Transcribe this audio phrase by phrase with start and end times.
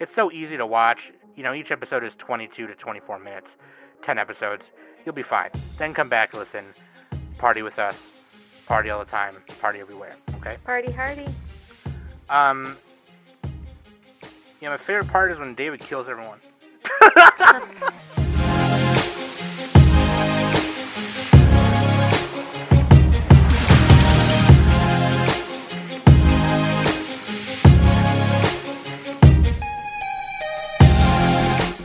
[0.00, 0.98] It's so easy to watch.
[1.36, 3.46] You know, each episode is 22 to 24 minutes,
[4.04, 4.62] 10 episodes.
[5.04, 5.50] You'll be fine.
[5.78, 6.64] Then come back, listen,
[7.38, 7.98] party with us,
[8.66, 10.16] party all the time, party everywhere.
[10.36, 10.56] Okay.
[10.64, 11.26] Party hardy.
[12.28, 12.76] Um.
[14.60, 16.40] Yeah, my favorite part is when David kills everyone.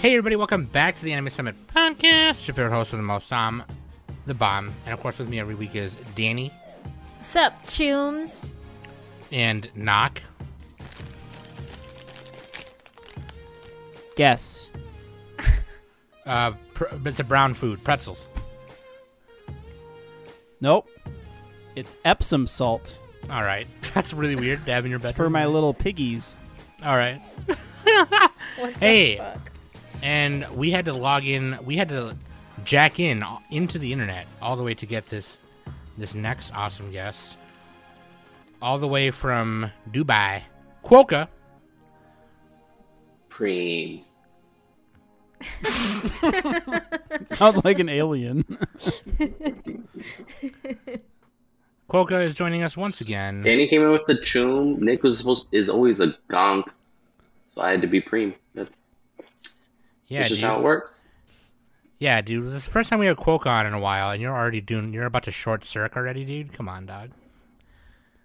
[0.03, 2.45] Hey everybody, welcome back to the Anime Summit podcast.
[2.45, 3.63] Your favorite host of the most, Sam,
[4.25, 6.51] the bomb, and of course with me every week is Danny
[7.21, 8.51] Sup, chooms?
[9.31, 10.21] and Knock.
[14.15, 14.69] Guess.
[16.25, 18.27] Uh, pr- it's a brown food, pretzels.
[20.61, 20.87] Nope.
[21.75, 22.95] It's Epsom salt.
[23.29, 24.63] All right, that's really weird.
[24.65, 25.25] Dab in your It's bedroom.
[25.25, 26.33] for my little piggies.
[26.81, 29.17] All right, What the Hey.
[29.17, 29.51] fuck?
[30.03, 31.57] And we had to log in.
[31.63, 32.15] We had to
[32.63, 35.39] jack in into the internet all the way to get this
[35.97, 37.37] this next awesome guest,
[38.61, 40.41] all the way from Dubai,
[40.83, 41.27] Kwoka.
[43.29, 44.03] Preem.
[47.27, 48.43] Sounds like an alien.
[51.89, 53.41] Kwoka is joining us once again.
[53.41, 54.79] Danny came in with the choom.
[54.79, 56.71] Nick was supposed is always a gonk,
[57.45, 58.33] so I had to be Preem.
[58.53, 58.82] That's,
[60.13, 60.49] yeah, that's just dude.
[60.49, 61.07] how it works.
[61.99, 62.47] Yeah, dude.
[62.47, 64.61] This is the first time we have Kwoka on in a while, and you're already
[64.61, 64.93] doing.
[64.93, 66.53] You're about to short circuit already, dude.
[66.53, 67.11] Come on, dog.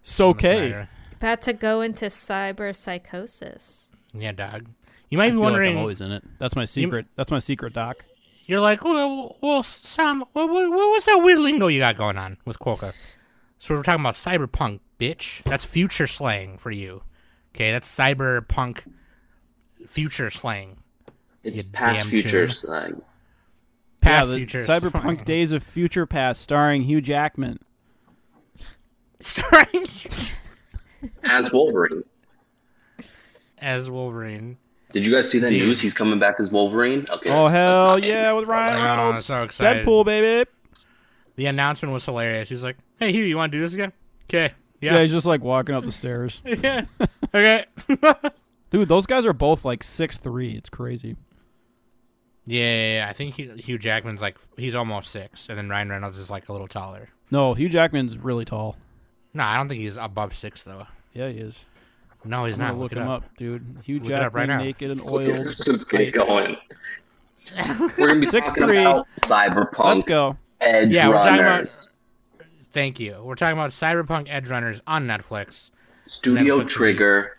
[0.03, 0.87] So okay.
[1.17, 3.91] About to go into cyber psychosis.
[4.13, 4.67] Yeah, dog.
[5.11, 5.77] You might I be feel like wondering.
[5.77, 6.25] I'm always in it.
[6.39, 7.07] That's my secret.
[7.17, 8.05] That's my secret, Doc.
[8.47, 12.39] You're like, well, well, Sam, what, what, what's that weird lingo you got going on
[12.47, 12.95] with Kwoka?
[13.59, 15.43] So we're talking about cyberpunk, bitch.
[15.43, 17.03] That's future slang for you.
[17.55, 18.87] Okay, that's cyberpunk
[19.87, 20.79] future slang.
[21.45, 22.23] It's You past futures.
[22.23, 22.55] future choom.
[22.57, 23.03] slang.
[24.01, 25.25] Past yeah, the Cyberpunk.
[25.25, 27.59] Days of Future Past, starring Hugh Jackman.
[29.21, 29.85] Starring
[31.25, 32.05] As Wolverine.
[33.59, 34.57] as Wolverine.
[34.93, 35.63] Did you guys see that Dude.
[35.63, 35.81] news?
[35.81, 37.07] He's coming back as Wolverine.
[37.11, 37.31] Okay.
[37.31, 39.17] Oh hell yeah, with Ryan Oh, Reynolds.
[39.17, 39.85] I'm so excited.
[39.87, 40.49] Deadpool, baby.
[41.37, 42.49] The announcement was hilarious.
[42.49, 43.93] He's like, "Hey, Hugh, you want to do this again?"
[44.31, 44.55] Okay.
[44.81, 44.95] Yeah.
[44.95, 45.01] Yeah.
[45.03, 46.41] he's just like walking up the stairs.
[46.47, 46.87] Yeah.
[47.35, 47.65] okay.
[48.71, 50.53] Dude, those guys are both like six three.
[50.53, 51.17] It's crazy.
[52.51, 55.91] Yeah, yeah, yeah, I think Hugh, Hugh Jackman's like he's almost six, and then Ryan
[55.91, 57.09] Reynolds is like a little taller.
[57.31, 58.77] No, Hugh Jackman's really tall.
[59.35, 60.87] No, I don't think he's above six though.
[61.13, 61.67] Yeah, he is.
[62.25, 62.69] No, he's I'm not.
[62.71, 63.23] gonna look, him up.
[63.25, 63.37] up.
[63.37, 63.65] dude.
[63.85, 65.45] Hugh Look it up right Jackman, naked and Okay, oiled.
[65.45, 66.57] Just get going.
[67.99, 68.81] We're gonna be Six talking three.
[68.81, 70.37] about cyberpunk Let's go.
[70.61, 71.89] edge Yeah, we're talking about-
[72.73, 73.21] Thank you.
[73.23, 75.71] We're talking about Cyberpunk Edgerunners on Netflix.
[76.07, 76.69] Studio Netflix.
[76.69, 77.39] Trigger.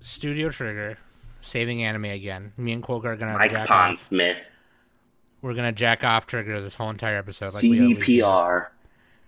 [0.00, 0.98] Studio Trigger,
[1.46, 2.52] saving anime again.
[2.56, 3.90] Me and Kwoka are gonna Mike jack off.
[4.10, 4.38] Pondsmith.
[5.42, 7.54] We're gonna jack off Trigger this whole entire episode.
[7.54, 8.62] Like we always do.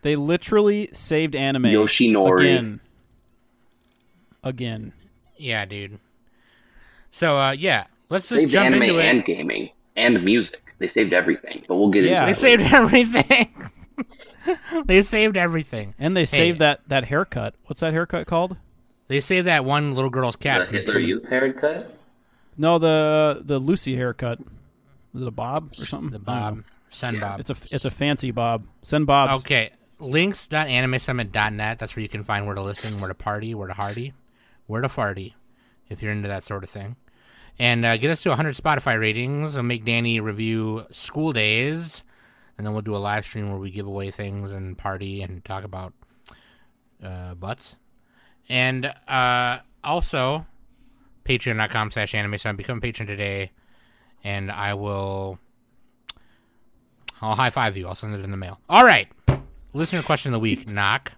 [0.02, 2.40] They literally saved anime Yoshinori.
[2.40, 2.80] again.
[4.42, 4.92] Again.
[5.36, 5.98] Yeah, dude.
[7.10, 9.26] So uh, yeah, let's just Saved jump anime into and it.
[9.26, 10.62] gaming and music.
[10.78, 12.24] They saved everything, but we'll get Yeah.
[12.24, 13.52] They into saved everything.
[14.86, 15.94] they saved everything.
[15.98, 17.54] And they saved that, that haircut.
[17.66, 18.56] What's that haircut called?
[19.08, 20.70] They saved that one little girl's cat.
[20.70, 20.98] the Hitler.
[21.00, 21.97] Youth haircut.
[22.58, 24.40] No, the the Lucy haircut.
[25.14, 26.10] Is it a bob or something?
[26.10, 26.56] The I Bob.
[26.56, 26.62] know.
[26.90, 27.40] Send Bob.
[27.40, 28.66] It's a it's a fancy bob.
[28.82, 29.40] Send Bob.
[29.40, 29.70] Okay.
[30.00, 31.78] Links.animesummit.net.
[31.78, 34.12] That's where you can find where to listen, where to party, where to hardy,
[34.66, 35.34] where to farty,
[35.88, 36.96] if you're into that sort of thing.
[37.58, 39.56] And uh, get us to 100 Spotify ratings.
[39.56, 42.04] and make Danny review School Days.
[42.56, 45.44] And then we'll do a live stream where we give away things and party and
[45.44, 45.92] talk about
[47.02, 47.76] uh, butts.
[48.48, 50.46] And uh, also,
[51.28, 52.56] patreon.com slash anime summit.
[52.56, 53.50] Become a patron today.
[54.24, 55.38] And I will.
[57.20, 57.86] I'll high five you.
[57.86, 58.58] I'll send it in the mail.
[58.68, 59.08] All right.
[59.74, 60.68] Listener question of the week.
[60.68, 61.12] Knock.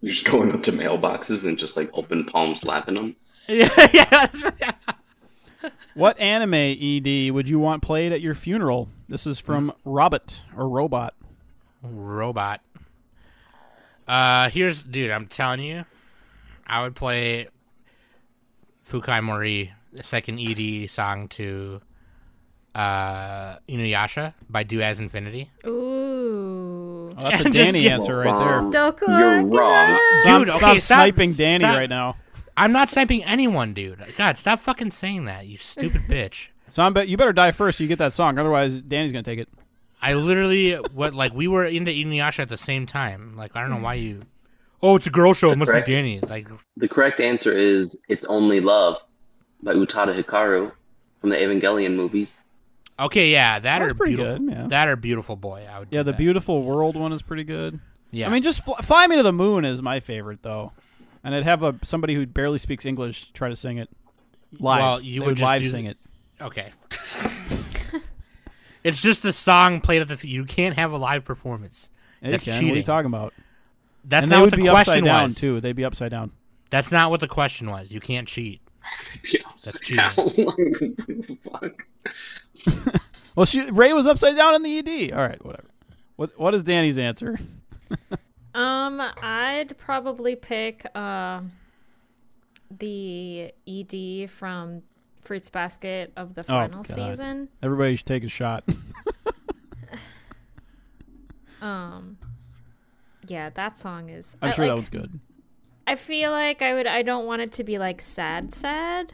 [0.00, 3.16] You're just going up to mailboxes and just like open palm slapping them.
[3.48, 4.44] yeah, yes.
[5.94, 8.88] What anime ED would you want played at your funeral?
[9.08, 11.14] This is from Robot or Robot.
[11.82, 12.60] Robot.
[14.06, 15.10] Uh, here's, dude.
[15.10, 15.84] I'm telling you,
[16.66, 17.48] I would play
[18.88, 21.80] Fukai Mori, the second ED song to
[22.74, 25.50] uh Inuyasha by Do As Infinity.
[25.66, 27.12] Ooh.
[27.16, 28.92] Oh, that's a Danny answer right there.
[28.92, 30.00] Doku You're wrong.
[30.24, 32.16] So I'm, Dude, okay, I'm stop- sniping Danny stop- right now.
[32.56, 34.00] I'm not sniping anyone, dude.
[34.16, 36.48] God, stop fucking saying that, you stupid bitch.
[36.68, 38.38] So I'm bet you better die first so you get that song.
[38.38, 39.48] Otherwise, Danny's gonna take it.
[40.02, 43.36] I literally what like we were into Inuyasha at the same time.
[43.36, 44.22] Like I don't know why you.
[44.86, 45.50] Oh, it's a girl show.
[45.50, 46.20] It must correct- be Danny.
[46.20, 46.46] Like,
[46.76, 48.96] The correct answer is "It's Only Love"
[49.62, 50.70] by Utada Hikaru
[51.20, 52.44] from the Evangelion movies.
[53.00, 54.44] okay, yeah, that That's are pretty beautiful.
[54.46, 54.66] good, yeah.
[54.68, 55.66] That are beautiful boy.
[55.70, 55.88] I would.
[55.90, 56.18] Yeah, the that.
[56.18, 57.80] beautiful world one is pretty good.
[58.10, 60.72] Yeah, I mean, just fly, fly me to the moon is my favorite though,
[61.24, 63.88] and I'd have a somebody who barely speaks English try to sing it
[64.60, 64.80] live.
[64.80, 65.96] Well, you They would just live do- sing it.
[66.42, 66.72] okay.
[68.84, 70.16] it's just the song played at the.
[70.16, 71.88] Th- you can't have a live performance.
[72.20, 72.64] Yeah, you That's can.
[72.66, 73.32] What are you talking about?
[74.04, 75.36] That's and not they what the be question upside down was.
[75.36, 75.60] too.
[75.60, 76.30] They'd be upside down.
[76.70, 77.90] That's not what the question was.
[77.92, 78.60] You can't cheat.
[79.64, 80.96] That's cheating.
[81.42, 81.86] Fuck.
[83.36, 85.12] Well, she Rei was upside down in the ED.
[85.12, 85.68] All right, whatever.
[86.14, 87.36] What what is Danny's answer?
[88.54, 91.40] Um, I'd probably pick uh,
[92.70, 94.78] the ED from
[95.22, 96.86] Fruits Basket of the Oh, final God.
[96.86, 97.48] season.
[97.64, 98.62] Everybody should take a shot.
[101.60, 102.16] Um,
[103.30, 104.36] yeah, that song is.
[104.42, 105.20] I'm I, sure that like, was good.
[105.86, 106.86] I feel like I would.
[106.86, 109.12] I don't want it to be like sad, sad.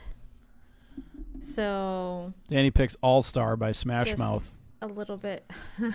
[1.40, 4.52] So Danny picks All Star by Smash Just- Mouth.
[4.82, 5.50] a little bit.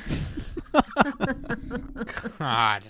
[2.39, 2.83] God.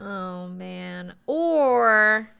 [0.00, 1.14] Oh man.
[1.26, 2.30] Or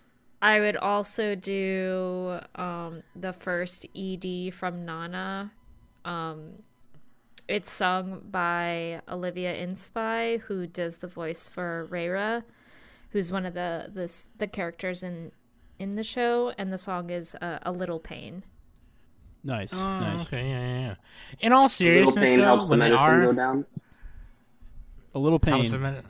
[0.43, 5.53] I would also do um the first ED from Nana.
[6.05, 6.63] Um
[7.49, 12.43] it's sung by Olivia Inspy, who does the voice for Reira,
[13.11, 15.33] who's one of the the, the characters in
[15.79, 18.43] in the show, and the song is uh, "A Little Pain."
[19.45, 20.23] Nice, Oh, nice.
[20.23, 20.95] okay, yeah, yeah, yeah.
[21.39, 23.67] In all seriousness, pain though, helps the when they medicine go are, down.
[25.15, 25.71] A little pain.
[25.71, 26.03] the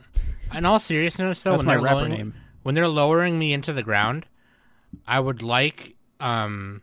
[0.55, 2.33] in all seriousness, though, That's when my they're rapper lowering, name.
[2.63, 4.25] when they're lowering me into the ground,
[5.05, 6.81] I would like, um,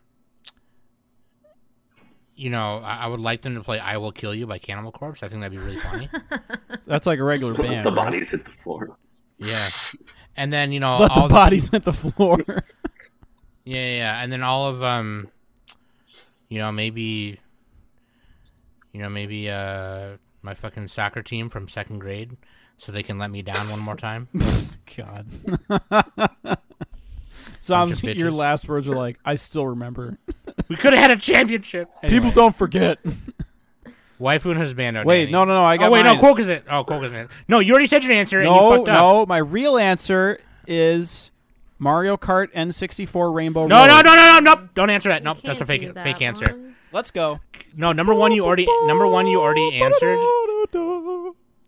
[2.37, 4.93] you know, I, I would like them to play "I Will Kill You" by Cannibal
[4.93, 5.23] Corpse.
[5.23, 6.09] I think that'd be really funny.
[6.87, 7.87] That's like a regular band.
[7.87, 7.97] the right?
[7.97, 8.97] bodies hit the floor.
[9.39, 9.69] yeah,
[10.37, 12.39] and then you know, But all the bodies hit the floor.
[13.67, 15.31] Yeah, yeah, yeah, and then all of um,
[16.51, 17.41] you know, maybe,
[18.93, 22.37] you know, maybe uh, my fucking soccer team from second grade,
[22.77, 24.29] so they can let me down one more time.
[24.97, 25.27] God.
[27.65, 30.19] Sounds Bunch of your last words are like, I still remember.
[30.69, 31.89] we could have had a championship.
[32.03, 32.99] People don't forget.
[34.21, 35.03] Waifu and husbando.
[35.03, 35.33] Wait, Danny.
[35.33, 35.65] no, no, no.
[35.65, 36.17] I oh, got Oh wait, mine.
[36.17, 36.65] no, Quoke is it?
[36.69, 37.29] Oh, Quoke is it?
[37.49, 39.01] No, you already said your answer and you No, fucked up.
[39.01, 39.25] no.
[39.27, 41.31] My real answer is
[41.79, 43.87] Mario Kart N64 Rainbow No, Road.
[43.87, 44.69] no, no, no, no, nope.
[44.75, 45.23] Don't answer that.
[45.23, 46.75] Nope, that's a fake, that fake answer.
[46.93, 47.41] Let's go.
[47.75, 50.19] No, number one you already, number one you already answered.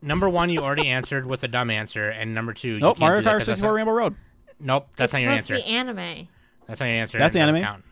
[0.03, 3.09] Number one you already answered with a dumb answer, and number two, you Nope, can't
[3.09, 4.15] Mario do that Kart 'cause 64 Rainbow Road.
[4.61, 5.63] Nope, that's it's not your supposed answer.
[5.63, 6.29] to be anime.
[6.67, 7.19] That's not your answer.
[7.19, 7.61] That's anime?
[7.63, 7.85] Count.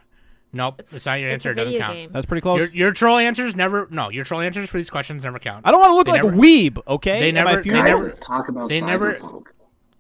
[0.53, 1.51] Nope, it's, It's, not your answer.
[1.51, 1.93] It doesn't count.
[1.95, 2.11] game.
[2.13, 2.61] That's pretty close.
[2.61, 3.89] Your, your troll answers never.
[3.91, 5.67] No, your troll answers for these questions never count.
[5.67, 7.19] I don't want to look They like never- a weeb, okay?
[7.19, 9.19] they never- my they never- let's talk about they never-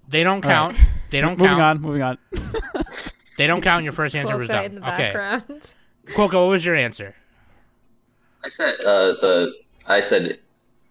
[0.09, 0.75] They don't All right.
[0.77, 0.81] count.
[1.11, 1.61] They don't moving count.
[1.61, 2.19] on, moving on.
[3.37, 3.83] They don't count.
[3.83, 4.65] Your first answer was Kwoka dumb.
[4.67, 5.75] in the Okay, background.
[6.07, 7.17] Kwoka, what was your answer?
[8.45, 9.53] I said uh, the
[9.89, 10.39] I said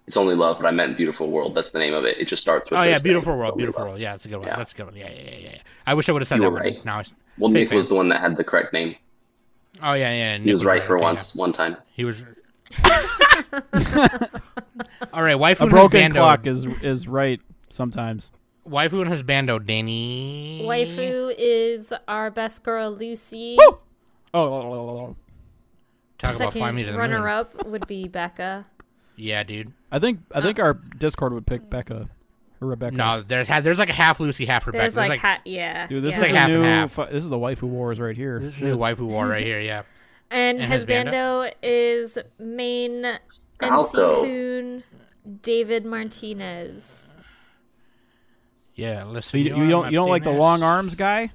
[0.06, 1.54] it's only love, but I meant beautiful world.
[1.54, 2.18] That's the name of it.
[2.18, 2.78] It just starts with.
[2.78, 3.88] Oh yeah, beautiful it's world, beautiful love.
[3.90, 4.00] world.
[4.00, 4.48] Yeah, that's a good one.
[4.48, 4.56] Yeah.
[4.56, 4.96] That's a good one.
[4.96, 5.58] Yeah, yeah, yeah, yeah.
[5.86, 6.62] I wish I would have said You that were one.
[6.64, 6.84] right.
[6.84, 7.04] Now, I-
[7.38, 8.96] Well, Fake Nick was the one that had the correct name.
[9.82, 10.38] oh yeah, yeah.
[10.38, 11.76] He Nick was right for okay, once, one time.
[11.92, 12.22] He was.
[15.12, 16.12] All right, waifu A broken husbando.
[16.12, 17.40] clock is is right
[17.70, 18.30] sometimes.
[18.68, 20.62] Waifu and his bando, Danny.
[20.64, 23.56] Waifu is our best girl, Lucy.
[23.60, 23.78] Oh,
[24.32, 25.16] oh, oh, oh, oh.
[26.18, 27.22] Talk about fly me to Second the moon.
[27.22, 28.64] runner up would be Becca.
[29.16, 29.72] Yeah, dude.
[29.92, 32.08] I think I think our Discord would pick Becca
[32.60, 32.96] or Rebecca.
[32.96, 34.82] No, there's ha- there's like a half Lucy, half Rebecca.
[34.82, 35.86] There's There's like, like, ha- yeah.
[35.86, 36.20] dude, this yeah.
[36.20, 36.66] like is the half and new.
[36.66, 36.90] half.
[36.92, 38.40] fi- this is the waifu wars right here.
[38.40, 39.60] this is new waifu war right here.
[39.60, 39.82] Yeah.
[40.30, 43.18] and and Husbando is main MC
[43.60, 44.22] Falco.
[44.22, 44.82] Coon
[45.42, 47.18] David Martinez.
[48.74, 49.04] Yeah.
[49.04, 49.30] Listen.
[49.30, 51.30] So you, you don't you don't like the long arms guy?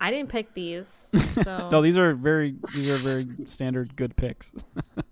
[0.00, 0.86] I didn't pick these,
[1.32, 4.52] so No, these are very these are very standard good picks.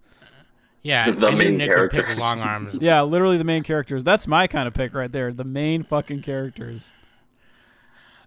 [0.86, 2.18] Yeah, The I knew main Nick would pick characters.
[2.18, 2.78] long arms.
[2.80, 4.04] yeah, literally the main characters.
[4.04, 5.32] That's my kind of pick right there.
[5.32, 6.92] The main fucking characters.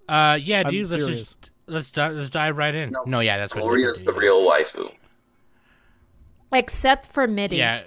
[0.10, 0.89] Uh, yeah, I'm dude.
[0.89, 1.20] Let's serious.
[1.20, 2.92] just let's di- let's dive right in.
[2.92, 3.20] No, No.
[3.22, 3.62] yeah, that's what.
[3.62, 4.92] Nick Gloria's the real waifu.
[6.51, 7.58] except for Mitty.
[7.58, 7.84] Yeah.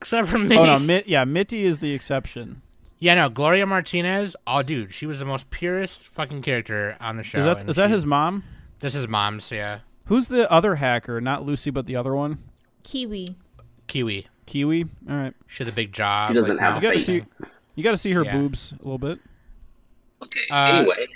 [0.00, 0.56] Except for me.
[0.56, 2.62] Oh no, Mit, yeah, Mitty is the exception.
[3.00, 3.28] Yeah, no.
[3.28, 4.34] Gloria Martinez.
[4.46, 7.38] Oh, dude, she was the most purest fucking character on the show.
[7.38, 8.44] Is that and is that his mom?
[8.78, 9.50] This is mom's.
[9.50, 11.20] Yeah, Who's the other hacker?
[11.20, 12.38] Not Lucy, but the other one,
[12.84, 13.36] Kiwi.
[13.88, 14.26] Kiwi.
[14.46, 14.86] Kiwi.
[15.10, 16.28] All right, She had a big job.
[16.28, 16.88] She doesn't like, have no.
[16.88, 17.32] a You gotta face.
[17.36, 18.32] see- you got to see her Yeah.
[18.36, 19.18] boobs a little bit.
[20.22, 20.40] Okay.
[20.50, 21.06] Uh, anyway,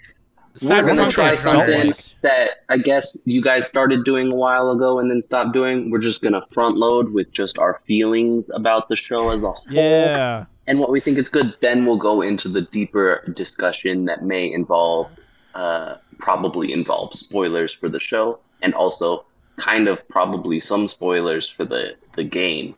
[0.63, 2.15] we're gonna try something runners.
[2.23, 5.91] that I guess you guys started doing a while ago and then stopped doing.
[5.91, 9.65] We're just gonna front load with just our feelings about the show as a whole,
[9.71, 11.53] Yeah, and and what we think is good.
[11.61, 15.09] Then we'll go into the deeper discussion that may involve,
[15.57, 19.25] uh, probably involve spoilers for the show, and also
[19.57, 22.75] kind of probably some spoilers for the the game.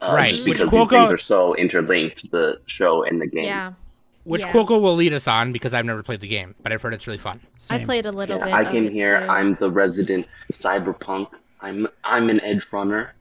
[0.00, 3.44] Uh, Right, Just which because these things are so interlinked, the show and the game.
[3.44, 3.72] Yeah.
[4.24, 4.52] Which Yeah.
[4.52, 7.06] Kwoka will lead us on because I've never played the game, but I've heard it's
[7.06, 7.40] really fun.
[7.70, 8.54] I played a little Yeah, bit.
[8.54, 9.20] I of came it here.
[9.20, 9.26] too.
[9.28, 11.28] I'm the resident cyberpunk.
[11.60, 13.12] I'm I'm an edge runner.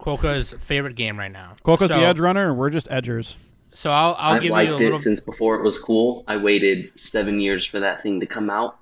[0.00, 1.56] Kwoka's favorite game right now.
[1.64, 3.34] Kwoka's so, the edge runner, and we're just edgers.
[3.74, 4.98] So I'll I'll I've give liked you a it little.
[4.98, 6.22] since before it was cool.
[6.28, 8.78] I waited seven years for that thing to come out,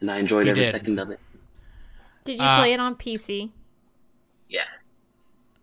[0.00, 0.72] and I enjoyed You every did.
[0.72, 1.20] second of it.
[2.26, 3.50] Did you Uh, play it on PC?
[4.48, 4.62] Yeah,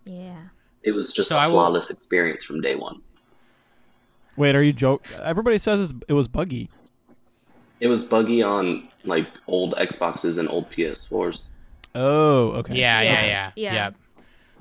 [0.06, 0.36] Yeah.
[0.84, 3.02] it was just So a I will- flawless experience from day one.
[4.36, 5.06] Wait, are you joke?
[5.24, 6.70] Everybody says it was buggy.
[7.80, 11.40] It was buggy on like old Xboxes and old PS4s.
[11.94, 12.74] Oh, okay.
[12.76, 13.26] Yeah, yeah, Yeah.
[13.26, 13.74] yeah, Yeah.
[13.74, 13.96] Yep.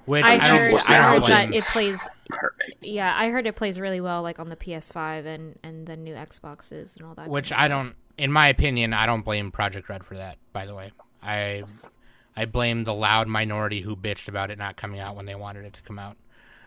[0.05, 0.59] Which I I, don't.
[0.59, 2.09] heard, I I heard that it plays.
[2.29, 2.85] Perfect.
[2.85, 6.15] Yeah, I heard it plays really well, like on the PS5 and and the new
[6.15, 7.29] Xboxes and all that.
[7.29, 7.87] Which kind of I stuff.
[7.87, 7.97] don't.
[8.19, 10.39] In my opinion, I don't blame Projekt Red for that.
[10.53, 10.91] By the way,
[11.23, 11.63] I
[12.37, 15.65] I blame the loud minority who bitched about it not coming out when they wanted
[15.65, 16.17] it to come out.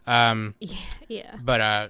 [0.07, 1.35] Um, Yeah, yeah.
[1.43, 1.87] but uh,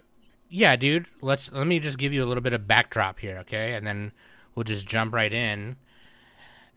[0.50, 1.08] yeah, dude.
[1.22, 4.12] Let's let me just give you a little bit of backdrop here, okay, and then
[4.56, 5.76] we'll just jump right in.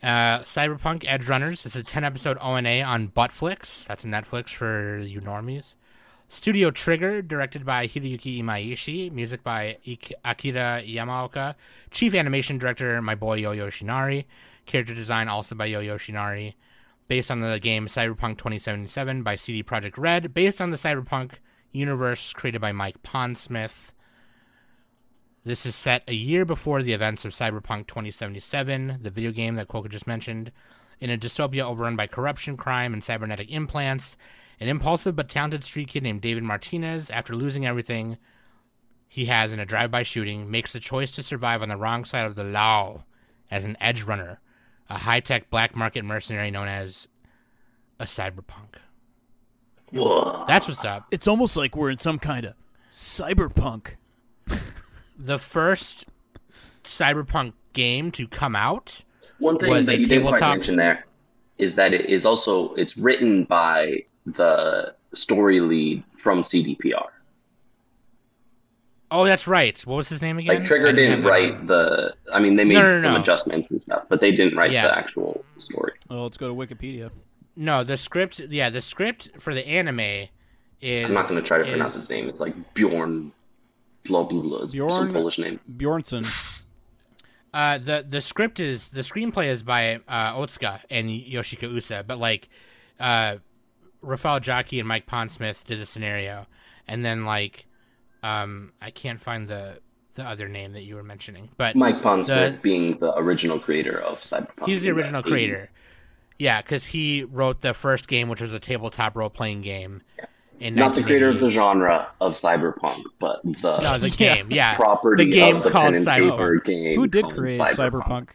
[0.02, 1.66] Uh, Cyberpunk Edgerunners.
[1.66, 3.84] It's a ten episode ONA on Buttflix.
[3.86, 5.74] That's Netflix for you normies.
[6.30, 9.10] Studio Trigger, directed by Hiroyuki Imaishi.
[9.10, 11.54] Music by Ik- Akira Yamaoka.
[11.90, 14.24] Chief animation director, my boy Yo Yoshinari.
[14.66, 16.54] Character design also by Yo Yoshinari.
[17.08, 20.34] Based on the game Cyberpunk 2077 by CD Projekt Red.
[20.34, 21.32] Based on the Cyberpunk
[21.72, 23.92] universe created by Mike Pondsmith.
[25.42, 29.68] This is set a year before the events of Cyberpunk 2077, the video game that
[29.68, 30.52] Kwoka just mentioned.
[31.00, 34.18] In a dystopia overrun by corruption, crime, and cybernetic implants,
[34.60, 38.18] an impulsive but talented street kid named David Martinez, after losing everything
[39.08, 42.26] he has in a drive-by shooting, makes the choice to survive on the wrong side
[42.26, 43.04] of the law
[43.50, 44.40] as an edge runner,
[44.88, 47.08] a high-tech black market mercenary known as
[48.00, 48.76] a cyberpunk.
[49.90, 50.44] Whoa.
[50.46, 51.06] That's what's up.
[51.10, 52.54] It's almost like we're in some kind of
[52.92, 53.94] cyberpunk.
[55.18, 56.04] The first
[56.84, 59.02] cyberpunk game to come out
[59.38, 61.06] One thing was that a you didn't quite tabletop- mention there
[61.58, 67.08] is that it is also it's written by the story lead from CDPR.
[69.10, 69.78] Oh, that's right.
[69.86, 70.56] What was his name again?
[70.56, 72.14] Like Trigger I didn't didn't write the.
[72.32, 73.20] I mean, they made No, no, some no.
[73.20, 74.82] adjustments and stuff, but they didn't write Yeah.
[74.88, 75.92] the actual story.
[76.10, 77.10] Well, let's go to Wikipedia.
[77.56, 78.38] No, the script.
[78.38, 80.28] Yeah, the script for the anime
[80.80, 81.06] is.
[81.06, 82.28] I'm not going to try to is- pronounce his name.
[82.28, 83.32] It's like Bjorn,
[84.04, 85.58] blah blah blah, some Bjorn- Polish name.
[85.76, 86.26] Bjornson.
[87.54, 92.18] Uh, the the script is the screenplay is by uh, Otsuka and Yoshiki Usa, but
[92.18, 92.46] like,
[93.00, 93.36] uh,
[94.04, 96.46] Rafał Jaki and Mike Pondsmith did the scenario,
[96.86, 97.64] and then like,
[98.22, 99.80] um, I can't find the
[100.14, 104.00] the other name that you were mentioning, but Mike Pondsmith The- being the original creator
[104.00, 104.66] of Cyberpunk.
[104.66, 105.28] He's the original 80s.
[105.28, 105.66] creator.
[106.40, 110.02] Yeah, because he wrote the first game, which was a tabletop role playing game.
[110.60, 114.48] In Not the creator of the genre of Cyberpunk, but the No, the game.
[114.50, 116.30] Yeah, property the game of the called pen and Cyberpunk.
[116.30, 116.96] paper game.
[116.98, 117.76] Who did create Cyberpunk.
[117.92, 118.28] cyberpunk?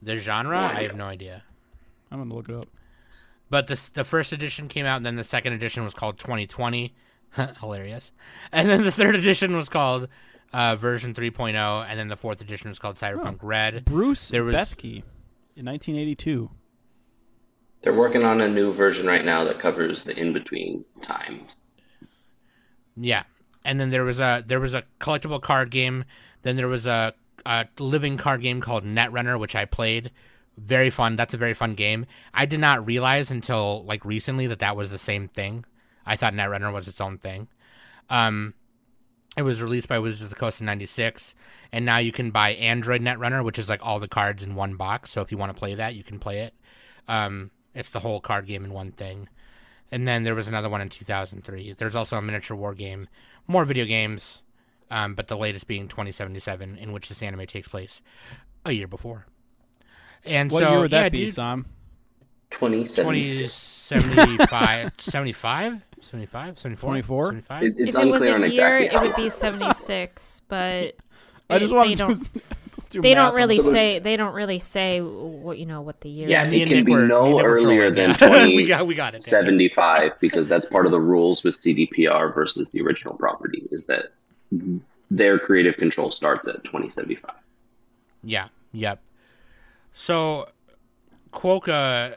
[0.00, 0.60] The genre?
[0.60, 1.42] No I have no idea.
[2.10, 2.68] I'm gonna look it up.
[3.50, 6.94] But the the first edition came out, and then the second edition was called 2020.
[7.60, 8.12] Hilarious.
[8.50, 10.08] And then the third edition was called
[10.52, 13.84] uh, version 3.0, and then the fourth edition was called Cyberpunk Red.
[13.84, 15.02] Bruce There was- Bethke
[15.56, 16.50] in 1982.
[17.82, 21.66] They're working on a new version right now that covers the in between times.
[22.96, 23.24] Yeah,
[23.64, 26.04] and then there was a there was a collectible card game.
[26.42, 27.12] Then there was a,
[27.44, 30.12] a living card game called Netrunner, which I played.
[30.58, 31.16] Very fun.
[31.16, 32.06] That's a very fun game.
[32.32, 35.64] I did not realize until like recently that that was the same thing.
[36.06, 37.48] I thought Netrunner was its own thing.
[38.10, 38.54] Um,
[39.36, 41.34] it was released by Wizards of the Coast in '96,
[41.72, 44.76] and now you can buy Android Netrunner, which is like all the cards in one
[44.76, 45.10] box.
[45.10, 46.54] So if you want to play that, you can play it.
[47.08, 49.28] Um, it's the whole card game in one thing.
[49.90, 51.74] And then there was another one in 2003.
[51.74, 53.08] There's also a miniature war game,
[53.46, 54.42] more video games,
[54.90, 58.02] um, but the latest being 2077, in which this anime takes place
[58.64, 59.26] a year before.
[60.24, 61.66] And What so, year would that yeah, be, dude, Sam?
[62.50, 67.26] 2075, 75, 75, 74, 24?
[67.26, 67.62] 75?
[67.62, 70.96] It, it's if it was unclear on a exactly year, it would be 76, but
[71.50, 72.40] I just want they to don't do,
[72.78, 73.58] let's do they don't really.
[73.58, 76.62] So say they don't really say what you know what the year Yeah, is.
[76.62, 78.16] it can be were, no me and Nick were earlier than yeah.
[78.28, 79.22] 20 we got, we got it.
[79.22, 84.12] 75 because that's part of the rules with CDPR versus the original property is that
[85.10, 87.30] their creative control starts at 2075.
[88.24, 88.48] Yeah.
[88.72, 89.00] Yep.
[89.92, 90.48] So,
[91.32, 92.16] Kwoka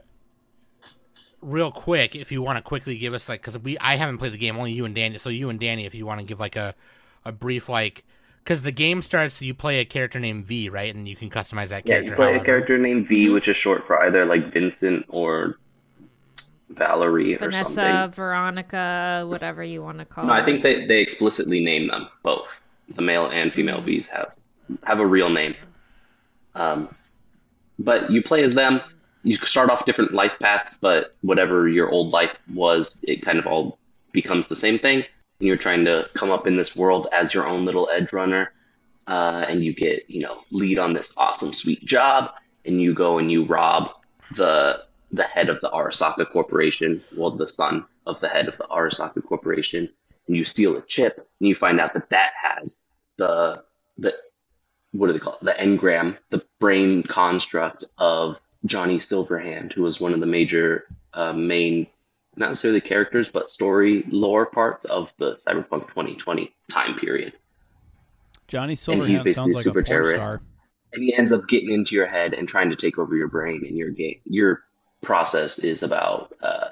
[1.45, 4.33] real quick, if you want to quickly give us like, because we I haven't played
[4.33, 5.17] the game, only you and Danny.
[5.19, 6.75] So you and Danny, if you want to give like a
[7.23, 8.03] a brief like,
[8.43, 11.69] because the game starts, you play a character named V, right, and you can customize
[11.69, 11.91] that character.
[11.91, 12.11] Yeah, character.
[12.11, 15.57] you play a character named V, which is short for either like Vincent or
[16.69, 18.11] Valerie or Vanessa, something.
[18.11, 22.61] Veronica, whatever you want to call No, I think they, they explicitly name them both.
[22.95, 23.85] The male and female Mm.
[23.85, 24.33] Vs have
[24.83, 25.55] have a real name.
[26.53, 26.93] Um,
[27.77, 28.81] but you play as them.
[29.25, 33.47] You start off different life paths, but whatever your old life was, it kind of
[33.47, 33.79] all
[34.11, 35.03] becomes the same thing.
[35.39, 38.53] And you're trying to come up in this world as your own little edge runner,
[39.07, 42.31] uh, and you get you know lead on this awesome sweet job,
[42.65, 43.91] and you go and you rob
[44.35, 48.65] the the head of the Arasaka Corporation, well, the son of the head of the
[48.65, 49.89] Arasaka Corporation,
[50.27, 52.77] and you steal a chip, and you find out that that has
[53.17, 53.63] the
[53.97, 54.13] the
[54.91, 55.43] what do they call it?
[55.43, 61.33] The engram, the brain construct of Johnny Silverhand, who was one of the major uh,
[61.33, 61.87] main,
[62.35, 67.33] not necessarily characters, but story lore parts of the Cyberpunk 2020 time period.
[68.47, 70.25] Johnny Silverhand And he's basically sounds a like super a terrorist.
[70.25, 70.41] star.
[70.93, 73.63] and he ends up getting into your head and trying to take over your brain
[73.67, 74.63] and your game your
[75.01, 76.69] process is about uh,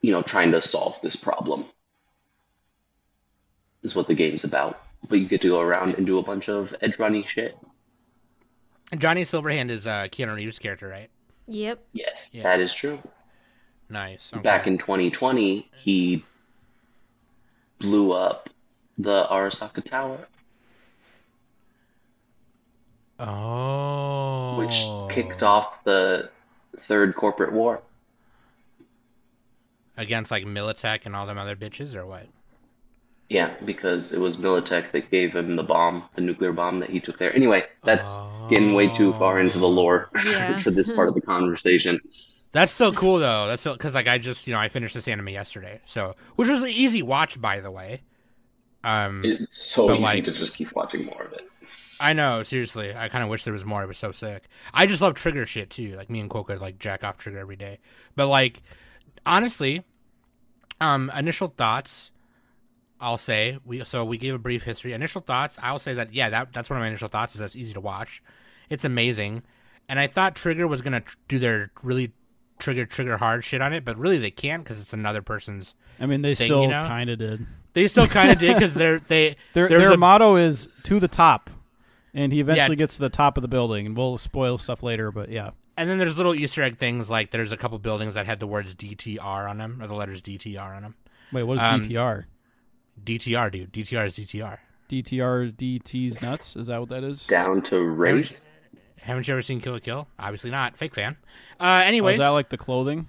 [0.00, 1.64] you know trying to solve this problem
[3.82, 6.48] is what the game's about but you get to go around and do a bunch
[6.48, 7.56] of edge running shit
[8.98, 11.08] Johnny Silverhand is uh, Keanu Reeves' character, right?
[11.48, 11.84] Yep.
[11.92, 12.44] yes Yeah.
[12.44, 12.98] that is true
[13.88, 14.30] Nice.
[14.32, 14.42] Okay.
[14.42, 16.24] back in 2020 he
[17.78, 18.48] blew up
[18.96, 20.18] the arasaka tower
[23.18, 24.84] oh, which
[25.14, 26.30] kicked off the
[26.78, 27.82] third corporate war
[29.96, 32.26] against like Militech and all them other bitches, or what?
[33.32, 37.00] Yeah, because it was Militech that gave him the bomb, the nuclear bomb that he
[37.00, 37.34] took there.
[37.34, 38.18] Anyway, that's
[38.50, 40.58] getting way too far into the lore Yeah.
[40.58, 41.98] for this part of the conversation.
[42.52, 43.46] That's so cool though.
[43.46, 46.50] That's so because like I just you know I finished this anime yesterday, so which
[46.50, 48.02] was an easy watch by the way.
[48.84, 51.48] Um, It's so But, easy like- to just keep watching more of it.
[52.00, 52.94] I know seriously.
[52.94, 53.82] I kind of wish there was more.
[53.82, 54.48] It was so sick.
[54.74, 55.92] I just love Trigger shit too.
[55.96, 57.78] Like me and Kwoka like jack off Trigger every day.
[58.14, 58.60] But like
[59.24, 59.84] honestly,
[60.80, 62.10] um, initial thoughts.
[63.02, 64.92] I'll say we so we gave a brief history.
[64.94, 65.58] Initial thoughts.
[65.60, 67.34] I'll say that yeah, that that's one of my initial thoughts.
[67.34, 68.22] Is that's easy to watch.
[68.70, 69.42] It's amazing,
[69.88, 72.12] and I thought Trigger was gonna tr- do their really
[72.58, 75.74] trigger trigger hard shit on it, but really they can't because it's another person's.
[76.00, 76.84] I mean, they thing, still you know?
[76.86, 77.44] kind of did.
[77.74, 81.08] They still kind of did because they're they Their their a- motto is to the
[81.08, 81.50] top,
[82.14, 83.86] and he eventually t- gets to the top of the building.
[83.86, 85.50] And we'll spoil stuff later, but yeah.
[85.76, 88.46] And then there's little Easter egg things like there's a couple buildings that had the
[88.46, 90.94] words DTR on them or the letters DTR on them.
[91.32, 92.24] Wait, what is Um, DTR?
[93.04, 93.72] DTR, dude.
[93.72, 94.58] DTR is DTR.
[94.88, 96.56] DTR DT's nuts?
[96.56, 97.26] Is that what that is?
[97.26, 98.46] Down to race.
[99.00, 100.06] Haven't you ever seen Kill la Kill?
[100.18, 100.76] Obviously not.
[100.76, 101.16] Fake fan.
[101.58, 103.06] Uh, Oh, anyways, is that like the clothing?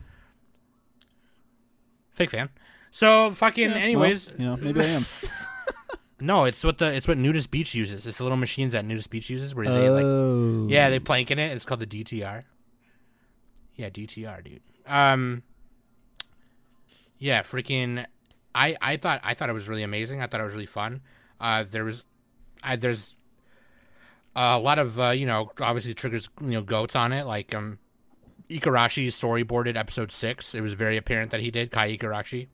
[2.14, 2.50] fake fan.
[2.92, 3.70] So fucking.
[3.70, 5.06] Yeah, well, anyways, you know, maybe I am.
[6.22, 8.08] no, it's what the it's what Nudist Beach uses.
[8.08, 11.32] It's the little machines that Nudist Beach uses where they like oh, Yeah, they plank
[11.32, 11.52] in it.
[11.52, 12.44] It's called the DTR.
[13.76, 14.62] Yeah, DTR, dude.
[14.88, 15.44] Um.
[17.18, 18.06] Yeah, freaking.
[18.56, 20.22] I I thought I thought it was really amazing.
[20.22, 21.02] I thought it was really fun.
[21.39, 22.06] Uh, there was,
[22.63, 23.16] I there's
[24.36, 27.80] a lot of uh, you know obviously triggers you know goats on it like um.
[28.50, 30.54] Ikarashi storyboarded episode six.
[30.54, 32.50] It was very apparent that he did Kai Ikarashi,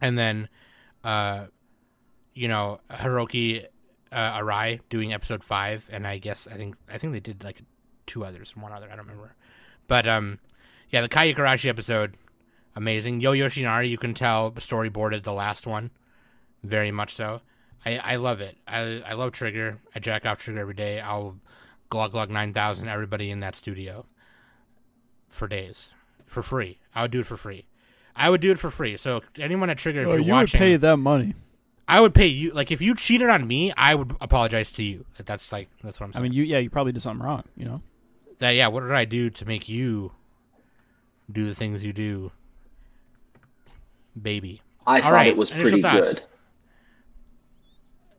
[0.00, 0.48] and then,
[1.02, 1.46] uh,
[2.32, 3.66] you know Hiroki
[4.12, 7.60] uh, Arai doing episode five, and I guess I think I think they did like
[8.06, 9.34] two others, one other I don't remember,
[9.88, 10.38] but um,
[10.90, 12.16] yeah, the Kai Ikarashi episode,
[12.76, 13.20] amazing.
[13.20, 15.90] Yo Yoshinari, you can tell storyboarded the last one,
[16.62, 17.40] very much so.
[17.84, 18.56] I I love it.
[18.66, 19.78] I I love Trigger.
[19.94, 21.00] I jack off Trigger every day.
[21.00, 21.36] I'll
[21.90, 24.06] glug glug nine thousand everybody in that studio
[25.28, 25.88] for days
[26.26, 26.78] for free.
[26.94, 27.66] I would do it for free.
[28.16, 28.96] I would do it for free.
[28.96, 31.34] So anyone at Trigger, if Oh, you're you watching, would pay them money.
[31.86, 32.52] I would pay you.
[32.52, 35.04] Like if you cheated on me, I would apologize to you.
[35.24, 36.20] That's like that's what I'm saying.
[36.20, 37.42] I mean, you yeah, you probably did something wrong.
[37.56, 37.82] You know.
[38.38, 38.68] that yeah.
[38.68, 40.12] What did I do to make you
[41.30, 42.30] do the things you do,
[44.20, 44.62] baby?
[44.86, 46.22] I All thought right, it was pretty good.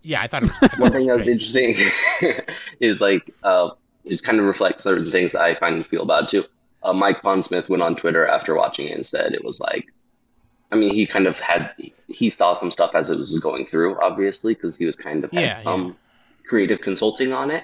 [0.03, 0.59] Yeah, I thought it was.
[0.75, 1.75] One thing that was interesting
[2.79, 3.71] is like uh,
[4.03, 6.43] it kind of reflects certain things that I find and feel about too.
[6.83, 9.85] Uh, Mike Pondsmith went on Twitter after watching it and said it was like,
[10.71, 11.71] I mean, he kind of had
[12.09, 15.31] he saw some stuff as it was going through, obviously, because he was kind of
[15.33, 15.97] had Yeah, some
[16.47, 17.63] creative consulting on it.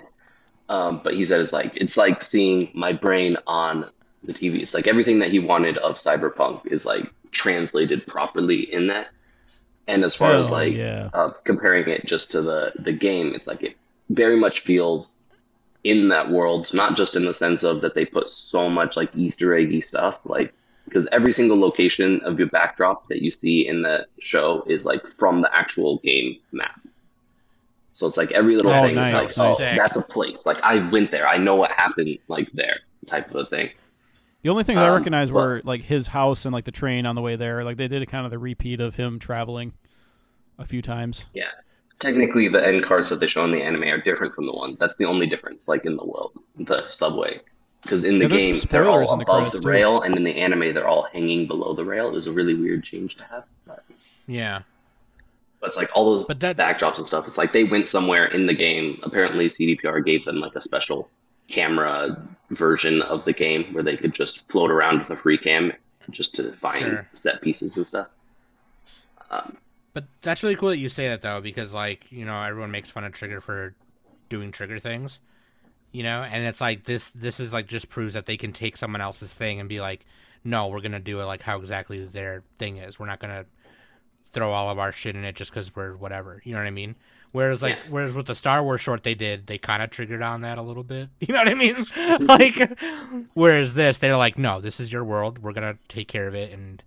[0.69, 3.89] Um, but he said it's like it's like seeing my brain on
[4.23, 4.61] the TV.
[4.61, 7.11] It's like everything that he wanted of Cyberpunk is like
[7.41, 9.08] translated properly in that.
[9.88, 11.10] And as far as like yeah.
[11.13, 13.75] uh, comparing it just to the the game, it's like it
[14.10, 15.19] very much feels
[15.84, 19.15] in that world, not just in the sense of that they put so much like
[19.15, 20.54] Easter eggy stuff, like
[20.86, 25.08] because every single location of your backdrop that you see in the show is like
[25.08, 26.80] from the actual game map.
[27.93, 29.77] So it's like every little Oh, thing nice, is like, oh, nice.
[29.77, 30.45] that's a place.
[30.45, 31.27] Like I went there.
[31.27, 32.77] I know what happened like there,
[33.08, 33.71] type of a thing.
[34.43, 37.06] The only things I Um, recognize well- were like his house and like the train
[37.06, 37.63] on the way there.
[37.63, 39.73] Like they did a kind of the repeat of him traveling
[40.58, 41.25] a few times.
[41.34, 41.49] Yeah.
[41.99, 44.75] Technically, the end cards that they show in the anime are different from the one.
[44.80, 47.41] That's the only difference, like in the world, the subway.
[47.84, 49.67] Because in the Yeah, game, they're all spoilers in the above credits, the too.
[49.69, 52.08] rail, and in the anime, they're all hanging below the rail.
[52.08, 53.43] It was a really weird change to have.
[53.67, 53.84] But,
[54.27, 54.62] Yeah.
[55.60, 57.27] but it's like all those But that- backdrops and stuff.
[57.27, 58.99] It's like they went somewhere in the game.
[59.04, 61.08] Apparently, CDPR gave them like a special
[61.51, 65.71] camera version of the game where they could just float around with a free cam
[66.09, 67.07] just to find Sure.
[67.13, 68.07] set pieces and stuff.
[69.29, 69.57] Um,
[69.93, 72.89] But that's really cool that you say that though, because like you know everyone makes
[72.89, 73.73] fun of Trigger for
[74.29, 75.19] doing Trigger things,
[75.91, 77.09] you know, and it's like this.
[77.11, 80.05] This is like just proves that they can take someone else's thing and be like,
[80.43, 82.99] no, we're gonna do it like how exactly their thing is.
[82.99, 83.45] We're not gonna
[84.31, 86.41] throw all of our shit in it just because we're whatever.
[86.45, 86.95] You know what I mean?
[87.31, 87.89] Whereas like Yeah.
[87.91, 90.61] whereas with the Star Wars short they did, they kind of triggered on that a
[90.61, 91.09] little bit.
[91.21, 91.85] You know what I mean?
[92.27, 92.77] like
[93.33, 95.39] whereas this, they're like, no, this is your world.
[95.39, 96.83] We're gonna take care of it and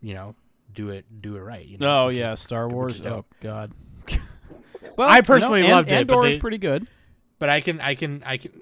[0.00, 0.34] you know
[0.72, 1.66] do it do it right.
[1.66, 2.04] You know?
[2.04, 3.04] Oh which is- yeah, Star Wars.
[3.04, 3.72] Oh god.
[4.96, 6.86] well, I you know, personally An- loved it, but Andor is pretty good.
[7.38, 8.52] But I can, I can, I can,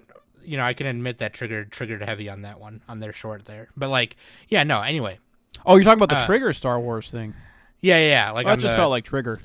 [0.45, 3.45] you know, I can admit that triggered triggered heavy on that one on their short
[3.45, 3.69] there.
[3.77, 4.17] But like,
[4.49, 4.81] yeah, no.
[4.81, 5.19] Anyway,
[5.67, 7.35] Oh, you're talking about the Uh, Trigger Star Wars thing.
[7.81, 8.31] yeah, yeah, yeah.
[8.31, 9.41] Like on it just the- felt like Trigger.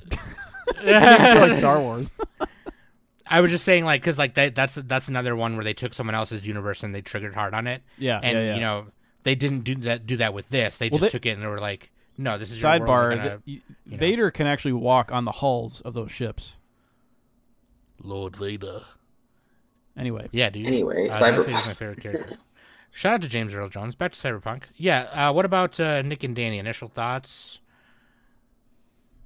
[0.88, 2.12] it didn't feel like Star Wars.
[3.26, 5.94] I was just saying like because like that that's that's another one where they took
[5.94, 7.82] someone else's universe and they triggered hard on it.
[7.98, 8.54] Yeah, and yeah, yeah.
[8.54, 8.86] you know
[9.22, 10.76] they didn't do that do that with this.
[10.78, 12.82] They Well, just they- took it and they were like, no, this is your world.
[12.82, 13.96] We're Sidebar: gonna- the- y- know.
[13.96, 16.56] Vader can actually walk on the hulls of those ships.
[18.02, 18.82] Lord Vader.
[19.96, 20.66] Anyway, Yeah, dude.
[20.66, 22.36] Anyway, uh, Cyber- Darth my favorite character.
[22.92, 23.94] Shout out to James Earl Jones.
[23.94, 24.64] Back to Cyberpunk.
[24.76, 25.02] Yeah.
[25.12, 26.58] Uh, what about uh, Nick and Danny?
[26.58, 27.58] Initial thoughts?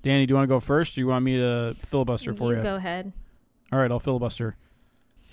[0.02, 2.58] Danny, do you want to go first, or you want me to filibuster for you
[2.58, 2.62] you?
[2.62, 3.12] go ahead.
[3.72, 4.56] All right, I'll filibuster.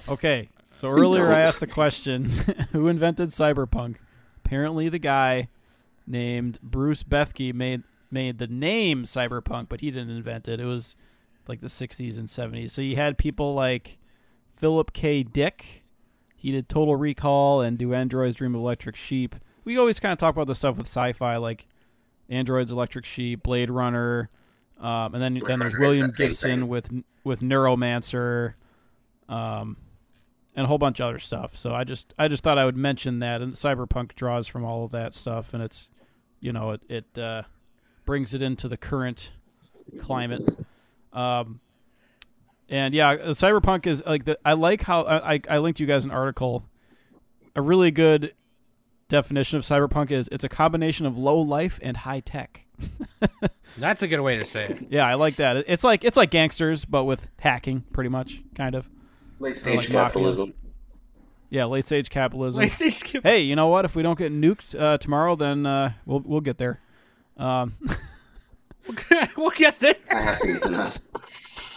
[0.09, 2.25] Okay, so earlier I asked the question:
[2.71, 3.97] Who invented cyberpunk?
[4.43, 5.49] Apparently, the guy
[6.07, 10.59] named Bruce Bethke made made the name cyberpunk, but he didn't invent it.
[10.59, 10.95] It was
[11.47, 12.71] like the '60s and '70s.
[12.71, 13.97] So you had people like
[14.55, 15.23] Philip K.
[15.23, 15.83] Dick.
[16.35, 19.35] He did Total Recall and Do Androids Dream of Electric Sheep.
[19.63, 21.65] We always kind of talk about the stuff with sci-fi, like
[22.29, 24.29] Androids, Electric Sheep, Blade Runner,
[24.79, 26.89] um, and then then there's William Gibson with
[27.23, 28.53] with Neuromancer,
[29.29, 29.77] um,
[30.55, 31.55] and a whole bunch of other stuff.
[31.55, 34.83] So I just I just thought I would mention that, and Cyberpunk draws from all
[34.83, 35.89] of that stuff, and it's
[36.39, 37.43] you know it it uh,
[38.05, 39.31] brings it into the current
[40.01, 40.57] climate.
[41.13, 41.61] Um,
[42.67, 46.11] and yeah, Cyberpunk is like the I like how I, I linked you guys an
[46.11, 46.65] article.
[47.55, 48.33] A really good
[49.07, 52.64] definition of cyberpunk is it's a combination of low life and high tech.
[53.77, 54.87] That's a good way to say it.
[54.89, 55.57] Yeah, I like that.
[55.67, 58.87] It's like it's like gangsters, but with hacking, pretty much, kind of.
[59.39, 60.01] late stage like Mafia.
[60.01, 60.53] capitalism.
[61.49, 62.61] Yeah, late stage capitalism.
[62.61, 63.85] Like, they skip- hey, you know what?
[63.85, 66.79] If we don't get nuked uh, tomorrow, then uh, we'll we'll get there.
[67.37, 67.75] Um,
[69.37, 69.95] we'll get there.
[70.11, 71.11] I have faith in us.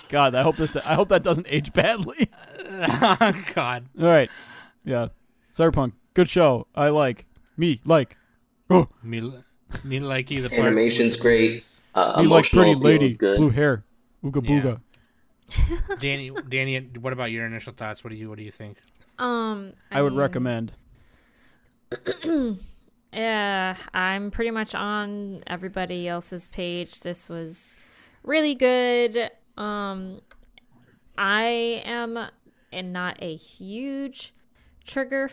[0.09, 2.29] God, I hope this I hope that doesn't age badly.
[2.71, 3.87] oh, God.
[4.01, 4.31] All right,
[4.85, 5.09] yeah,
[5.55, 6.67] cyberpunk, good show.
[6.75, 8.17] I like me like
[8.71, 9.33] oh Me,
[9.85, 10.61] me like you the part.
[10.67, 11.65] Animation's great.
[11.95, 13.37] Uh, me like pretty appeal lady, good.
[13.37, 13.85] blue hair,
[14.25, 14.61] ooga Yeah.
[14.61, 14.81] booga.
[16.01, 18.05] Danny, Danny, what about your initial thoughts?
[18.05, 18.79] What do you What do you think?
[19.19, 20.73] Um, I would mean, recommend.
[23.13, 27.01] Yeah, I'm pretty much on everybody else's page.
[27.01, 27.75] This was
[28.23, 29.31] really good.
[29.57, 30.21] Um,
[31.17, 32.19] I am
[32.71, 34.35] and not a huge
[34.85, 35.31] Trigger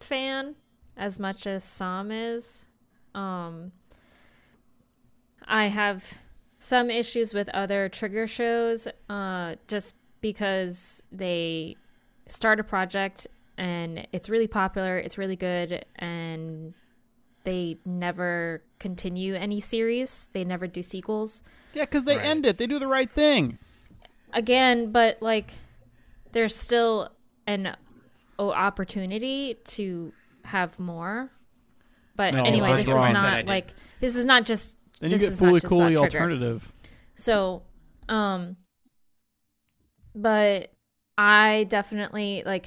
[0.00, 0.54] fan
[0.96, 2.68] as much as Sam is.
[3.14, 3.72] Um,
[5.46, 6.18] I have
[6.58, 11.76] some issues with other Trigger shows, uh, just because they
[12.26, 16.74] start a project and it's really popular, it's really good, and
[17.44, 20.28] they never continue any series.
[20.32, 21.42] They never do sequels.
[21.74, 22.26] Yeah, because they Right.
[22.26, 22.58] end it.
[22.58, 23.58] They do the right thing.
[24.32, 25.52] Again, but like
[26.32, 27.10] there's still
[27.46, 27.74] an
[28.38, 30.12] o- opportunity to
[30.44, 31.30] have more.
[32.18, 33.14] But No, anyway, that's this is wrong.
[33.14, 33.46] Said I not did.
[33.46, 35.94] like this is not just Then you this get is not fully just about coolly
[35.94, 36.04] Trigger.
[36.18, 36.72] alternative.
[37.14, 37.62] So,
[38.08, 38.56] um,
[40.14, 40.70] but
[41.16, 42.66] I definitely like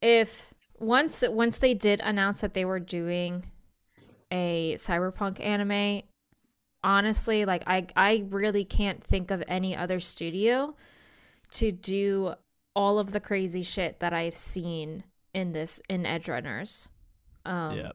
[0.00, 3.44] if once once they did announce that they were doing
[4.30, 6.02] a cyberpunk anime,
[6.82, 10.74] honestly, like I I really can't think of any other studio
[11.52, 12.34] to do
[12.76, 15.02] all of the crazy shit that I've seen
[15.34, 16.88] in this in Edgerunners.
[17.44, 17.90] Um, yeah,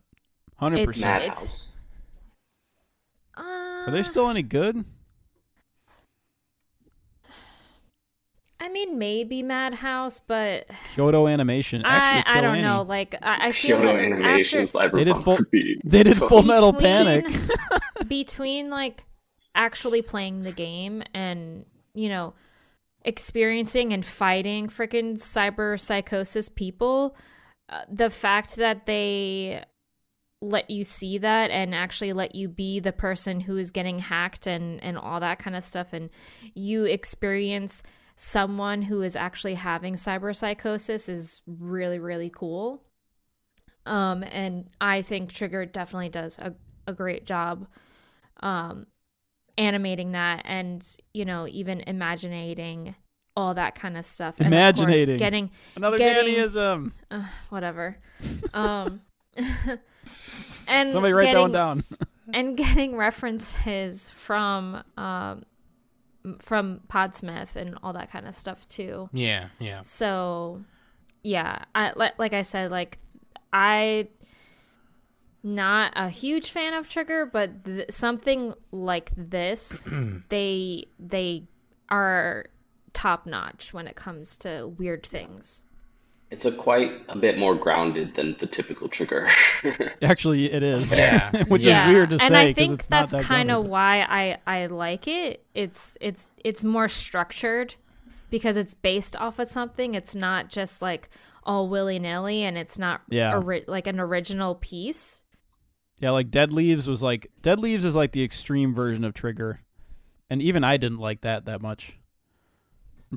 [0.58, 1.68] hundred percent.
[3.38, 3.42] Uh,
[3.88, 4.86] Are they still any good?
[8.60, 12.62] I mean, maybe Madhouse, but Kyoto Animation actually I, I don't Annie.
[12.64, 12.82] know.
[12.84, 15.40] Like I, I feel Kyoto like Animation, after, They did full-
[15.84, 17.26] They did so- Full Metal Panic.
[18.08, 19.04] between like
[19.54, 22.34] actually playing the game and you know
[23.04, 27.16] experiencing and fighting freaking cyber psychosis people
[27.90, 29.64] the fact that they
[30.42, 34.48] let you see that and actually let you be the person who is getting hacked
[34.48, 36.10] and and all that kind of stuff and
[36.54, 37.82] you experience
[38.16, 42.84] someone who is actually having cyber psychosis is really really cool.
[43.86, 46.54] Um and i think trigger definitely does a,
[46.88, 47.68] a great job
[48.42, 48.88] um
[49.58, 52.96] animating that and you know even imaginating
[53.36, 56.92] all that kind of stuff and of course getting Another Getting- Dannyism.
[57.12, 57.98] uh, whatever
[58.54, 59.02] um
[59.38, 59.80] and
[60.92, 61.82] Somebody write that one down.
[62.34, 65.44] and getting references from um
[66.40, 69.10] from Pondsmith and all that kind of stuff too.
[69.14, 69.82] Yeah, yeah.
[69.84, 70.64] So,
[71.24, 72.98] yeah, I li- like I said, like
[73.54, 74.08] I
[75.44, 79.88] not a huge fan of Trigger, but th- something like this,
[80.30, 81.44] they they
[81.90, 82.46] are
[82.96, 85.66] top notch when it comes to weird things.
[86.32, 89.28] It's a quite a bit more grounded than the typical trigger.
[90.02, 90.98] Actually, it is.
[90.98, 91.44] Yeah.
[91.48, 92.36] Which yeah, is weird to and say.
[92.36, 95.46] I 'cause think it's that's that kind of why I I like it.
[95.54, 97.76] It's it's it's more structured
[98.32, 99.94] because it's based off of something.
[99.94, 101.10] It's not just like
[101.44, 103.36] all willy nilly, and it's not Yeah.
[103.38, 105.24] ori- like an original piece.
[106.00, 109.62] Yeah, like Dead Leaves was like Dead Leaves is like the extreme version of Trigger,
[110.30, 112.00] and even I didn't like that that much.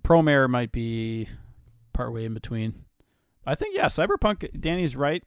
[0.01, 1.29] Promare might be
[1.93, 2.85] partway in between.
[3.47, 4.61] I think yeah, Cyberpunk.
[4.61, 5.25] Danny's right.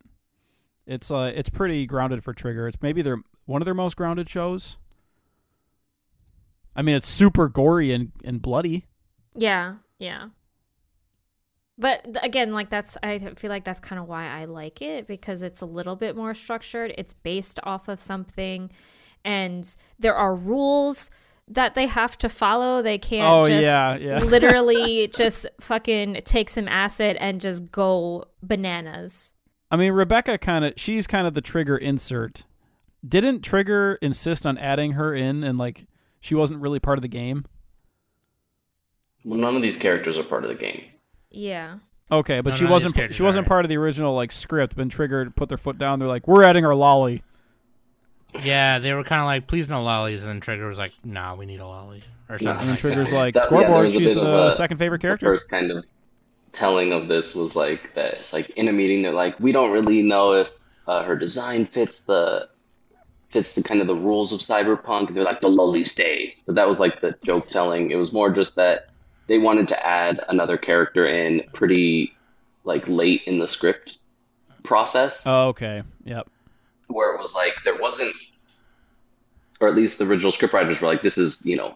[0.86, 2.68] It's uh, it's pretty grounded for Trigger.
[2.68, 4.78] It's maybe their one of their most grounded shows.
[6.76, 8.86] I mean, it's super gory and, and bloody.
[9.36, 10.30] Yeah, yeah.
[11.78, 15.44] But again, like that's I feel like that's kind of why I like it because
[15.44, 16.94] it's a little bit more structured.
[16.98, 18.70] It's based off of something
[19.24, 21.10] and there are rules
[21.48, 22.82] that they have to follow.
[22.82, 24.20] They can't Oh, just yeah, yeah.
[24.24, 29.34] literally just fucking take some acid and just go bananas.
[29.70, 32.46] I mean, Rebecca kind of she's kind of the Trigger insert.
[33.08, 35.86] Didn't Trigger insist on adding her in and like
[36.20, 37.46] she wasn't really part of the game?
[39.24, 40.84] well, none of these characters are part of the game.
[41.30, 41.78] Yeah.
[42.12, 43.48] Okay, but No, she wasn't she wasn't are.
[43.48, 44.76] part of the original like script.
[44.76, 47.24] When Trigger put their foot down, they're like, "We're adding our lolly."
[48.42, 50.24] Yeah, they were kind of like, please no lollies.
[50.24, 52.02] And then Trigger was like, nah, we need a lolly.
[52.30, 55.00] Or something And then Trigger's like, That- "Scoreboard, was a she's the a- second favorite
[55.02, 55.84] The character." first kind of
[56.54, 59.72] telling of this was like that it's like in a meeting they're like we don't
[59.72, 60.52] really know if
[60.86, 62.50] uh, her design fits the
[63.30, 66.68] fits the kind of the rules of cyberpunk they're like the lowly stays but that
[66.68, 68.90] was like the joke telling it was more just that
[69.28, 72.14] they wanted to add another character in pretty
[72.66, 73.98] like late in the script
[74.64, 75.84] process Oh, okay.
[76.04, 76.28] Yep.
[76.92, 78.16] Where it was like there wasn't
[79.60, 81.76] or at least the original scriptwriters were like this is you know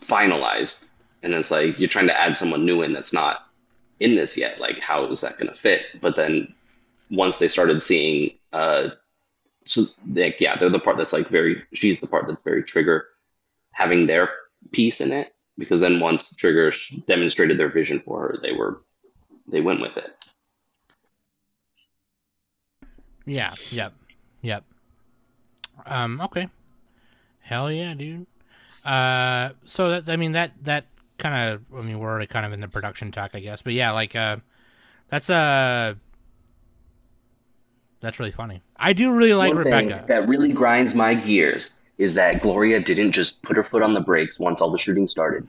[0.00, 0.90] finalized.
[1.22, 3.38] And it's like you're trying to add someone new in that's not
[3.98, 5.82] in this yet like how is that going to fit?
[6.00, 6.54] But then
[7.10, 8.88] once they started seeing uh
[9.66, 13.06] so like yeah they're the part that's like very she's the part that's very trigger
[13.72, 14.30] having their
[14.72, 16.72] piece in it because then once trigger
[17.06, 18.82] demonstrated their vision for her they were
[19.46, 20.14] they went with it.
[23.26, 23.94] Yeah, yep,
[24.44, 24.62] yep.
[25.86, 26.48] Um, okay.
[27.40, 28.26] Hell yeah, dude.
[28.84, 30.86] Uh, so that I mean that that
[31.18, 33.72] kind of I mean we're already kind of in the production talk, I guess, but
[33.72, 34.36] yeah, like uh,
[35.08, 35.94] that's uh,
[38.00, 38.62] that's really funny.
[38.76, 39.88] I do really like One Rebecca.
[39.98, 43.94] thing that really grinds my gears is that Gloria didn't just put her foot on
[43.94, 45.46] the brakes once all the shooting started.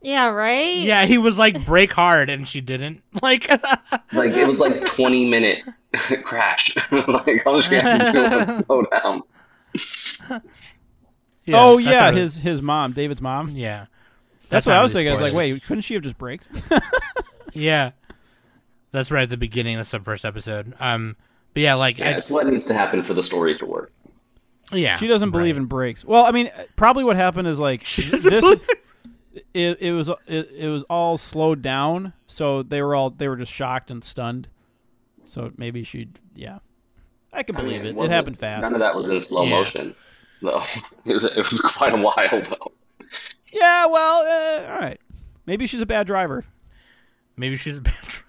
[0.00, 0.76] Yeah, right?
[0.78, 3.02] Yeah, he was like break hard, and she didn't.
[3.22, 3.48] Like,
[4.12, 5.58] Like it was like twenty minute
[6.24, 6.74] crash.
[6.90, 9.22] like all she had to do was slow down.
[11.44, 13.48] Yeah, oh yeah, a really- his his mom, David's mom.
[13.50, 13.86] yeah.
[14.48, 15.18] That's, That's what I was really thinking.
[15.18, 16.46] I was like, wait, couldn't she have just braked?
[17.54, 17.92] Yeah,
[18.90, 19.78] that's right at the beginning.
[19.78, 20.74] That's the first episode.
[20.78, 21.16] Um,
[21.54, 23.92] but yeah, like, Yeah, I it's what needs to happen for the story to work.
[24.70, 25.62] yeah, she doesn't believe right.
[25.62, 26.04] in breaks.
[26.04, 28.22] Well, I mean, probably what happened is like She this.
[28.24, 28.68] believe-
[29.54, 33.36] It, it was it, it was all slowed down, so they were all they were
[33.36, 34.48] just shocked and stunned.
[35.32, 36.58] So maybe she, yeah,
[37.32, 38.04] I can I mean, believe it.
[38.04, 38.60] It happened fast.
[38.60, 39.50] None of that was in slow Yeah.
[39.60, 39.94] motion,
[40.42, 40.62] though.
[41.06, 42.72] It was, it was quite a while, though.
[43.50, 45.00] Yeah, well, uh, all right.
[45.46, 46.44] Maybe she's a bad driver.
[47.34, 48.28] Maybe she's a bad driver.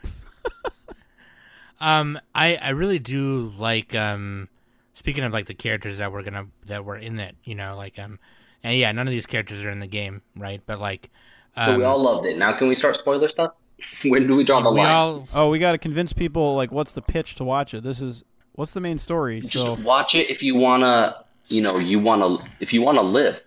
[1.81, 4.47] Um, I I really do like um,
[4.93, 7.99] speaking of like the characters that were gonna that were in it, you know, like
[7.99, 8.17] um,
[8.63, 10.61] and yeah, none of these characters are in the game, right?
[10.65, 11.09] But like,
[11.57, 12.37] um, So we all loved it.
[12.37, 13.51] Now can we start spoiler stuff?
[14.05, 14.91] when do we draw the we line?
[14.91, 17.83] all Oh, we got to convince people like what's the pitch to watch it.
[17.83, 19.41] This is what's the main story.
[19.41, 21.17] Just So watch it if you wanna.
[21.47, 23.43] You know, you wanna if you wanna live.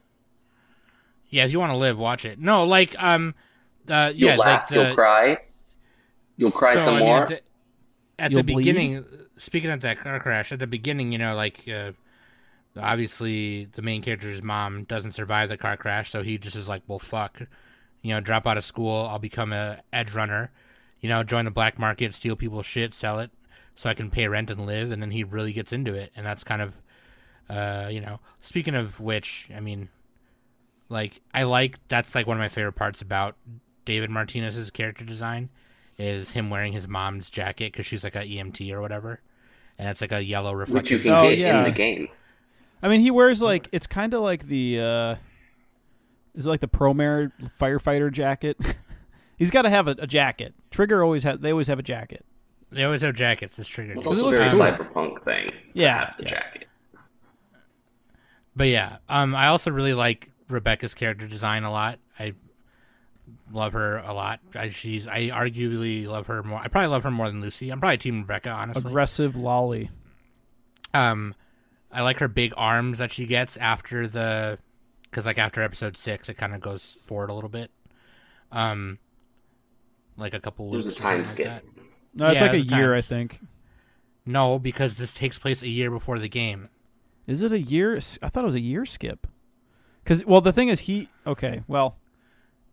[1.30, 2.38] yeah, if you want to live, watch it.
[2.38, 3.34] No, like um,
[3.88, 4.60] uh, You'll yeah, laugh.
[4.62, 5.38] like the, you'll cry.
[6.36, 7.22] You'll cry so, some I mean, more.
[7.22, 7.40] At the,
[8.18, 9.04] at the beginning,
[9.38, 11.92] speaking of that car crash, at the beginning, you know, like uh,
[12.78, 16.82] obviously the main character's mom doesn't survive the car crash, so he just is like,
[16.86, 17.40] well, fuck,
[18.06, 20.52] you know, drop out of school, I'll become a edge runner,
[21.00, 23.30] you know, join the black market, steal people's shit, sell it,
[23.74, 26.24] so I can pay rent and live, and then he really gets into it, and
[26.24, 26.76] that's kind of,
[27.50, 29.88] uh, you know, speaking of which, I mean,
[30.88, 33.34] like I like that's like one of my favorite parts about
[33.84, 35.48] David Martinez's character design
[35.98, 39.20] is him wearing his mom's jacket because she's like a EMT or whatever,
[39.78, 41.58] and it's like a yellow which you can Oh, get yeah.
[41.58, 42.08] in the game.
[42.82, 45.14] I mean, he wears like it's kind of like the uh
[46.36, 48.56] is it like the Promare firefighter jacket.
[49.36, 50.54] He's got to have a, a jacket.
[50.70, 51.40] Trigger always has.
[51.40, 52.24] They always have a jacket.
[52.70, 53.56] They always have jackets.
[53.56, 53.92] This trigger.
[53.92, 54.08] It's do.
[54.10, 54.60] it also looks very cool.
[54.60, 55.50] cyberpunk thing.
[55.50, 56.28] to Yeah, have the yeah.
[56.28, 56.68] jacket.
[58.54, 61.98] But yeah, um, I also really like Rebecca's character design a lot.
[62.18, 62.34] I
[63.52, 64.40] love her a lot.
[64.54, 66.58] I, she's I arguably love her more.
[66.58, 67.70] I probably love her more than Lucy.
[67.70, 68.88] I'm probably Team Rebecca, honestly.
[68.90, 69.90] Aggressive lolly.
[70.94, 71.34] Um,
[71.92, 74.58] I like her big arms that she gets after the,
[75.16, 77.70] because like after episode six, it kind of goes forward a little bit.
[78.52, 78.98] Um,
[80.18, 81.46] like a couple There's a weeks or time skip.
[81.46, 81.64] like.
[82.12, 82.98] No, it's Yeah, like a year, time.
[82.98, 83.40] I think.
[84.26, 86.68] No, because this takes place a year before the game.
[87.26, 87.96] Is it a year?
[87.96, 89.26] I thought it was a year skip.
[90.04, 91.62] Because well, the thing is, he okay.
[91.66, 91.96] Well,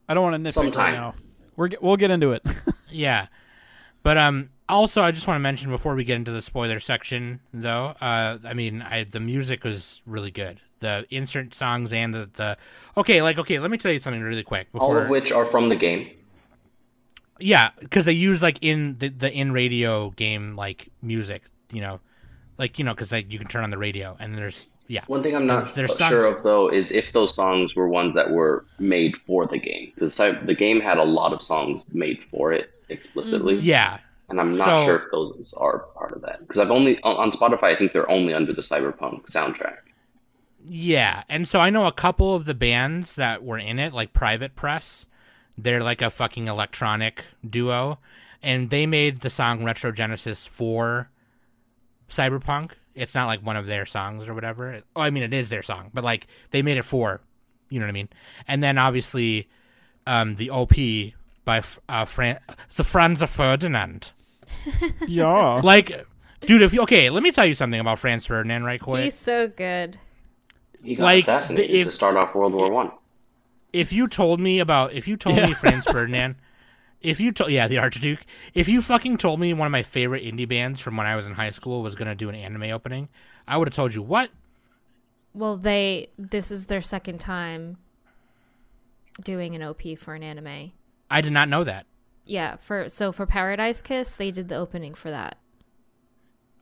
[0.10, 0.94] I don't want to nitpick right Sometime.
[0.96, 1.16] now.
[1.56, 2.44] We're we'll get into it.
[2.96, 3.26] Yeah,
[4.04, 7.40] but um, also I just want to mention before we get into the spoiler section,
[7.52, 7.96] though.
[8.00, 10.60] Uh, I mean, I the music was really good.
[10.84, 12.58] The insert songs and the the
[12.98, 15.70] okay, like okay, let me tell you something really quick All of which are from
[15.70, 16.10] the game.
[17.40, 22.02] Yeah, because they use like in the the in radio game like music, you know,
[22.58, 25.04] like you know, because like you can turn on the radio and there's yeah.
[25.08, 28.32] One thing I'm not There's sure of though is if those songs were ones that
[28.32, 32.52] were made for the game, because the game had a lot of songs made for
[32.52, 33.66] it explicitly, mm-hmm.
[33.66, 36.40] Yeah, and I'm not So- sure if those are part of that.
[36.42, 39.78] Because I've only on on Spotify, I think they're only under the Cyberpunk soundtrack.
[40.66, 44.14] Yeah, and so I know a couple of the bands that were in it, like
[44.14, 45.06] Private Press.
[45.58, 48.00] They're like a fucking electronic duo,
[48.42, 51.10] and they made the song Retrogenesis for
[52.10, 52.74] Cyberpunk.
[52.96, 54.82] It's not like one of their songs or whatever.
[54.96, 57.22] Oh, I mean, it is their song, but like they made it for,
[57.70, 58.10] you know what I mean.
[58.48, 59.50] And then obviously,
[60.08, 60.74] um, the OP
[61.46, 64.12] by uh, Fran- it's the Franz Ferdinand.
[65.08, 65.62] yeah.
[65.64, 66.06] Like,
[66.42, 69.06] dude, if you okay, let me tell you something about Franz Ferdinand right quick.
[69.06, 69.98] He's so good.
[70.84, 72.92] He got Like, assassinated the- if- to start off World War One.
[73.72, 76.36] if you told me about if you told me Franz Ferdinand,
[77.02, 80.24] if you told yeah the Archduke, if you fucking told me one of my favorite
[80.24, 83.10] indie bands from when I was in high school was gonna do an anime opening,
[83.48, 84.30] I would have told you what.
[85.34, 87.78] Well, they this is their second time
[89.24, 90.72] doing an OP for an anime.
[91.10, 91.86] I did not know that.
[92.26, 95.38] Yeah, for so for Paradise Kiss, they did the opening for that.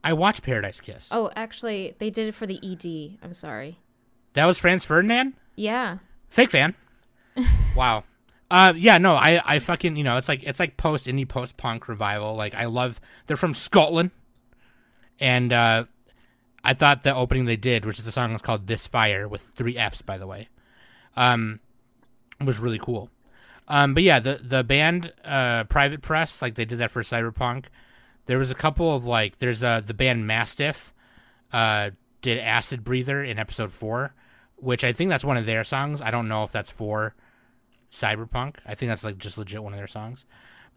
[0.04, 1.10] I watched Paradise Kiss.
[1.12, 3.20] Oh, actually, they did it for the ED.
[3.24, 3.78] I'm sorry.
[4.34, 5.34] That was Franz Ferdinand.
[5.56, 5.98] Yeah.
[6.30, 6.76] Fake fan.
[7.76, 8.04] wow.
[8.50, 11.56] Uh, yeah, no, I, I fucking, you know, it's like, it's like post indie post
[11.56, 12.36] punk revival.
[12.36, 13.00] Like, I love.
[13.28, 14.12] They're from Scotland,
[15.22, 15.86] and uh,
[16.63, 19.41] I thought the opening they did, which is the song is called "This Fire" with
[19.41, 20.50] three Fs, by the way,
[21.15, 21.62] um,
[22.44, 23.10] was really cool.
[23.67, 27.65] Um, but yeah, the the band uh, Private Press, like they did that for Cyberpunk.
[28.26, 30.94] There was a couple of like, there's uh the band Mastiff,
[31.54, 31.91] uh,
[32.22, 34.13] did Acid Breather in episode four,
[34.62, 36.02] which I think that's one of their songs.
[36.02, 37.15] I don't know if that's for
[37.91, 38.58] Cyberpunk.
[38.65, 40.26] I think that's like just legit one of their songs.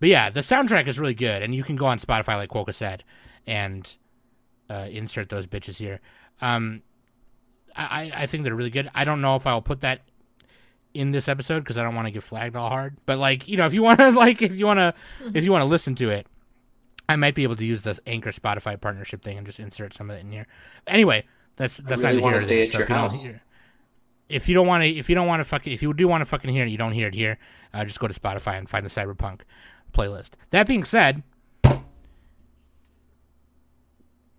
[0.00, 2.74] But yeah, the soundtrack is really good, and you can go on Spotify, like Kwoka
[2.74, 3.04] said,
[3.46, 3.96] and
[4.68, 6.00] uh, insert those bitches here.
[6.40, 6.82] Um,
[7.76, 8.90] I I think they're really good.
[8.94, 10.00] I don't know if I'll put that
[10.94, 12.96] in this episode because I don't want to get flagged all hard.
[13.06, 14.94] But like you know, if you want to like if you want to
[15.35, 16.26] if you want to listen to it,
[17.08, 20.10] I might be able to use the Anchor Spotify partnership thing and just insert some
[20.10, 20.46] of it in here.
[20.87, 21.24] Anyway,
[21.56, 23.22] that's that's really neither wanna here stay at So your house.
[23.22, 23.42] hear,
[24.29, 26.22] if you don't want to, if you don't want to fucking, if you do want
[26.22, 27.38] to fucking hear it, you don't hear it here.
[27.72, 29.42] Uh, just go to Spotify and find the Cyberpunk
[29.92, 30.31] playlist.
[30.50, 31.22] That being said,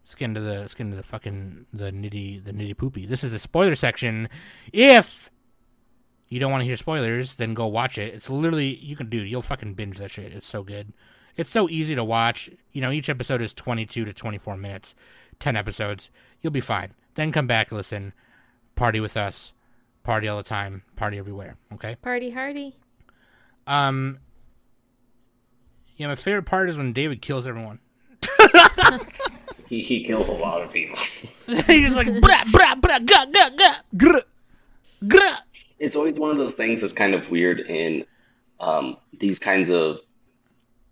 [0.06, 3.06] let's get into the get into the fucking the nitty the nitty poopy.
[3.06, 4.30] This is the spoiler section.
[4.74, 5.30] If
[6.28, 8.14] you don't want to hear spoilers, then go watch it.
[8.14, 9.18] It's literally you can do.
[9.18, 10.34] You'll fucking binge that shit.
[10.34, 10.94] It's so good.
[11.38, 12.50] It's so easy to watch.
[12.72, 14.96] You know, each episode is 22 to 24 minutes,
[15.40, 16.10] 10 episodes.
[16.42, 16.94] You'll be fine.
[17.16, 18.14] Then come back, listen,
[18.76, 19.54] party with us,
[20.06, 21.58] party all the time, party everywhere.
[21.74, 21.96] Okay.
[21.96, 22.78] Party hardy.
[23.68, 24.20] Um.
[25.98, 27.80] Yeah, my favorite part is when David kills everyone.
[29.68, 30.98] He, he kills a lot of people.
[31.48, 34.22] He's just like brah brah brah gah gah gah grr
[35.04, 35.38] grr.
[35.80, 38.06] it's always one of those things that's kind of weird in
[38.60, 40.00] um, these kinds of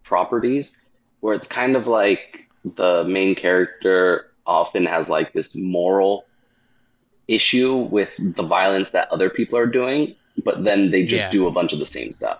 [0.03, 0.82] properties
[1.20, 6.26] where it's kind of like the main character often has like this moral
[7.28, 11.32] issue with the violence that other people are doing, but then they just Yeah.
[11.32, 12.40] do a bunch of the same stuff.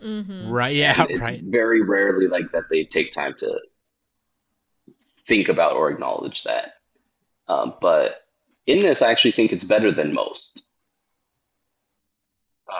[0.00, 0.74] Right?
[0.74, 1.06] Yeah.
[1.08, 1.40] It's Right.
[1.42, 3.60] very rarely like that they take time to
[5.26, 6.74] think about or acknowledge that.
[7.48, 8.26] Um, but
[8.66, 10.62] in this, I actually think it's better than most.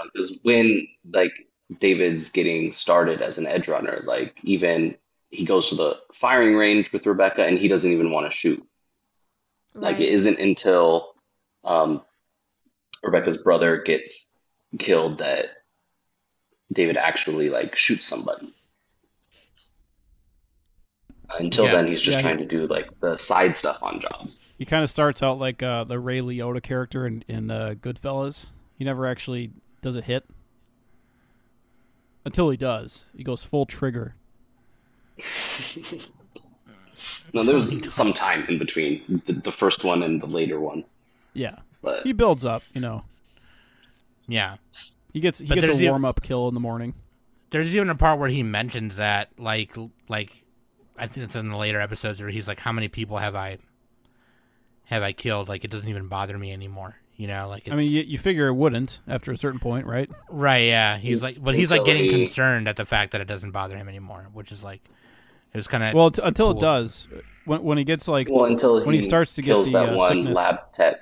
[0.05, 1.33] Because when like
[1.81, 4.97] David's getting started as an edge runner, like even
[5.31, 8.67] he goes to the firing range with Rebecca and he doesn't even want to shoot.
[9.75, 11.12] Like it isn't until
[11.65, 12.03] um,
[13.03, 14.37] Rebecca's brother gets
[14.79, 15.47] killed that
[16.73, 18.53] David actually like shoots somebody.
[21.39, 21.73] Until Yeah.
[21.73, 24.47] then, he's just Yeah, he- trying to do like the side stuff on jobs.
[24.59, 28.49] He kind of starts out like uh, the Ray Liotta character in, in uh, Goodfellas.
[28.77, 29.51] He never actually
[29.81, 30.25] does a hit
[32.25, 33.07] until he does.
[33.17, 34.15] He goes full trigger.
[37.35, 40.93] No, there was some time in between the, the first one and the later ones,
[41.35, 42.63] Yeah, but he builds up.
[42.75, 43.05] You know,
[44.29, 44.57] Yeah.
[45.13, 46.95] he gets he But gets a warm up kill in the morning.
[47.51, 49.75] There's even a part where he mentions that, like,
[50.09, 50.45] like
[50.97, 53.59] I think it's in the later episodes where he's like, "How many people have I
[54.87, 55.49] have I killed?
[55.49, 58.19] Like, it doesn't even bother me anymore." You know, like it's, I mean, you, you
[58.19, 60.11] figure it wouldn't after a certain point, right?
[60.31, 60.65] right?
[60.65, 63.51] Yeah, he's like, but he's like getting he- concerned at the fact that it doesn't
[63.53, 64.81] bother him anymore, which is like,
[65.53, 66.57] it was kind of Well, t- until cool.
[66.57, 67.07] it does.
[67.45, 69.97] When when he gets like well, until when he starts to get the, that uh,
[69.97, 70.37] one sickness.
[70.37, 71.01] lab tech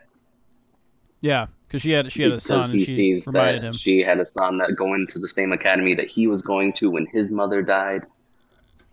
[1.21, 3.73] yeah, because she had she had a son because and he she sees that him.
[3.73, 6.91] she had a son that going to the same academy that he was going to
[6.91, 8.03] when his mother died.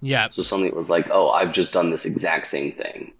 [0.01, 0.29] yeah.
[0.29, 3.13] So something it was like, oh, I've just done this exact same thing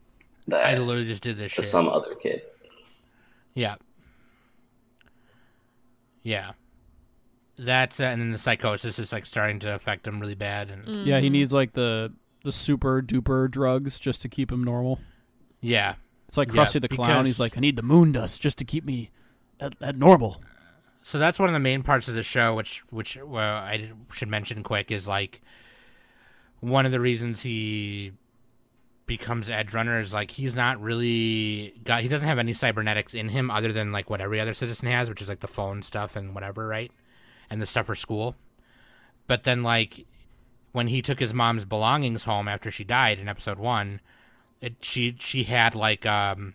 [0.47, 1.65] That I that literally just did this to shit.
[1.71, 2.41] some other kid.
[3.55, 3.75] Yeah.
[6.23, 6.51] Yeah.
[7.57, 11.05] That's uh, and then the psychosis is like starting to affect him really bad, and
[11.07, 14.99] Yeah, he needs like the the super duper drugs just to keep him normal.
[15.59, 15.95] yeah,
[16.27, 17.25] It's like Yeah, the Clown.
[17.25, 19.11] He's like, I need the moon dust just to keep me
[19.59, 20.41] at, at normal.
[21.01, 24.27] so that's one of the main parts of the show, which which well, I should
[24.27, 25.41] mention quick is like
[26.59, 28.11] one of the reasons he
[29.05, 33.29] becomes Edge Runner is like he's not really got he doesn't have any cybernetics in
[33.29, 36.15] him other than like what every other citizen has, which is like the phone stuff
[36.15, 36.91] and whatever, right?
[37.49, 38.35] And the stuff for school.
[39.27, 40.05] But then like
[40.73, 44.01] when he took his mom's belongings home after she died in episode one,
[44.61, 46.53] it she she had like um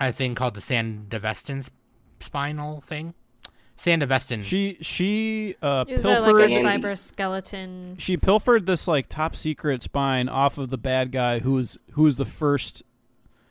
[0.00, 1.68] a thing called the Sandevistan
[2.20, 3.14] spinal thing.
[3.76, 4.44] Sandevistan.
[4.44, 7.96] She she uh, Is that pilfered like a cyber skeleton?
[7.98, 12.02] she pilfered this like top secret spine off of the bad guy who was who
[12.02, 12.82] was the first.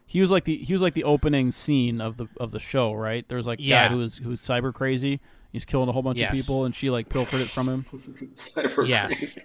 [0.05, 2.93] He was like the he was like the opening scene of the of the show,
[2.93, 3.27] right?
[3.27, 3.87] There was like Yeah.
[3.87, 5.19] guy who was who was cyber crazy.
[5.51, 6.31] He's killing a whole bunch Yes.
[6.31, 7.83] of people, and she like pilfered it from him.
[7.91, 9.07] Cyber Yes.
[9.17, 9.41] crazy.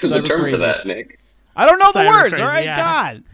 [0.00, 0.52] There's a term crazy.
[0.56, 1.18] for that, Nick.
[1.54, 2.28] I don't know the words.
[2.30, 2.76] crazy, all right, yeah.
[3.12, 3.24] God.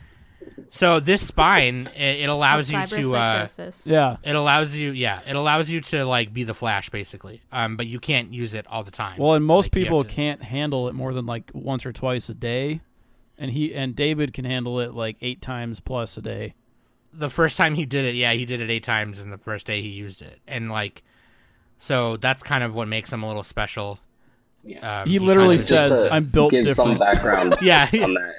[0.70, 3.14] So this spine, it, it allows you to.
[3.16, 3.46] Uh,
[3.84, 7.42] Yeah, it allows you, yeah, it allows you to like be the Flash basically.
[7.52, 9.18] Um, but you can't use it all the time.
[9.18, 12.28] Well, and most Like, people to- can't handle it more than like once or twice
[12.28, 12.80] a day,
[13.38, 16.54] and he and David can handle it like eight times plus a day.
[17.14, 19.66] the first time he did it, yeah, he did it eight times in the first
[19.66, 21.02] day he used it, and like,
[21.78, 23.98] so that's kind of what makes him a little special.
[24.64, 25.02] Yeah.
[25.02, 27.88] Um, He kind literally of- says, to "I'm built give some different." background Yeah.
[28.02, 28.34] on that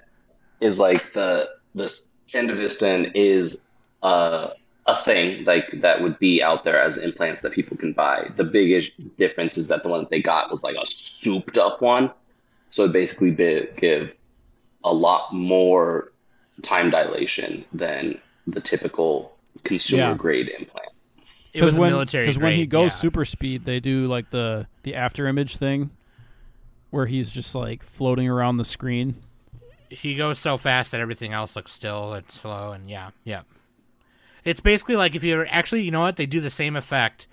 [0.61, 3.65] is like the the Sandevistan is
[4.01, 4.49] uh,
[4.85, 8.29] a thing like that would be out there as implants that people can buy.
[8.35, 11.81] The biggest difference is that the one that they got was like a souped up
[11.81, 12.11] one,
[12.69, 14.15] so it basically be, give
[14.83, 16.11] a lot more
[16.61, 20.15] time dilation than the typical consumer Yeah.
[20.15, 20.89] grade implant.
[21.53, 22.25] it was a when military.
[22.25, 22.97] because when he goes yeah.
[22.97, 25.91] super speed, they do like the the after image thing,
[26.89, 29.15] where he's just like floating around the screen.
[29.93, 33.41] He goes so fast that everything else looks still and slow and yeah yeah.
[34.43, 36.15] It's basically like if you're actually you know what?
[36.15, 37.27] They do the same effect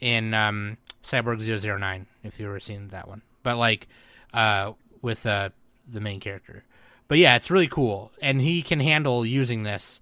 [0.00, 3.22] in um cyborg 009 if you've ever seen that one.
[3.42, 3.88] But like
[4.32, 5.50] uh with uh
[5.88, 6.64] the main character.
[7.08, 8.12] But yeah it's really cool.
[8.20, 10.00] And he can handle using this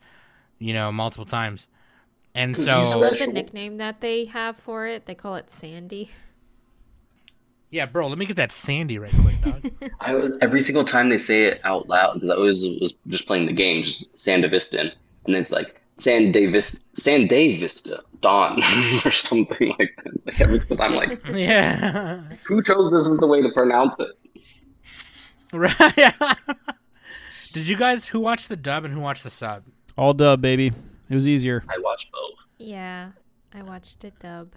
[0.59, 1.69] you know multiple times.
[2.35, 5.07] And Could I so love the nickname that they have for it.
[5.07, 6.11] They call it Sandy.
[7.73, 8.07] Yeah, bro.
[8.07, 9.91] Let me get that Sandy right quick, dog.
[10.01, 13.27] I was every single time they say it out loud because I always was just
[13.27, 14.93] playing the game, just San Vista,
[15.25, 18.63] and it's like San Davis, San Vista Dawn
[19.07, 20.27] or something like that.
[20.27, 22.21] Like every single time, I'm like, yeah.
[22.45, 24.19] who chose this as the way to pronounce it?
[25.55, 26.37] Right.
[27.55, 29.65] Did you guys who watched the dub and who watched the sub?
[29.97, 30.73] All dub, baby.
[31.09, 31.65] It was easier.
[31.71, 32.57] I watched both.
[32.59, 33.13] Yeah,
[33.55, 34.53] I watched it dub.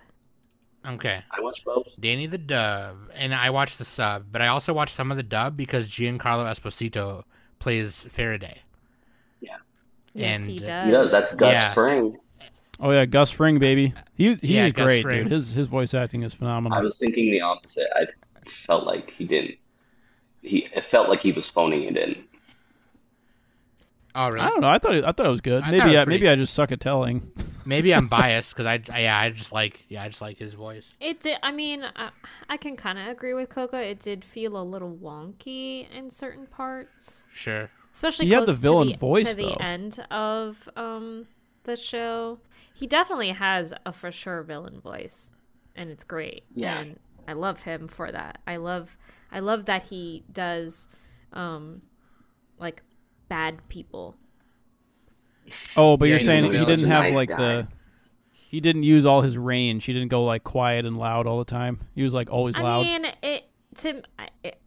[0.87, 1.21] Okay.
[1.31, 1.99] I watched both.
[1.99, 5.23] Danny the Dove, and I watched the sub, but I also watched some of the
[5.23, 7.23] dub because Giancarlo Esposito
[7.59, 8.59] plays Faraday.
[9.41, 9.57] Yeah.
[10.13, 10.85] Yes, And- he does.
[10.85, 11.11] He does.
[11.11, 11.73] That's Gus Yeah.
[11.73, 12.17] Fring.
[12.79, 13.93] Oh yeah, Gus Fring, baby.
[14.15, 15.23] He he's Yeah, great, Fring.
[15.23, 15.31] dude.
[15.31, 16.77] His his voice acting is phenomenal.
[16.77, 17.87] I was thinking the opposite.
[17.95, 18.05] I
[18.49, 19.55] felt like he didn't.
[20.41, 22.24] He it felt like he was phoning it in.
[24.15, 24.69] Oh, I don't know.
[24.69, 25.61] I thought it, I thought it was good.
[25.63, 27.31] I maybe it was I, maybe pretty- I just suck at telling.
[27.67, 30.53] Maybe I'm biased because I, I, yeah, I just like, yeah, I just like his
[30.53, 30.93] voice.
[30.99, 31.37] It did.
[31.41, 32.11] I mean, I,
[32.47, 33.73] I can kind of agree with Kwoka.
[33.83, 37.71] It did feel a little wonky in certain parts, Sure.
[37.91, 41.25] especially He had close the villain to the, voice, to the end of um
[41.63, 42.37] the show.
[42.71, 45.31] He definitely has a for sure villain voice,
[45.75, 46.43] and it's great.
[46.53, 46.81] Yeah.
[46.81, 48.37] and I love him for that.
[48.45, 48.95] I love
[49.31, 50.87] I love that he does,
[51.33, 51.81] um,
[52.59, 52.83] like
[53.27, 54.15] bad people.
[55.77, 57.37] Oh, but Yeah, you're he's saying he didn't have nice like guy.
[57.37, 57.67] the
[58.31, 59.85] he didn't use all his range.
[59.85, 61.79] He didn't go like quiet and loud all the time.
[61.93, 62.85] He was like always I loud.
[62.85, 63.43] I mean, it
[63.75, 64.59] to I- it,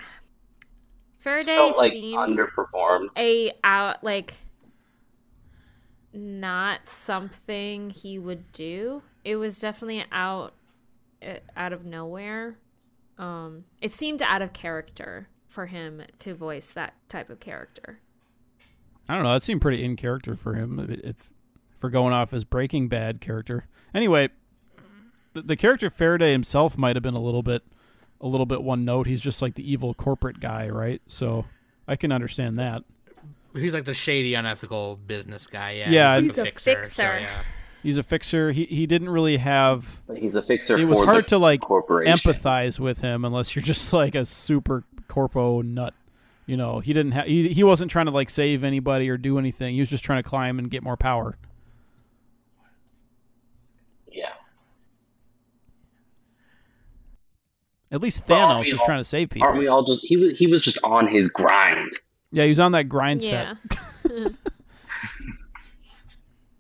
[1.19, 3.09] Faraday Felt like seems underperformed.
[3.17, 4.35] a out like
[6.13, 9.03] not something he would do.
[9.25, 10.55] It was definitely out
[11.23, 12.57] uh, out of nowhere.
[13.19, 18.01] Um, it seemed out of character for him to voice that type of character.
[19.09, 19.33] I don't know.
[19.33, 20.79] That seemed pretty in character for him.
[20.79, 21.31] If, if
[21.79, 23.67] for going off his Breaking Bad character.
[23.95, 24.29] Anyway,
[25.33, 27.63] the, the character Faraday himself might have been a little bit,
[28.21, 29.07] a little bit one note.
[29.07, 31.01] He's just like the evil corporate guy, right?
[31.07, 31.47] So
[31.87, 32.83] I can understand that.
[33.55, 35.73] He's like the shady, unethical business guy.
[35.73, 35.91] Yeah.
[35.91, 36.91] Yeah, He's, He's a like fixer.
[36.91, 37.29] so, yeah.
[37.83, 38.51] He's a fixer.
[38.51, 40.01] He he didn't really have.
[40.17, 40.77] He's a fixer.
[40.77, 44.25] It was for hard the to like empathize with him unless you're just like a
[44.25, 45.95] super corpo nut.
[46.49, 47.27] You know, he didn't have.
[47.27, 49.75] He he wasn't trying to like save anybody or do anything.
[49.75, 51.37] He was just trying to climb and get more power.
[54.11, 54.31] Yeah.
[57.91, 59.47] At least Well, aren't Thanos was all- trying to save people.
[59.47, 60.05] Aren't we all just?
[60.05, 60.39] He was.
[60.39, 61.93] He was just on his grind.
[62.31, 63.55] Yeah, he was on that grind Yeah.
[63.63, 63.77] set.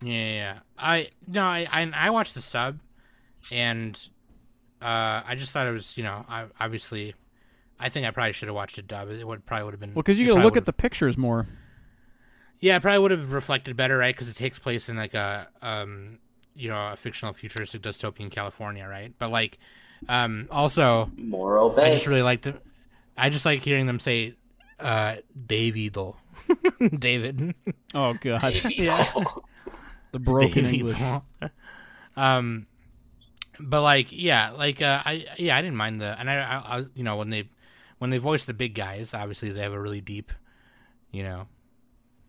[0.01, 0.59] Yeah, yeah, yeah.
[0.79, 2.79] I no, I, I I watched the sub,
[3.51, 3.99] and
[4.81, 7.17] uh, I just thought it was you know I obviously,
[7.81, 9.11] I think I probably should have watched it dub.
[9.11, 10.73] It would probably would have been Well, because you it got to look at the
[10.73, 11.47] pictures more.
[12.61, 14.15] yeah, it probably would have reflected better, right?
[14.15, 16.19] Because it takes place in like a um
[16.57, 19.13] you know a fictional futuristic dystopian California, right?
[19.19, 19.59] But like,
[20.09, 22.55] um also Morro I just really like the,
[23.17, 24.35] I just like hearing them say,
[24.81, 25.17] uh,
[25.47, 26.17] David though,
[26.99, 27.55] David.
[27.95, 29.07] Oh god, yeah.
[30.13, 31.01] the broken David English.
[32.17, 32.67] um,
[33.61, 36.85] but like, yeah, like, uh, I yeah, I didn't mind the, and I, I, I,
[36.95, 37.49] you know, when they,
[37.99, 40.33] when they voice the big guys, obviously they have a really deep,
[41.11, 41.47] you know,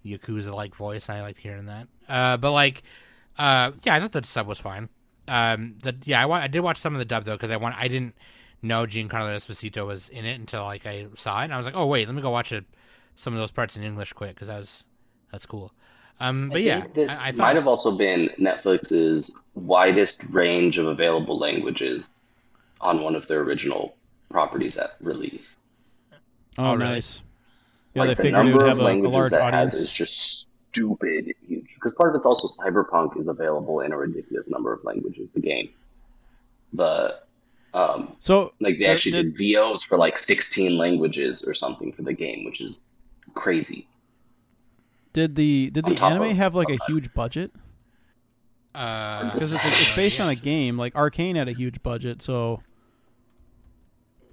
[0.06, 1.10] yakuza like voice.
[1.10, 1.88] I like hearing that.
[2.08, 2.84] Uh, but like,
[3.38, 4.90] uh, yeah, I thought the sub was fine.
[5.28, 7.58] Um, the yeah, I, wa- I did watch some of the dub though because I
[7.58, 8.16] want I didn't
[8.62, 11.76] know Giancarlo Esposito was in it until like I saw it, and I was like,
[11.76, 12.66] oh wait, let me go watch it,
[13.16, 14.84] some of those parts in English quick because that was
[15.32, 15.72] that's cool.
[16.20, 20.78] Um, but I yeah, this I, I thought, might have also been Netflix's widest range
[20.80, 22.20] of available languages
[22.82, 23.96] on one of their original
[24.30, 25.58] properties at release.
[26.58, 27.22] Oh, Oh, nice.
[27.94, 29.42] Yeah, like they the figured it number would of have a, a languages large that
[29.42, 29.72] audience.
[29.74, 31.66] has is just stupid huge.
[31.74, 35.30] Because part of it's also Cyberpunk is available in a ridiculous number of languages.
[35.32, 35.70] The game,
[36.74, 37.20] the
[37.74, 42.02] um, so like they actually did- did VOs for like 16 languages or something for
[42.04, 42.82] the game, which is
[43.34, 43.88] crazy.
[45.14, 47.52] did the did the anime have like a huge budget?
[48.76, 50.78] uh, Because it's, it's based on a game.
[50.78, 52.22] Like Arcane had a huge budget.
[52.22, 52.62] So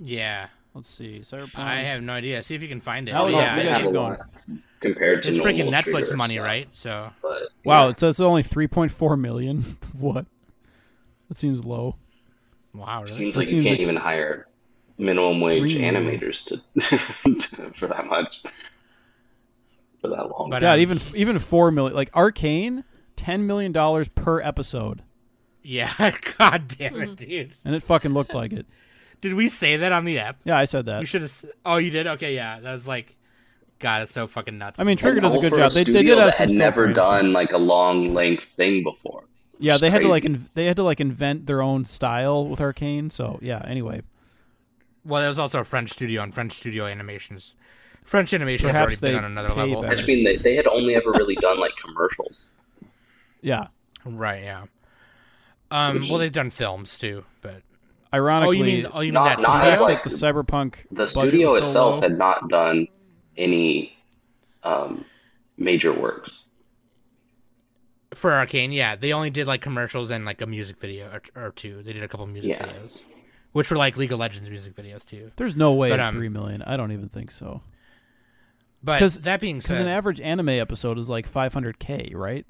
[0.01, 0.49] yeah.
[0.75, 1.21] let's see.
[1.23, 1.57] Cyberpunk.
[1.59, 2.43] I have no idea.
[2.43, 3.13] See if you can find it.
[3.13, 4.17] Oh, yeah, yeah, we I- gotta I- keep going.
[4.81, 6.45] compared to it's freaking Netflix Trigger money, stuff.
[6.47, 6.69] right?
[6.73, 7.91] So But Wow, yeah.
[7.91, 9.63] it says it's only 3.4 million.
[9.99, 10.27] what?
[11.29, 11.97] That seems low.
[12.75, 13.13] wow, really?
[13.13, 14.47] Seems That like you can't like even s- hire
[14.99, 18.43] minimum wage animators to for that much
[20.01, 20.49] for that long.
[20.51, 21.95] But, God, um, even even 4 million.
[21.97, 22.85] Like Arcane,
[23.17, 25.03] 10 million dollars per episode,
[25.63, 25.93] yeah.
[26.39, 27.55] God damn it, dude.
[27.65, 28.67] and it fucking looked like it.
[29.21, 30.37] Did we say that on the app?
[30.45, 31.01] Yeah, I said that.
[31.01, 31.45] We should have.
[31.65, 32.07] Oh, you did?
[32.07, 32.61] Okay, yeah.
[32.61, 33.17] That was like,
[33.79, 34.79] God, it's so fucking nuts.
[34.79, 35.73] I mean, Trigger does a good for job.
[35.73, 36.97] They, they studio did have that some had never frames.
[36.97, 39.25] done like a long length thing before.
[39.59, 42.47] Yeah, It's they had to like in, they had to like invent their own style
[42.47, 43.11] with Arcane.
[43.11, 43.63] So yeah.
[43.67, 44.03] Anyway,
[45.05, 47.55] Well, it was also a French studio, and French studio animations.
[48.05, 49.83] French animation has already been on another level.
[49.83, 50.01] better.
[50.01, 52.51] I mean, they, they had only ever really done like commercials.
[53.41, 53.67] Yeah.
[54.05, 54.67] Right, yeah.
[55.73, 57.63] Um, well, they've done films too, but
[58.17, 60.17] oh, Ironically, you mean oh, you mean Not- that not the fact like, that the
[60.17, 62.89] cyberpunk The studio was so itself low- had not done
[63.37, 63.97] any
[64.63, 65.05] um,
[65.57, 66.43] major works.
[68.15, 71.51] for Arcane, yeah, they only did like commercials and like a music video or, or
[71.53, 71.83] two.
[71.83, 72.67] They did a couple music Yeah.
[72.67, 73.03] videos,
[73.53, 75.31] which were like League of Legends music videos too.
[75.37, 76.63] There's no way But, it's um, three million.
[76.63, 77.63] I don't even think so.
[78.83, 82.47] But 'Cause- that being said, Because an average anime episode is like 500k, right?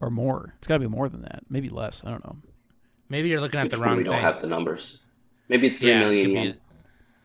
[0.00, 0.54] Or more.
[0.58, 1.44] It's got to be more than that.
[1.48, 2.02] Maybe less.
[2.04, 2.36] I don't know.
[3.08, 3.96] Maybe you're looking at the wrong.
[3.96, 4.22] We wrong don't thing.
[4.22, 5.00] have the numbers.
[5.48, 6.60] Maybe it's three yeah, million could be- yen.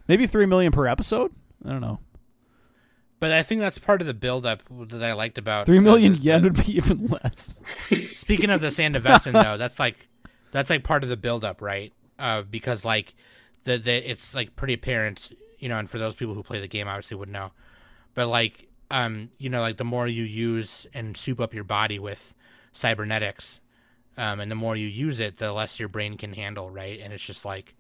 [0.08, 1.32] Maybe three million per episode.
[1.66, 2.00] I don't know.
[3.20, 6.00] but I think that's part of the build-up that I liked about Three uh, the-
[6.22, 7.56] yen the- would be even less.
[8.16, 10.08] Speaking of the Sandevistan, though, that's like
[10.52, 11.94] that's like part of the build-up, right?
[12.20, 13.14] Uh, because like
[13.64, 15.30] the, the it's like pretty apparent,
[15.60, 17.52] you know, and for those people who play the game, obviously would know.
[18.16, 21.98] But like, um, you know, like the more you use and soup up your body
[22.00, 22.34] with
[22.74, 23.60] cybernetics,
[24.18, 27.00] um, and the more you use it, the less your brain can handle, right?
[27.02, 27.76] And it's just like,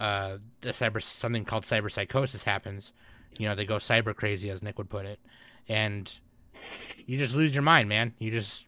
[0.00, 2.92] uh, the cyber something called cyber psychosis happens.
[3.38, 5.20] You know, they go cyber crazy, as Nick would put it,
[5.68, 6.12] and
[7.06, 8.12] you just lose your mind, man.
[8.18, 8.66] You just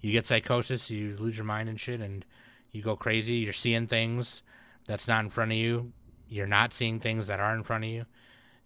[0.00, 2.24] you get psychosis, you lose your mind and shit, and
[2.70, 3.34] you go crazy.
[3.34, 4.42] You're seeing things
[4.86, 5.92] that's not in front of you.
[6.28, 8.04] You're not seeing things that are in front of you,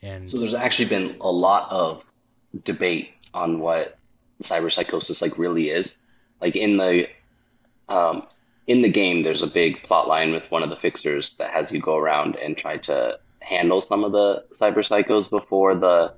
[0.02, 2.04] and So there's actually been a lot of
[2.64, 3.98] debate on what
[4.42, 6.00] cyber psychosis like really is.
[6.40, 7.08] Like in the
[7.88, 8.26] um,
[8.66, 11.72] in the game, there's a big plot line with one of the fixers that has
[11.72, 16.12] you go around and try to handle some of the cyber psychos before the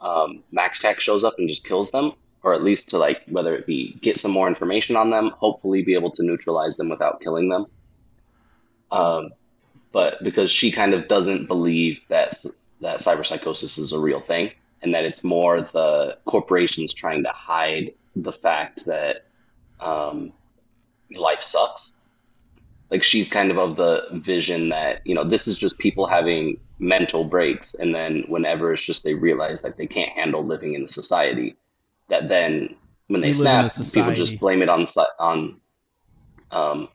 [0.00, 2.12] um, MaxTac shows up and just kills them,
[2.42, 5.82] or at least to like whether it be get some more information on them, hopefully
[5.82, 7.66] be able to neutralize them without killing them.
[8.90, 9.30] Um,
[9.92, 12.34] but because she kind of doesn't believe that
[12.80, 14.50] that cyberpsychosis is a real thing,
[14.82, 19.26] and that it's more the corporations trying to hide the fact that
[19.80, 20.32] um,
[21.16, 21.98] life sucks.
[22.90, 26.58] Like she's kind of of the vision that you know this is just people having
[26.78, 30.82] mental breaks, and then whenever it's just they realize that they can't handle living in
[30.82, 31.56] the society,
[32.08, 32.76] that then
[33.08, 34.86] when they We snap, people just blame it on
[35.18, 35.60] on
[36.50, 36.88] um,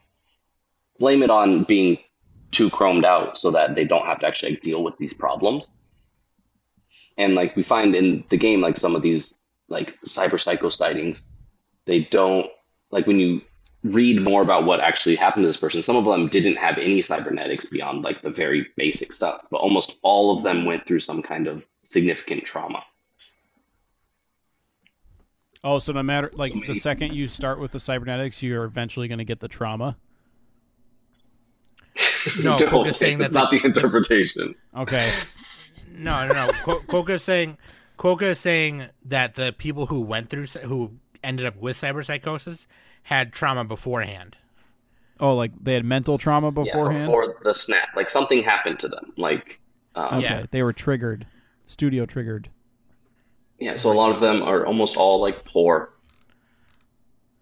[0.99, 1.97] blame it on being
[2.51, 5.75] too chromed out so that they don't have to actually like, deal with these problems.
[7.17, 9.37] And like we find in the game, like some of these
[9.67, 11.29] like cyber psycho sightings,
[11.85, 12.47] they don't
[12.91, 13.41] like when you
[13.83, 15.81] read more about what actually happened to this person.
[15.81, 19.97] Some of them didn't have any cybernetics beyond like the very basic stuff, but almost
[20.01, 22.83] all of them went through some kind of significant trauma.
[25.63, 29.07] Oh, so no matter like So the second you start with the cybernetics, you're eventually
[29.07, 29.97] going to get the trauma.
[32.43, 34.53] No, Kwoka's saying that's that not the interpretation.
[34.75, 35.09] Okay.
[35.91, 36.51] no, no, no.
[36.87, 37.57] Ko- is saying
[37.97, 40.91] Kwoka is saying that the people who went through who
[41.23, 42.67] ended up with cyberpsychosis
[43.09, 44.35] had trauma beforehand.
[45.19, 47.07] Oh, like they had mental trauma Yeah, beforehand.
[47.07, 49.13] before the snap, like something happened to them.
[49.17, 49.59] Like,
[49.95, 50.45] um, okay, Yeah.
[50.51, 51.25] they were triggered,
[51.65, 52.49] studio triggered.
[53.57, 55.91] Yeah, so a lot of them are almost all like poor.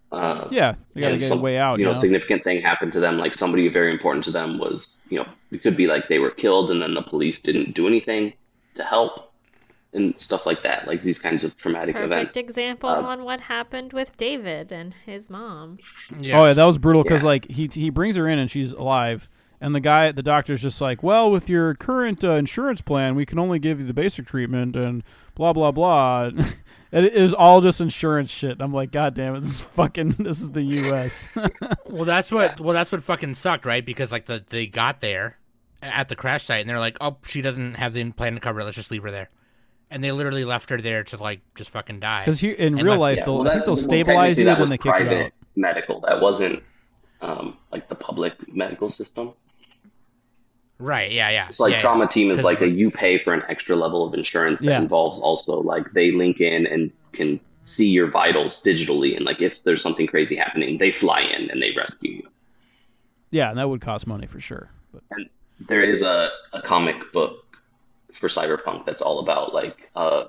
[0.10, 1.80] Uh, Yeah, they got to get some- a way out.
[1.80, 2.00] You know, know?
[2.00, 3.18] significant thing happened to them.
[3.18, 6.32] Like somebody very important to them was, you know, it could be like they were
[6.32, 8.32] killed and then the police didn't do anything
[8.76, 9.27] to help
[9.94, 10.88] and stuff like that.
[10.88, 12.38] Like these kinds of traumatic Perfect events.
[12.38, 15.80] example Um, on what happened with David and his mom.
[16.14, 17.28] Oh yeah, that was brutal because Yeah.
[17.28, 19.30] like he he brings her in and she's alive,
[19.62, 23.26] and the guy the doctor's just like, well, with your current uh, insurance plan, we
[23.26, 25.04] can only give you the basic treatment and
[25.36, 26.32] blah blah blah.
[26.92, 28.58] it is all just insurance shit.
[28.62, 31.28] I'm like, god damn it, this is fucking this is the U.S.
[31.90, 32.60] Well, that's what.
[32.60, 33.84] Well, that's what fucking sucked, right?
[33.86, 35.38] Because like the they got there
[35.82, 38.60] at the crash site, and they're like, "Oh, she doesn't have the plan to cover
[38.60, 38.66] it.
[38.66, 39.30] Let's just leave her there."
[39.90, 42.24] And they literally left her there to like just fucking die.
[42.26, 44.38] Because in And real left- life, Yeah, they'll, well, I think that- they'll well, stabilize
[44.38, 45.32] technically you that and then they kick you out.
[45.56, 46.00] Medical.
[46.02, 46.64] That wasn't
[47.22, 49.34] um, like the public medical system.
[50.80, 51.12] Right?
[51.12, 51.48] Yeah, yeah.
[51.50, 54.14] It's like yeah, trauma team is like a you pay for an extra level of
[54.14, 54.78] insurance that Yeah.
[54.78, 59.64] involves also like they link in and can see your vitals digitally and like if
[59.64, 62.28] there's something crazy happening, they fly in and they rescue you.
[63.32, 64.70] Yeah, and that would cost money for sure.
[64.94, 65.28] But And
[65.68, 67.44] there is a, a comic book
[68.18, 70.26] for cyberpunk that's all about like uh,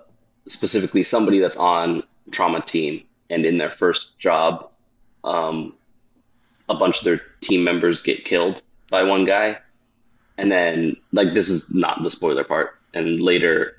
[0.49, 4.70] specifically somebody that's on trauma team and in their first job
[5.24, 5.74] um,
[6.68, 9.59] a bunch of their team members get killed by one guy.
[10.36, 12.78] And then like this is not the spoiler part.
[12.95, 13.76] And later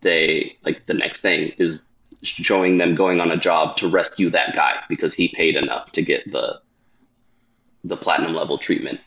[0.00, 1.82] they like the next thing is
[2.22, 6.02] showing them going on a job to rescue that guy because he paid enough to
[6.02, 6.60] get the
[7.84, 9.00] the platinum level treatment.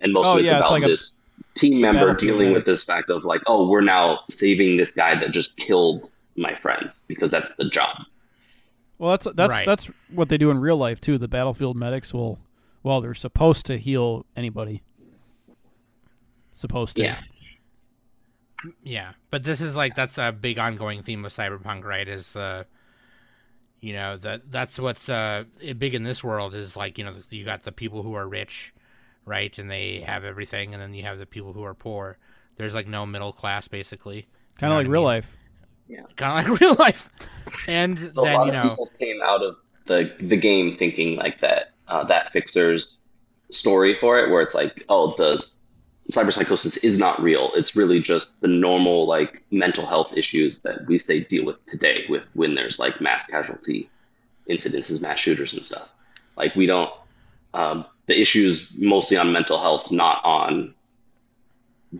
[0.00, 1.25] And most Oh, of it's yeah, it's about like a- this
[1.56, 5.32] team member dealing with this fact of like, oh, we're now saving this guy that
[5.32, 7.96] just killed my friends because that's the job.
[8.98, 9.66] Well, that's that's Right.
[9.66, 11.18] that's what they do in real life too.
[11.18, 12.38] The battlefield medics will,
[12.82, 14.82] well, they're supposed to heal anybody.
[16.54, 17.02] Supposed to.
[17.04, 17.20] Yeah.
[18.82, 22.08] Yeah, but this is like that's a big ongoing theme of cyberpunk, right?
[22.08, 22.66] Is the
[23.80, 25.44] you know that that's what's uh
[25.76, 28.72] big in this world is like you know you got the people who are rich,
[29.26, 32.16] right, and they have everything, and then you have the people who are poor.
[32.56, 34.26] There's like no middle class, basically,
[34.58, 35.06] Kind of know like real mean?
[35.06, 35.36] life.
[35.88, 36.00] Yeah.
[36.16, 37.10] Kind of like real life.
[37.68, 39.56] And So a lot you of people came out of
[39.86, 43.02] the the game thinking like that uh, that fixer's
[43.50, 45.62] story for it, where it's like, oh, the s-
[46.10, 47.50] cyberpsychosis is not real.
[47.54, 52.04] It's really just the normal like mental health issues that we say deal with today,
[52.08, 53.90] with when there's like mass casualty
[54.48, 55.88] incidences, mass shooters and stuff.
[56.36, 56.90] Like we don't
[57.54, 60.74] um, the issues mostly on mental health, not on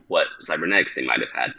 [0.09, 1.55] what cybernetics they might have had.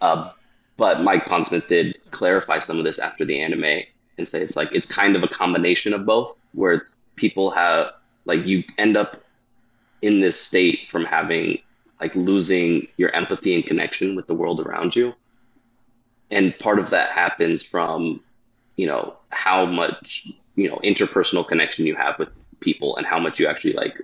[0.00, 0.30] Uh,
[0.76, 3.82] but Mike Pondsmith did clarify some of this after the anime
[4.16, 7.88] and say it's like it's kind of a combination of both, where it's people have
[8.24, 9.22] like you end up
[10.02, 11.58] in this state from having
[12.00, 15.14] like losing your empathy and connection with the world around you.
[16.30, 18.22] And part of that happens from,
[18.76, 22.30] you know, how much, you know, interpersonal connection you have with
[22.60, 23.94] people and how much you actually like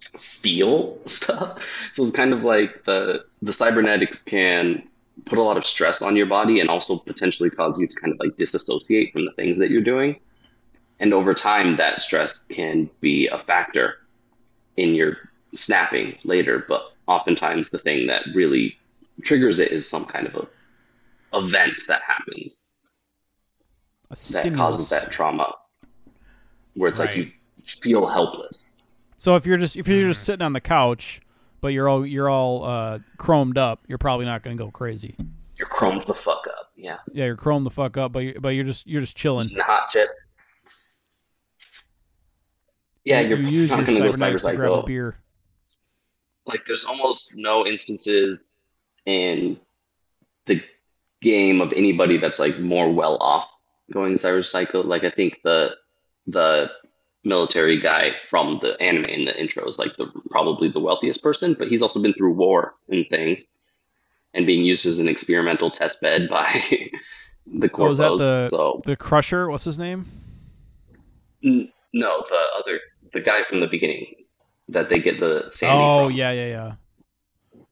[0.00, 1.90] feel stuff.
[1.92, 4.88] So it's kind of like the the cybernetics can
[5.24, 8.12] put a lot of stress on your body and also potentially cause you to kind
[8.12, 10.16] of like disassociate from the things that you're doing.
[11.00, 13.96] And over time that stress can be a factor
[14.76, 15.16] in your
[15.54, 18.76] snapping later, but oftentimes the thing that really
[19.22, 20.48] triggers it is some kind of a
[21.36, 22.62] event that happens
[24.10, 25.52] A that causes that trauma
[26.76, 27.30] where it's like you
[27.64, 28.74] feel helpless.
[29.18, 30.10] So if you're just if you're Mm-hmm.
[30.10, 31.20] just sitting on the couch,
[31.60, 35.16] but you're all you're all uh, chromed up, you're probably not going to go crazy.
[35.58, 36.70] You're chromed the fuck up.
[36.76, 36.98] Yeah.
[37.12, 39.48] Yeah, you're chromed the fuck up, but you're, but you're just you're just chilling.
[39.48, 40.10] Eating hot chip.
[43.04, 45.16] Yeah, you're you use your not gonna go cybernetics to grab a beer.
[46.44, 48.50] Like there's almost no instances
[49.04, 49.58] in
[50.46, 50.62] the
[51.22, 53.50] game of anybody that's like more well off
[53.92, 54.84] going cyberpsycho.
[54.84, 55.76] Like I think the
[56.26, 56.70] the
[57.24, 61.54] military guy from the anime in the intro is like the probably the wealthiest person,
[61.58, 63.48] but he's also been through war and things
[64.34, 66.62] and being used as an experimental test bed by
[67.46, 69.50] the Oh, is that the so the Crusher?
[69.50, 70.06] What's his name?
[71.44, 72.80] N- no, the other
[73.12, 74.06] the guy from the beginning
[74.68, 76.16] that they get the Sandy oh from.
[76.16, 76.72] yeah, yeah, yeah.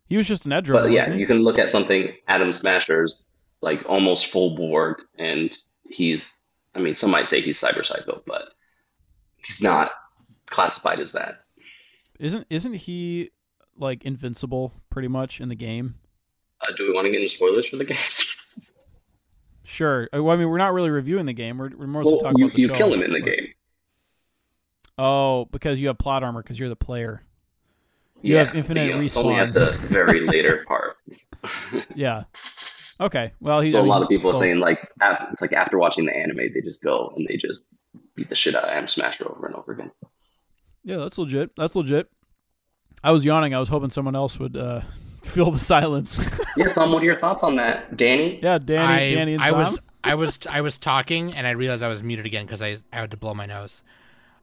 [0.09, 3.27] He was just an edge But runner, yeah, you can look at something Adam Smasher's
[3.63, 5.57] like almost full borg, and
[5.89, 6.39] he's
[6.75, 8.43] I mean, some might say he's cyber psycho, but
[9.45, 9.93] he's not
[10.47, 11.41] classified as that.
[12.19, 13.31] Isn't isn't he
[13.77, 15.97] like invincible pretty much in the game?
[16.61, 17.97] Uh, do we want to get into spoilers for the game?
[19.67, 20.11] Sure.
[20.15, 21.57] Uh, Well, I mean, we're not really reviewing the game.
[21.57, 22.75] We're, we're mostly well, talking you, about the you show.
[22.75, 23.49] kill him in the but- game.
[24.99, 27.23] Oh, because you have plot armor because you're the player.
[28.21, 29.81] You yeah, have infinite but, It's only at respawns.
[29.81, 30.97] the very later part.
[31.95, 32.25] Yeah.
[33.01, 33.33] Okay.
[33.41, 34.89] Well, he's so I a mean, lot of people are saying like
[35.31, 37.69] it's like after watching the anime, they just go and they just
[38.15, 39.91] beat the shit out of Adam Smasher over and over again.
[40.85, 41.51] Yeah, that's legit.
[41.57, 42.09] That's legit.
[43.03, 43.55] I was yawning.
[43.55, 44.81] I was hoping someone else would uh,
[45.25, 46.29] fill the silence.
[46.57, 48.39] Yeah, Tom, what are your thoughts on that, Danny?
[48.41, 49.59] yeah, Danny, I, Danny, and I Tom.
[49.59, 52.77] was I was I was talking and I realized I was muted again because I
[52.93, 53.83] I had to blow my nose.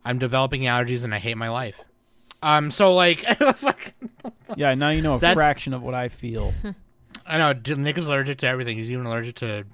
[0.03, 1.81] I'm developing allergies and I hate my life.
[2.43, 3.23] Um, so like.
[4.57, 6.53] Yeah, now you know a That's- fraction of what I feel.
[7.25, 8.77] I know Nick is allergic to everything.
[8.77, 9.65] He's even allergic to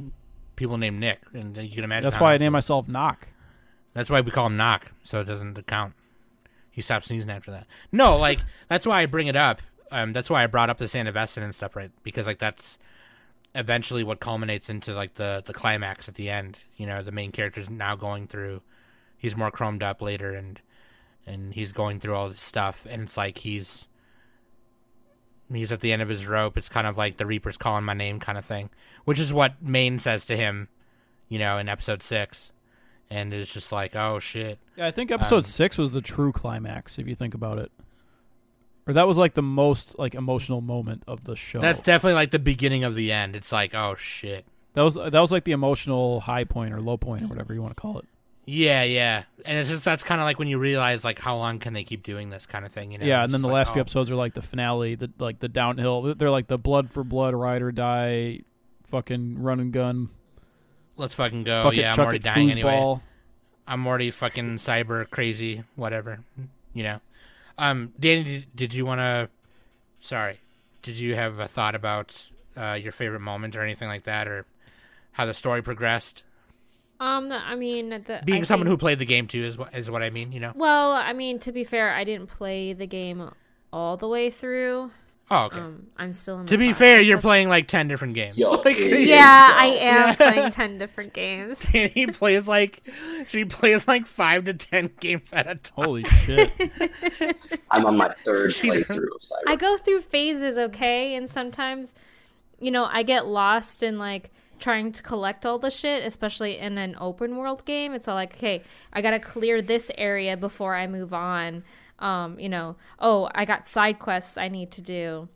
[0.55, 2.09] people named Nick, and you can imagine.
[2.09, 3.27] That's why I named myself Knock.
[3.93, 5.93] That's why we call him Knock, so it doesn't count.
[6.71, 7.65] He stopped sneezing after that.
[7.91, 9.61] No, like that's why I bring it up.
[9.91, 11.91] Um, that's why I brought up the Sandevistan and stuff, right?
[12.03, 12.77] Because like that's
[13.55, 16.57] eventually what culminates into like the the climax at the end.
[16.75, 18.61] You know, the main character's now going through.
[19.17, 20.61] He's more chromed up later, and
[21.25, 23.87] and he's going through all this stuff, and it's like he's
[25.51, 26.57] he's at the end of his rope.
[26.57, 28.69] It's kind of like the Reaper's calling my name kind of thing,
[29.05, 30.67] which is what Maine says to him,
[31.29, 32.51] you know, in episode six,
[33.09, 34.59] and it's just like, oh shit.
[34.75, 37.71] Yeah, I think episode Um, six was the true climax, if you think about it.
[38.85, 41.59] Or that was like the most like emotional moment of the show.
[41.59, 43.35] That's definitely like the beginning of the end.
[43.35, 44.45] It's like, oh shit.
[44.73, 47.61] that was that was like the emotional high point or low point or whatever you
[47.61, 48.05] want to call it.
[48.49, 51.59] Yeah, yeah, and it's just that's kind of like when you realize like how long
[51.59, 53.05] can they keep doing this kind of thing, you know?
[53.05, 53.81] yeah, and then the like, last few oh.
[53.81, 56.15] episodes are like the finale, the like the downhill.
[56.15, 58.39] They're like the blood for blood, ride or die,
[58.85, 60.11] fucking run and gun.
[60.95, 61.63] Let's fucking go.
[61.63, 63.01] fuck yeah, it, I'm already it, dying anyway.
[63.67, 66.19] I'm already fucking cyber crazy, whatever,
[66.73, 67.01] you know.
[67.57, 69.29] Um, Danny, did, did you want to?
[69.99, 70.39] Sorry,
[70.83, 74.45] did you have a thought about uh, your favorite moment or anything like that, or
[75.11, 76.23] how the story progressed?
[76.99, 79.73] Um, I mean, the, Being I someone think- who played the game too is what
[79.75, 80.31] is what I mean.
[80.31, 80.51] You know.
[80.55, 83.29] Well, I mean, to be fair, I didn't play the game
[83.71, 84.91] all the way through.
[85.29, 85.59] Oh, okay.
[85.59, 86.45] Um, I'm still in.
[86.45, 88.37] to the be fair, you're playing like ten different games.
[88.37, 89.57] Yo, Like, Yeah.
[89.59, 91.61] I am playing ten different games.
[91.65, 92.81] he plays like
[93.27, 95.85] she plays like five to ten games at a time.
[95.85, 96.49] Holy shit!
[97.71, 99.47] I'm on my third She- playthrough of Cyber.
[99.47, 101.93] I go through phases, okay, and sometimes,
[102.59, 106.77] you know, I get lost in like trying to collect all the shit, especially in
[106.77, 107.93] an open world game.
[107.93, 111.63] It's all like, okay, I gotta clear this area before I move on.
[111.99, 115.29] Um, you know, oh, I got side quests I need to do.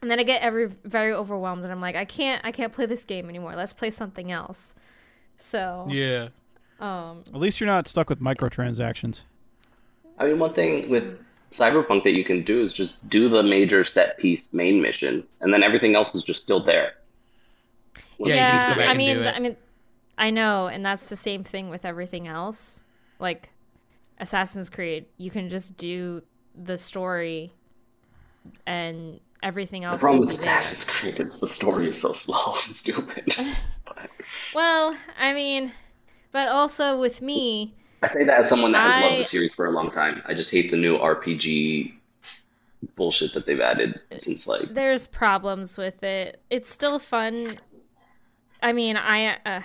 [0.00, 2.86] And then I get every very overwhelmed, and I'm like, I can't, I can't play
[2.86, 3.54] this game anymore.
[3.54, 4.74] Let's play something else.
[5.36, 6.28] So, Yeah.
[6.80, 9.22] um, At least you're not stuck with microtransactions.
[10.18, 11.18] I mean, one thing with
[11.52, 15.52] Cyberpunk that you can do is just do the major set piece main missions, and
[15.54, 16.94] then everything else is just still there.
[18.18, 19.36] Yeah, you yeah, can just go back I and mean, do it.
[19.36, 19.56] I mean,
[20.18, 22.84] I know, and that's the same thing with everything else.
[23.18, 23.50] Like
[24.18, 26.22] Assassin's Creed, you can just do
[26.54, 27.52] the story,
[28.66, 29.92] and everything else.
[29.92, 30.02] The else.
[30.02, 30.54] problem with be there.
[30.54, 33.34] Assassin's Creed is the story is so slow and stupid.
[34.54, 35.72] Well, I mean,
[36.30, 39.66] but also with me, I say that as someone that has loved the series for
[39.66, 40.22] a long time.
[40.26, 41.94] I just hate the new RPG
[42.96, 46.42] bullshit that they've added since like there's problems with it.
[46.50, 47.60] It's still fun.
[48.62, 49.60] I mean, I uh,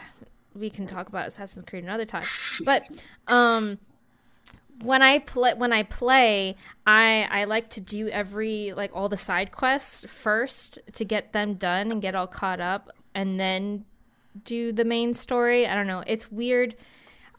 [0.55, 2.25] we can talk about Assassin's Creed another time,
[2.65, 2.89] but
[3.27, 3.77] um,
[4.81, 9.17] when I play when I play, I I like to do every like all the
[9.17, 13.85] side quests first to get them done and get all caught up, and then
[14.43, 15.67] do the main story.
[15.67, 16.03] I don't know.
[16.05, 16.75] It's weird.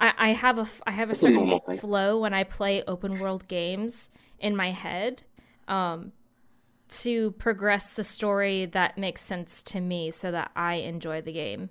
[0.01, 4.11] I, I have a I have a certain flow when I play open world games
[4.39, 5.23] in my head.
[5.67, 6.13] Um,
[6.89, 11.70] to progress the story that makes sense to me so that I enjoy the game.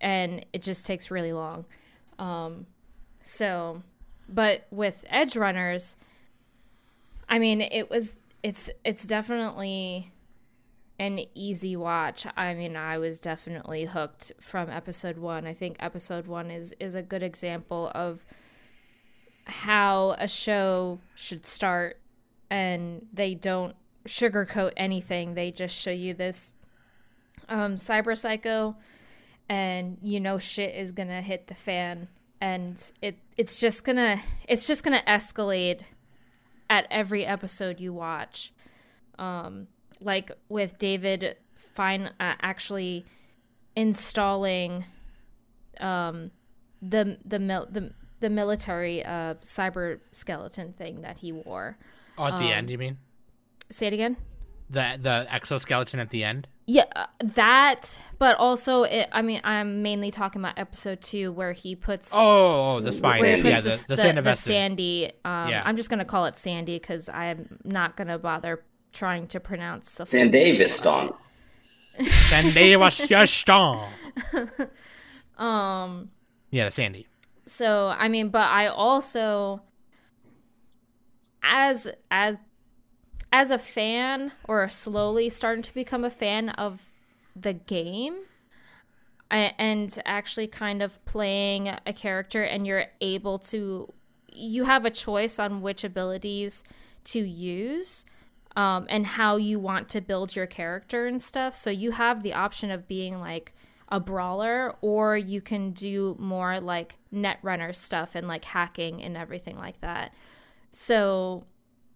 [0.00, 1.64] And it just takes really long.
[2.18, 2.66] Um,
[3.22, 3.82] so,
[4.28, 5.96] but with Edge Runners,
[7.28, 10.12] I mean, it was it's it's definitely
[10.98, 12.26] an easy watch.
[12.36, 15.46] I mean, I was definitely hooked from episode 1.
[15.46, 18.24] I think episode 1 is is a good example of
[19.46, 21.98] how a show should start
[22.54, 23.74] and they don't
[24.06, 25.34] sugarcoat anything.
[25.34, 26.54] They just show you this
[27.48, 28.76] um, cyber psycho,
[29.48, 32.06] and you know shit is gonna hit the fan,
[32.40, 35.82] and it it's just gonna it's just gonna escalate
[36.70, 38.52] at every episode you watch.
[39.18, 39.66] Um,
[40.00, 43.04] like with David, fine, uh, actually
[43.74, 44.84] installing
[45.80, 46.30] um,
[46.80, 51.78] the the mil- the the military uh, cyber skeleton thing that he wore.
[52.18, 52.98] Oh, at the Um, end, you mean
[53.70, 54.16] Say it again.
[54.70, 56.48] the the exoskeleton at the end?
[56.66, 61.52] Yeah, uh, that, but also, it, I mean, I'm mainly talking about episode two where
[61.52, 63.20] he puts Oh, oh, the spine.
[63.20, 63.42] where he Sandy.
[63.42, 64.34] puts Yeah, the, the, the, the, Sand the.
[64.34, 65.12] Sandy.
[65.26, 65.62] Um, Yeah.
[65.66, 70.06] I'm just gonna call it Sandy because I'm not gonna bother trying to pronounce the
[70.06, 70.30] full San
[72.10, 73.26] Sandy was your.
[75.36, 76.10] Um.
[76.50, 77.08] Yeah, the Sandy.
[77.46, 79.60] So I mean, but I also,
[81.44, 82.38] as as
[83.32, 86.92] as a fan or slowly starting to become a fan of
[87.36, 88.16] the game
[89.30, 93.88] and actually kind of playing a character and you're able to
[94.32, 96.64] you have a choice on which abilities
[97.04, 98.04] to use
[98.56, 101.54] um, and how you want to build your character and stuff.
[101.54, 103.52] So you have the option of being like
[103.88, 109.16] a brawler or you can do more like net runner stuff and like hacking and
[109.16, 110.12] everything like that
[110.74, 111.44] so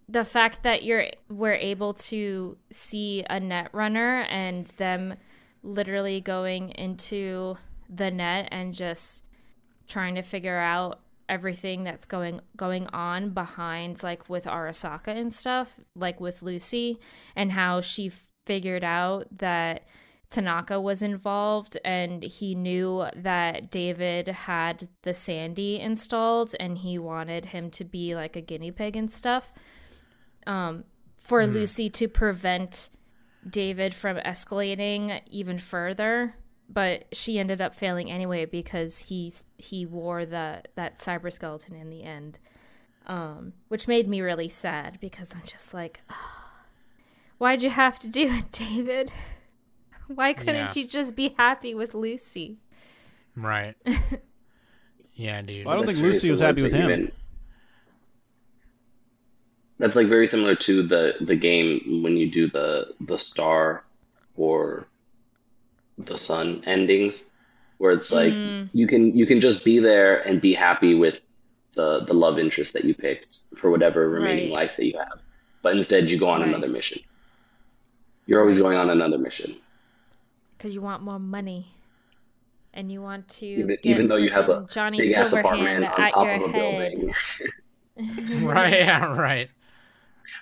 [0.09, 5.15] the fact that you're we're able to see a net runner and them
[5.63, 7.57] literally going into
[7.91, 9.25] the net and just
[9.89, 15.79] trying to figure out everything that's going going on behind like with Arasaka and stuff
[15.95, 16.99] like with Lucy
[17.35, 18.13] and how she
[18.47, 19.83] figured out that
[20.31, 27.47] Tanaka was involved and he knew that David had the Sandy installed and he wanted
[27.47, 29.53] him to be like a guinea pig and stuff
[30.47, 30.85] um,
[31.17, 32.91] for Lucy to prevent
[33.49, 36.35] David from escalating even further.
[36.71, 41.89] But she ended up failing anyway because he he wore the that cyber skeleton in
[41.89, 42.39] the end,
[43.07, 46.03] um, which made me really sad because I'm just like,
[47.39, 49.13] why'd you have to do it, David?
[50.09, 50.83] Why couldn't Yeah.
[50.83, 52.59] you just be happy with Lucy?
[53.37, 53.75] Right.
[55.15, 55.65] yeah, dude.
[55.65, 56.91] Well, I don't That's think Lucy was happy with him.
[56.91, 57.13] even-
[59.79, 63.85] That's like very similar to the the game when you do the the star
[64.37, 64.89] or
[65.99, 67.33] the sun endings,
[67.79, 68.69] where it's like mm.
[68.73, 71.21] you can you can just be there and be happy with
[71.75, 74.63] the the love interest that you picked for whatever remaining Right.
[74.65, 75.21] life that you have.
[75.63, 76.49] But instead, you go on Right.
[76.49, 77.01] another mission.
[78.27, 79.57] You're always going on another mission,
[80.59, 81.69] Because you want more money.
[82.75, 85.41] And you want to even, get even though you have a Johnny big ass Silverhand
[85.41, 86.95] apartment on at top your of a head.
[86.95, 87.15] building.
[88.47, 89.51] right, yeah, right.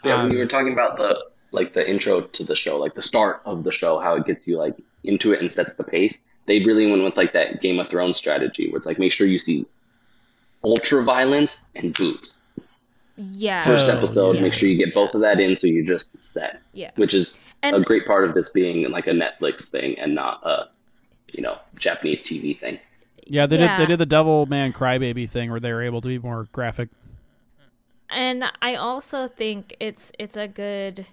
[0.05, 2.95] Yeah, when Um, you were talking about the like the intro to the show, like
[2.95, 5.85] the start of the show, how it gets you like into it and sets the
[5.85, 6.25] pace.
[6.47, 9.27] They really went with like that Game of Thrones strategy, where it's like make sure
[9.27, 9.64] you see
[10.62, 12.43] ultra violence and boobs.
[13.17, 13.64] Yeah.
[13.64, 14.43] First Oh, episode, yeah.
[14.43, 16.61] make sure you get both of that in, so you're just set.
[16.75, 16.91] Yeah.
[16.97, 20.69] Which is a great part of this being like a Netflix thing and not a
[21.33, 22.79] you know Japanese TV thing.
[23.27, 23.77] Yeah, they Yeah.
[23.77, 23.89] did.
[23.89, 26.89] They did the Devilman Crybaby thing where they were able to be more graphic.
[28.09, 31.07] and I also think it's it's a good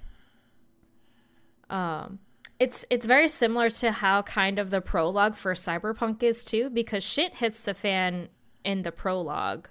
[1.69, 2.19] um
[2.59, 7.03] it's it's very similar to how kind of the prologue for Cyberpunk is too because
[7.03, 8.29] shit hits the fan
[8.63, 9.67] in the prologue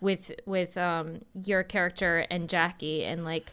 [0.00, 3.52] with with um your character and Jackie and like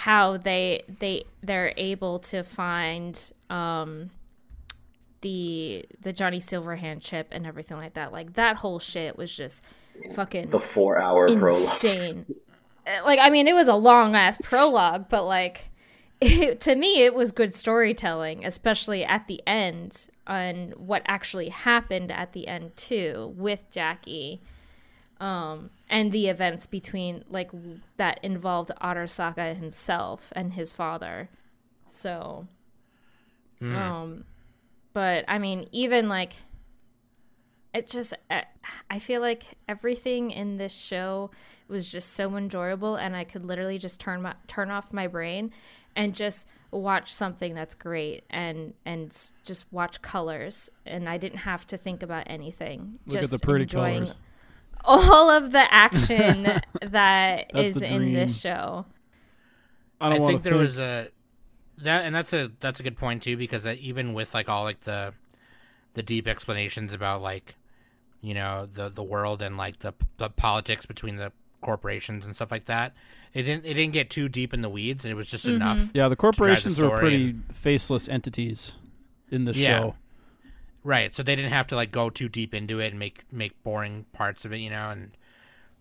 [0.00, 4.10] how they they they're able to find um
[5.22, 8.12] the the Johnny Silverhand chip and everything like that.
[8.12, 9.62] Like that whole shit was just
[10.14, 12.26] fucking The four hour insane.
[12.86, 15.70] Uh, Like, I mean, it was a long ass prologue, but like,
[16.20, 22.12] it, to me, it was good storytelling, especially at the end on what actually happened
[22.12, 24.42] at the end too with Jackie,
[25.20, 31.28] um, and the events between like w- that involved Arasaka himself and his father.
[31.86, 32.46] So,
[33.62, 34.24] um,
[34.92, 36.34] but I mean, even like
[37.74, 38.44] it just I-
[38.90, 41.30] I feel like everything in this show
[41.68, 45.52] was just so enjoyable and I could literally just turn my turn off my brain
[45.94, 49.10] and just watch something that's great and and
[49.44, 53.38] just watch colors and I didn't have to think about anything Look at just the
[53.38, 54.14] pretty enjoying colors.
[54.86, 56.44] All of the action
[56.80, 58.86] That's the in this show
[60.00, 61.08] I I, don't want think to there was a
[61.78, 64.64] that, and that's a that's a good point too because that even with like all
[64.64, 65.12] like the
[65.94, 67.54] the deep explanations about like
[68.22, 71.32] you know the the world and like the the politics between the
[71.62, 72.94] corporations and stuff like that,
[73.34, 75.56] it didn't it didn't get too deep in the weeds and it was just Mm-hmm.
[75.56, 75.90] enough.
[75.94, 78.76] Yeah, the corporations were story pretty faceless entities
[79.30, 79.78] in the Yeah.
[79.80, 79.94] show.
[80.86, 83.60] Right, so they didn't have to like go too deep into it and make make
[83.64, 85.10] boring parts of it, you know, and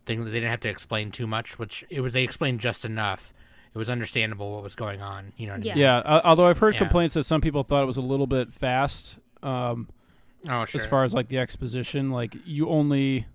[0.06, 2.86] things that they didn't have to explain too much, which it was they explained just
[2.86, 3.32] enough.
[3.74, 5.53] It was understandable what was going on, you know.
[5.53, 5.78] What I mean?
[5.78, 6.80] Yeah, uh, although I've heard Yeah.
[6.80, 9.20] complaints that some people thought it was a little bit fast.
[9.43, 9.89] Um,
[10.49, 10.82] Oh, sure.
[10.82, 13.26] as far as like the exposition like you only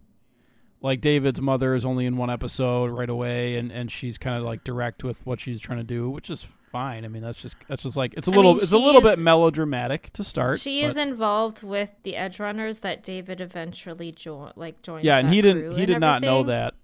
[0.80, 4.44] like david's mother is only in one episode right away and and she's kind of
[4.44, 7.56] like direct with what she's trying to do which is fine i mean that's just
[7.68, 10.60] that's just like it's a I little mean, it's a little bit melodramatic to start
[10.60, 15.18] she but- is involved with the edge runners that david eventually joined, like joins yeah
[15.18, 16.74] and he didn't he and did not know that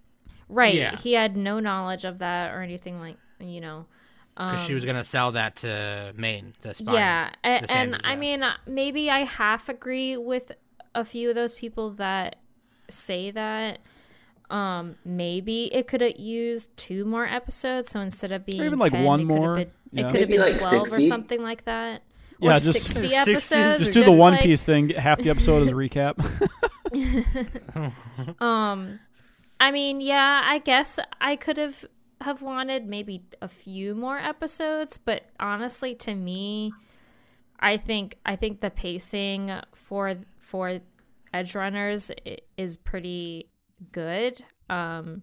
[0.49, 0.77] Right.
[0.77, 0.97] Yeah.
[0.97, 3.87] He had no knowledge of that or anything like you know.
[4.37, 6.95] because she was gonna sell that to Maine, the spine.
[6.95, 8.17] Yeah, a- the and Sandy, I yeah.
[8.17, 10.53] mean uh, maybe I half agree with
[10.95, 12.37] a few of those people that
[12.89, 13.81] say that.
[14.51, 18.93] Um, maybe it could have used two more episodes, so instead of being even, like,
[18.93, 20.07] 10, one it more, been, yeah.
[20.07, 21.05] it could have been like, twelve 60?
[21.05, 22.03] or something like that.
[22.39, 23.79] Yeah, or just- 60 60 episodes.
[23.79, 26.15] just or do the one like- piece thing half the episode is a recap
[28.41, 29.01] Um,
[29.59, 31.85] I mean, yeah, I guess I could have
[32.21, 36.73] have wanted maybe a few more episodes, but honestly, to me,
[37.61, 40.81] I think I think the pacing for for
[41.35, 42.11] Edgerunners
[42.57, 43.49] is pretty
[43.93, 44.45] good.
[44.69, 45.23] Um,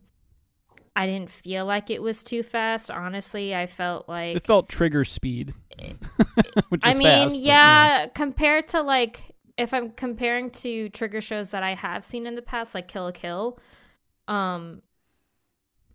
[0.95, 2.91] I didn't feel like it was too fast.
[2.91, 5.53] Honestly, I felt like it felt trigger speed
[6.69, 11.51] which I mean, fast, but, yeah, compared to like if I'm comparing to trigger shows
[11.51, 13.59] that I have seen in the past, like Kill la Kill,
[14.27, 14.81] um,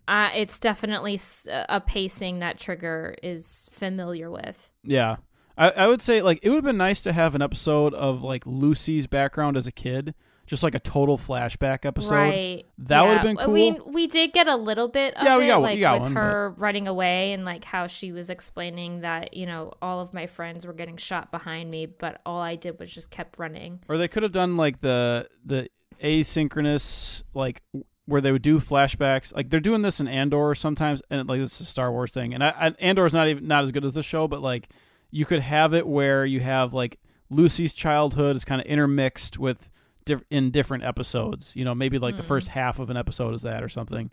[0.07, 1.21] uh, it's definitely
[1.69, 4.71] a pacing that Trigger is familiar with.
[4.83, 5.17] Yeah.
[5.57, 8.23] I, I would say like it would have been nice to have an episode of
[8.23, 10.15] like Lucy's background as a kid,
[10.49, 12.15] just like a total flashback episode.
[12.15, 12.67] right.
[12.79, 13.23] That Yeah.
[13.23, 13.93] been I mean, cool.
[13.93, 16.03] we did get a little bit of Yeah, we it, got like we got with
[16.05, 20.13] one, her running away and like how she was explaining that you know all of
[20.13, 23.81] my friends were getting shot behind me, but all I did was just kept running.
[23.89, 25.69] Or they could have done like the the
[26.03, 27.63] asynchronous like
[28.07, 29.35] where they would do flashbacks.
[29.35, 32.33] Like they're doing this in Andor sometimes, and like this is a Star Wars thing.
[32.35, 34.69] And I, I, Andor's not even not as good as the show, but like
[35.11, 36.99] you could have it where you have like
[37.31, 39.71] Lucy's childhood is kind of intermixed with
[40.09, 41.53] diff- in different episodes.
[41.55, 44.11] You know, maybe like the first half of an episode is that or something.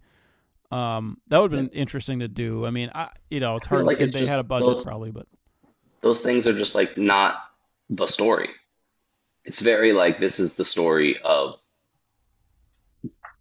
[0.71, 2.65] Um, that would have been interesting to do.
[2.65, 3.85] I mean, I you know it's hard.
[3.85, 5.27] like if they had a budget those- probably, but
[6.01, 7.35] Those things are just like not
[7.89, 8.49] the story.
[9.43, 11.55] It's very like this is the story of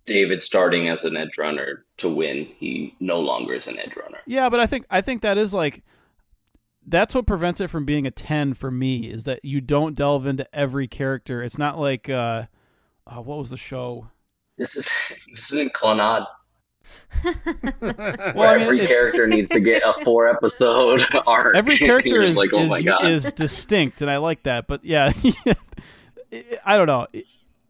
[0.06, 2.44] David starting as an edge runner to win.
[2.58, 4.18] He no longer is an edge runner.
[4.26, 5.82] yeah, but I think I think that is like
[6.86, 10.26] that's what prevents it from being a ten for me is that you don't delve
[10.26, 11.42] into every character.
[11.42, 12.44] It's not like uh,
[13.06, 14.08] uh what was the show?
[14.56, 14.90] This is
[15.30, 16.26] this isn't Clannad.
[17.80, 21.54] Well, where I mean, every it- character needs to get a four episode arc.
[21.54, 24.66] Every character is like, oh is, is distinct, and I like that.
[24.66, 25.12] But yeah,
[26.64, 27.06] I don't know.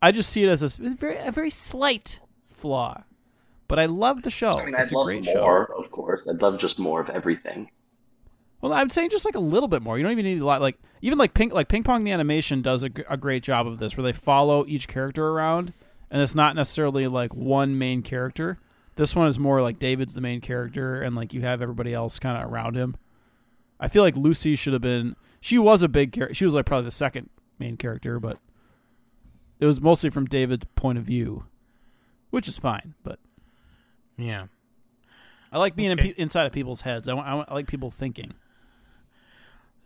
[0.03, 2.21] I just see it as a very a very slight
[2.53, 3.05] flaw.
[3.69, 4.51] But I love the show.
[4.53, 5.79] I mean, I'd a love great more, show.
[5.79, 6.29] of course.
[6.29, 7.71] I'd love just more of everything.
[8.65, 9.99] Well, I'm saying just like a little bit more.
[9.99, 10.63] You don't even need a lot.
[10.63, 13.79] Like even like ping like ping pong the animation does a, a great job of
[13.79, 15.75] this, where they follow each character around,
[16.11, 18.59] and it's not necessarily like one main character.
[18.97, 22.19] This one is more like David's the main character, and like you have everybody else
[22.19, 22.97] kind of around him.
[23.79, 25.15] I feel like Lucy should have been.
[25.43, 26.33] She was a big character.
[26.33, 28.39] She was like probably the second main character, but
[29.61, 31.45] it was mostly from David's point of view,
[32.31, 32.95] which is fine.
[33.03, 33.19] But
[34.17, 34.47] yeah.
[35.53, 37.09] I like being in pe- inside of people's heads.
[37.09, 38.33] I, want, I, want, I like people thinking.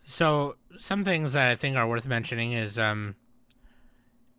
[0.09, 3.15] So some things that I think are worth mentioning is um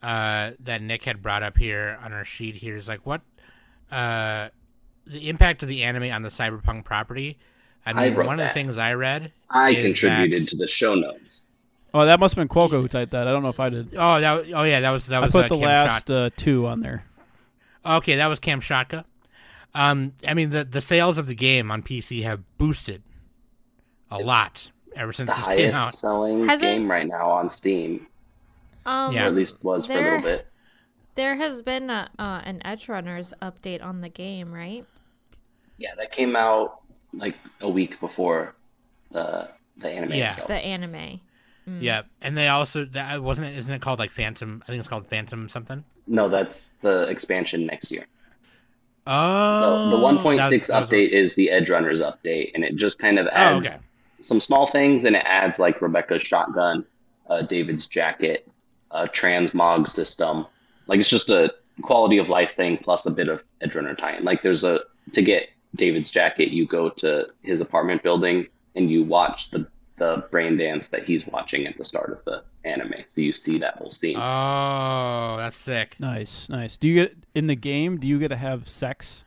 [0.03, 3.21] uh that Nick had brought up here on our sheet here is like what
[3.93, 4.49] uh
[5.07, 7.39] the impact of the anime on the cyberpunk property.
[7.87, 10.67] I I mean wrote one of the things I read I contributed that- to the
[10.67, 11.47] show notes.
[11.95, 13.27] Oh, that must have been Kwoka who typed that.
[13.27, 13.95] I don't know if I did.
[13.97, 16.31] Oh that oh yeah that was that I was put uh, the Kim last uh,
[16.37, 17.05] two on there.
[17.87, 19.05] Okay, that was Cam Shaka.
[19.73, 23.05] Um I mean the the sales of the game on PC have boosted
[24.11, 25.75] a lot ever since The this came out.
[25.75, 28.07] highest selling Has it- game right now on Steam,
[28.87, 29.27] Um, or Yeah.
[29.27, 30.47] at least was for a There- little bit.
[31.17, 34.85] There has been a, uh, an Edgerunners update on the game, right?
[35.77, 36.81] Yeah, that came out
[37.13, 38.55] like a week before
[39.11, 40.29] the the anime Yeah.
[40.29, 40.49] itself.
[40.49, 41.21] The anime.
[41.67, 44.89] Yeah, and they also that wasn't it isn't it called like Phantom I think it's
[44.89, 45.85] called Phantom something?
[46.07, 48.07] No, that's the expansion next year.
[49.07, 52.99] Oh the 1.6 that was- that was- update is the Edgerunners update, and it just
[52.99, 53.79] kind of Oh, adds okay.
[54.21, 56.85] Some small things, and it adds like Rebecca's shotgun,
[57.29, 58.49] uh, David's jacket,
[58.91, 60.47] a transmog system.
[60.87, 61.53] Like it's just a
[61.83, 63.99] quality of life thing plus a bit of adrenaline.
[63.99, 64.25] Tie-in.
[64.25, 64.81] Like there's a
[65.13, 69.67] to get David's jacket, you go to his apartment building and you watch the
[69.97, 72.95] the brain dance that he's watching at the start of the anime.
[73.05, 74.17] So you see that whole scene.
[74.17, 76.01] Oh, that's sick.
[76.01, 76.79] Nice, nice.
[76.79, 77.99] Do you get in the game?
[77.99, 79.25] Do you get to have sex?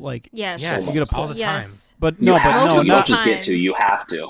[0.00, 0.62] Like, Yes.
[0.62, 1.38] Yeah, you get a all the time.
[1.62, 1.94] yes.
[1.98, 3.52] but You no, but have no, You don't not just get to.
[3.56, 4.28] You have to.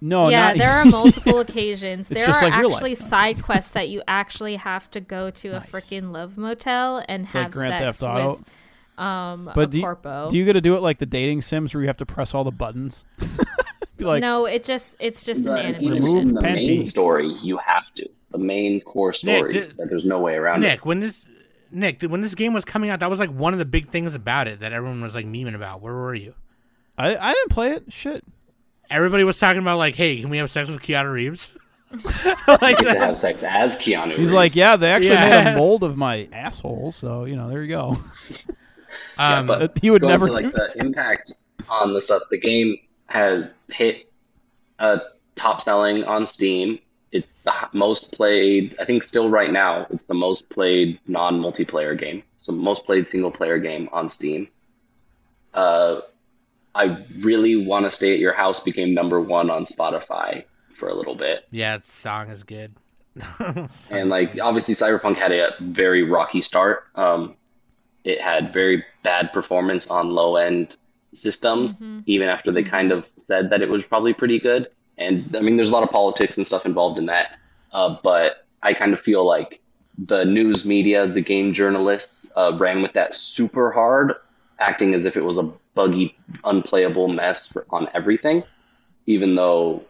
[0.00, 2.08] no, yeah, not, there are multiple occasions.
[2.08, 5.60] There just are like actually side quests that you actually have to go to a
[5.60, 8.30] freaking love motel and It's like have Grand sex Theft Auto.
[8.38, 8.48] with
[8.98, 10.28] um But a do you- corpo.
[10.30, 12.34] Do you get to do it like the dating sims where you have to press
[12.34, 13.04] all the buttons?
[13.96, 16.04] Be like, no, it just it's just an But animation.
[16.04, 18.08] Remove in the main story, you have to.
[18.32, 19.52] The main core story.
[19.52, 20.68] did- that there's no way around it.
[20.68, 21.26] Nick, when this
[21.72, 24.14] Nick, when this game was coming out, that was like one of the big things
[24.14, 25.80] about it that everyone was like memeing about.
[25.80, 26.34] Where were you?
[26.98, 27.92] I, I didn't play it.
[27.92, 28.24] Shit.
[28.90, 31.50] Everybody was talking about like, hey, can we have sex with Keanu Reeves?
[32.46, 34.10] Like get to have sex as Keanu.
[34.10, 34.32] He's Reeves.
[34.32, 35.44] like, yeah, they actually Yeah.
[35.44, 37.98] made a mold of my asshole, so you know, there you go.
[39.18, 41.32] Yeah, um, but he would going never to, like do the impact
[41.68, 42.22] on the stuff.
[42.30, 44.10] The game has hit
[44.78, 44.98] uh,
[45.34, 46.78] top selling on Steam.
[47.12, 48.74] It's the most played.
[48.80, 52.22] I think still right now, it's the most played non multiplayer game.
[52.38, 54.48] So most played single player game on Steam.
[55.52, 56.00] Uh,
[56.74, 60.94] I really want to stay at your house became number one on Spotify for a
[60.94, 61.46] little bit.
[61.50, 62.74] yeah, its song is good.
[63.90, 67.36] and like obviously cyberpunk had a very rocky start um
[68.04, 70.78] it had very bad performance on low end
[71.12, 75.40] systems even after they kind of said that it was probably pretty good and i
[75.40, 77.38] mean there's a lot of politics and stuff involved in that.
[77.72, 79.60] Uh, but i kind of feel like
[79.98, 84.14] the news media the game journalists uh, ran with that super hard
[84.58, 88.42] acting as if it was a buggy unplayable mess on everything
[89.06, 89.84] even though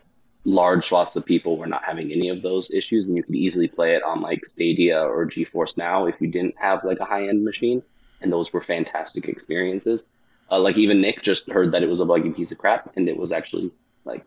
[0.44, 3.68] large swaths of people were not having any of those issues, and you could easily
[3.68, 7.28] play it on like Stadia or GeForce Now if you didn't have like a high
[7.28, 7.82] end machine,
[8.20, 10.08] and those were fantastic experiences.
[10.50, 13.08] Uh, like even Nick just heard that it was a buggy piece of crap, and
[13.08, 13.70] it was actually
[14.04, 14.24] like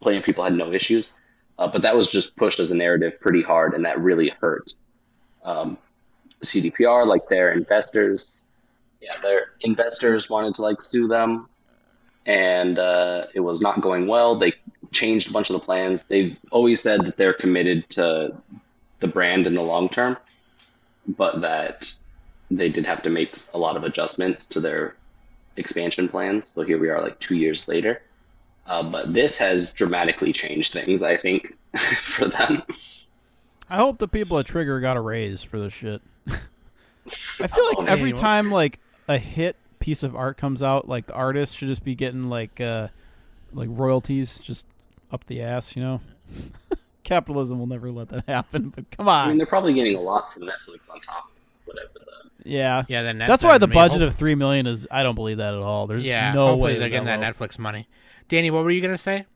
[0.00, 1.12] plenty of people had no issues,
[1.58, 4.74] uh, but that was just pushed as a narrative pretty hard, and that really hurt.
[5.44, 5.78] Um,
[6.42, 8.46] CDPR, like their investors,
[9.00, 11.48] yeah, their investors wanted to like sue them
[12.28, 14.38] and uh, it was not going well.
[14.38, 14.52] They
[14.92, 16.04] changed a bunch of the plans.
[16.04, 18.36] They've always said that they're committed to
[19.00, 20.18] the brand in the long term,
[21.06, 21.90] but that
[22.50, 24.94] they did have to make a lot of adjustments to their
[25.56, 26.46] expansion plans.
[26.46, 28.02] So here we are, like two years later.
[28.68, 31.56] Uh, but this has dramatically changed things, I think,
[32.02, 32.62] for them.
[33.70, 36.02] I hope the people at Trigger got a raise for this shit.
[36.28, 37.88] I feel like Oh, man.
[37.88, 38.78] every time like
[39.08, 42.60] a hit piece of art comes out, like the artist should just be getting like
[42.60, 42.88] uh
[43.52, 44.66] like royalties just
[45.10, 46.00] up the ass, you know?
[47.04, 49.24] Capitalism will never let that happen, but come on.
[49.24, 51.32] I mean, they're probably getting a lot from Netflix on top of
[51.66, 52.50] whatever the.
[52.50, 52.84] Yeah.
[52.88, 55.60] Yeah, then That's why the budget of 3 million is I don't believe that at
[55.60, 55.86] all.
[55.86, 56.32] There's yeah.
[56.34, 57.26] no hopefully way they're getting that low.
[57.26, 57.88] Netflix money.
[58.28, 59.26] Danny, what were you gonna say?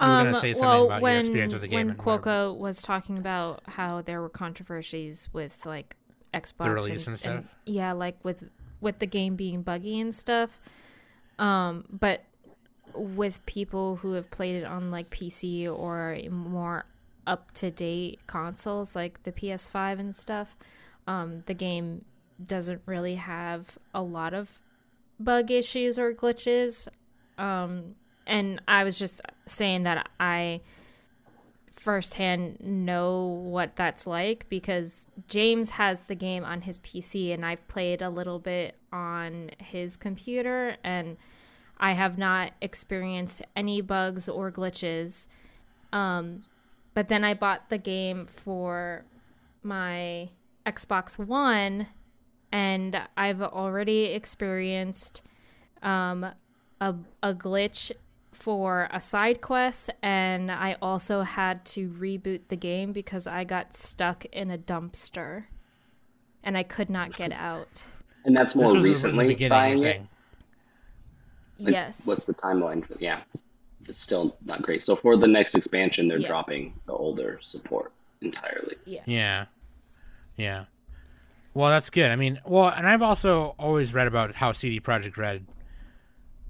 [0.00, 1.76] You were gonna say something Um, well, about when, your experience with the game.
[1.76, 2.22] When and whatever.
[2.22, 5.96] Kwoka was talking about how there were controversies with like
[6.32, 7.44] Xbox release and stuff?
[7.66, 8.44] yeah, like with
[8.80, 10.60] with the game being buggy and stuff.
[11.38, 12.24] Um, but
[12.94, 16.84] with people who have played it on like PC or more
[17.26, 20.56] up to date consoles like the PS5 and stuff,
[21.06, 22.04] um, the game
[22.44, 24.60] doesn't really have a lot of
[25.18, 26.88] bug issues or glitches.
[27.36, 27.96] Um,
[28.28, 30.60] and I was just saying that I
[31.72, 37.66] firsthand know what that's like because James has the game on his PC and I've
[37.68, 41.16] played a little bit on his computer and
[41.78, 45.28] I have not experienced any bugs or glitches.
[45.92, 46.42] Um,
[46.94, 49.04] but then I bought the game for
[49.62, 50.30] my
[50.66, 51.86] Xbox One
[52.50, 55.22] and I've already experienced
[55.82, 56.26] um,
[56.80, 57.92] a, a glitch
[58.38, 63.74] for a side quest and I also had to reboot the game because I got
[63.74, 65.44] stuck in a dumpster
[66.44, 67.90] and I could not get out.
[68.24, 69.50] And that's This more was in the recently beginning.
[69.50, 70.02] buying it.
[71.58, 72.06] Like, yes.
[72.06, 72.86] What's the timeline?
[72.86, 73.20] For, yeah,
[73.88, 74.82] it's still not great.
[74.82, 76.28] So for the next expansion, they're Yeah.
[76.28, 78.76] dropping the older support entirely.
[78.84, 79.02] yeah.
[79.06, 79.44] Yeah.
[80.36, 80.64] Yeah.
[81.54, 82.10] Well, that's good.
[82.12, 85.46] I mean, well, and I've also always read about how CD Projekt Red.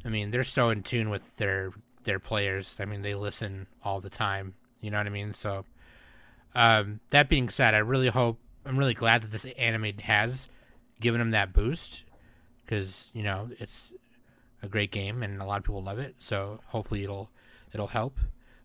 [0.08, 1.70] I mean, they're so in tune with their
[2.04, 2.76] their players.
[2.80, 4.54] I mean, they listen all the time.
[4.80, 5.34] You know what I mean?
[5.34, 5.66] So,
[6.54, 10.48] um, that being said, I really hope I'm really glad that this anime has
[10.98, 12.04] given them that boost
[12.64, 13.92] because you know it's
[14.62, 16.14] a great game and a lot of people love it.
[16.20, 17.28] So hopefully it'll
[17.74, 18.18] it'll help.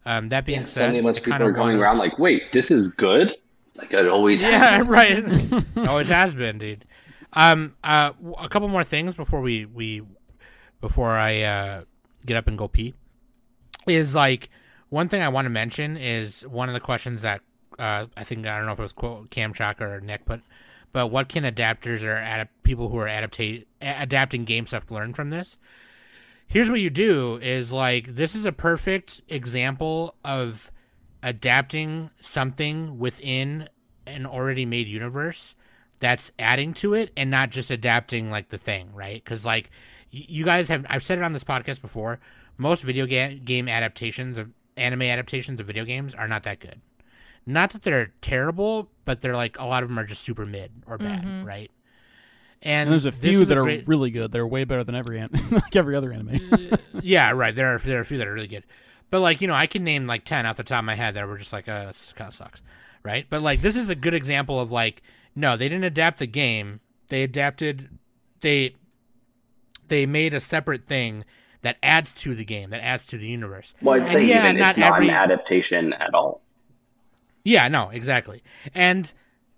[0.06, 2.54] Um, that being Yeah, said, suddenly a bunch of people are going around like, "Wait,
[2.54, 3.36] this is good."
[3.68, 4.52] It's like it always has.
[4.52, 5.18] Yeah, right.
[5.76, 6.86] it always has been, dude.
[7.34, 10.04] Um, uh, a couple more things before we we
[10.84, 11.84] before I uh
[12.26, 12.94] get up and go pee
[13.88, 14.50] is like
[14.90, 17.40] one thing I want to mention is one of the questions that
[17.80, 20.42] uh I think I don't know if it was quote Cam Chaka or Nick, but
[20.92, 25.58] but what can adapters or people who are adaptate adapting game stuff learn from this?
[26.48, 30.70] Here's what you do is like this is a perfect example of
[31.24, 33.70] adapting something within
[34.06, 35.56] an already made universe
[36.02, 39.24] that's adding to it and not just adapting like the thing, right?
[39.24, 39.70] Because like
[40.16, 42.20] you guys have, I've said it on this podcast before.
[42.58, 46.82] Most video ga- game adaptations of anime adaptations of video games are not that good.
[47.46, 50.72] Not that they're terrible, but they're like a lot of them are just super mid
[50.88, 51.72] or bad, right?
[52.62, 54.32] And, And there's a few is that are great- really good.
[54.32, 56.40] They're way better than every an- like every other anime.
[57.02, 57.54] yeah, right.
[57.54, 58.64] There are there are a few that are really good,
[59.10, 61.16] but like you know, I can name like ten off the top of my head
[61.16, 62.62] that were just like, uh, this kind of sucks,
[63.04, 63.26] right?
[63.30, 65.02] But like this is a good example of like,
[65.36, 66.80] no, they didn't adapt the game.
[67.10, 67.90] They adapted,
[68.40, 68.76] they
[69.88, 71.26] they made a separate thing
[71.62, 73.74] that adds to the game, that adds to the universe.
[73.82, 76.42] Well, I'd And say yeah, even not it's not every- an adaptation at all.
[77.44, 78.44] Yeah, no, exactly.
[78.74, 79.12] And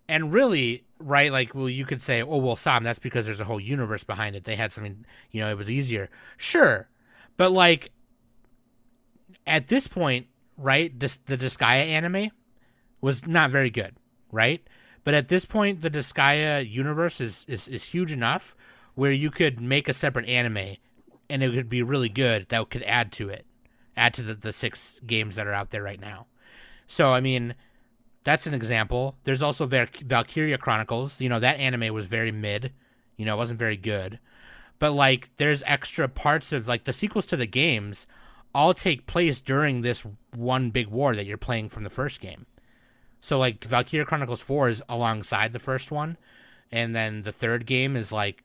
[0.07, 3.45] and really, right, like well you could say, "Oh, well, Sam, that's because there's a
[3.45, 4.43] whole universe behind it.
[4.43, 6.88] They had something, you know, it was easier." Sure.
[7.38, 7.91] But like
[9.47, 10.27] at this point,
[10.57, 12.31] right, this, the Disgaea anime
[13.02, 13.95] was not very good,
[14.31, 14.65] right?
[15.03, 18.56] But at this point, the Disgaea universe is, is, is huge enough
[18.95, 20.77] where you could make a separate anime
[21.30, 23.45] and it would be really good that could add to it,
[23.95, 26.27] add to the, the six games that are out there right now.
[26.88, 27.55] So, I mean,
[28.23, 29.15] that's an example.
[29.23, 31.19] There's also Val- Valkyria Chronicles.
[31.19, 32.73] You know, that anime was very mid.
[33.17, 34.19] You know, it wasn't very good.
[34.80, 38.07] But like, there's extra parts of like the sequels to the games
[38.53, 42.45] all take place during this one big war that you're playing from the first game.
[43.19, 46.17] So like, Valkyria Chronicles Four is alongside the first one,
[46.72, 48.43] and then the third game is like,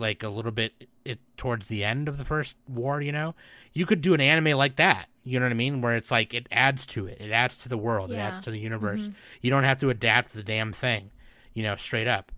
[0.00, 3.00] like a little bit it towards the end of the first war.
[3.00, 3.34] You know,
[3.72, 5.08] you could do an anime like that.
[5.24, 5.80] You know what I mean?
[5.80, 8.50] Where it's like it adds to it, it adds to the world, it adds to
[8.50, 9.02] the universe.
[9.02, 9.12] Mm-hmm.
[9.40, 11.10] You don't have to adapt the damn thing,
[11.54, 12.30] you know, straight up.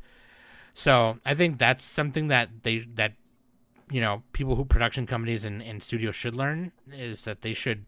[0.74, 3.14] So I think that's something that they that
[3.90, 7.86] you know people who production companies and, and studios should learn is that they should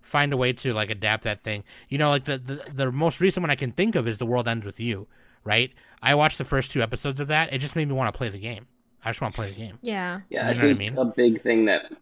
[0.00, 1.64] find a way to like adapt that thing.
[1.88, 4.26] You know, like the, the the most recent one I can think of is The
[4.26, 5.06] World Ends with You.
[5.44, 5.72] Right?
[6.02, 7.52] I watched the first two episodes of that.
[7.52, 8.66] It just made me want to play the game.
[9.04, 9.78] I just want to play the game.
[9.82, 10.20] Yeah.
[10.28, 10.98] Yeah, You I know what I think mean?
[10.98, 11.92] a big thing that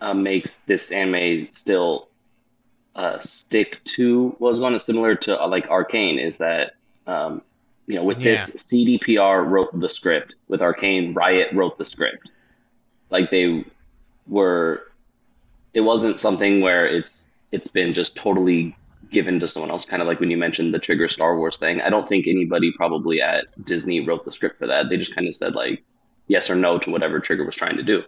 [0.00, 2.08] uh, makes this anime still
[2.94, 6.74] uh, stick to what was going to similar to uh, like Arcane is that
[7.06, 7.42] um,
[7.86, 12.30] you know with this CDPR wrote the script with Arcane Riot wrote the script
[13.10, 13.64] like they
[14.26, 14.82] were
[15.72, 18.76] it wasn't something where it's it's been just totally
[19.10, 21.80] given to someone else kind of like when you mentioned the Trigger Star Wars thing
[21.80, 25.26] I don't think anybody probably at Disney wrote the script for that they just kind
[25.26, 25.82] of said like
[26.32, 28.02] yes or no to whatever Trigger was trying to do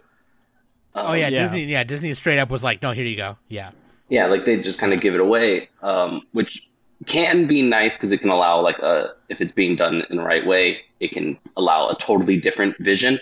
[0.95, 1.41] Oh Um, yeah, yeah.
[1.41, 1.63] Disney.
[1.65, 3.71] Yeah, Disney straight up was like, "No, here you go." Yeah,
[4.09, 6.67] yeah, like they just kind of give it away, um, which
[7.05, 10.23] can be nice because it can allow like a if it's being done in the
[10.23, 13.19] right way, it can allow a totally different vision.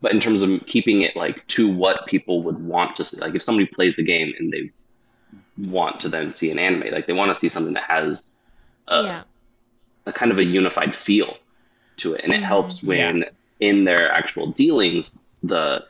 [0.00, 3.36] But in terms of keeping it like to what people would want to see, like
[3.36, 4.72] if somebody plays the game and they
[5.56, 8.34] want to then see an anime, like they want to see something that has
[8.88, 9.22] a, yeah.
[10.06, 11.36] a kind of a unified feel
[11.98, 13.26] to it, and it helps when
[13.62, 15.84] in their actual dealings the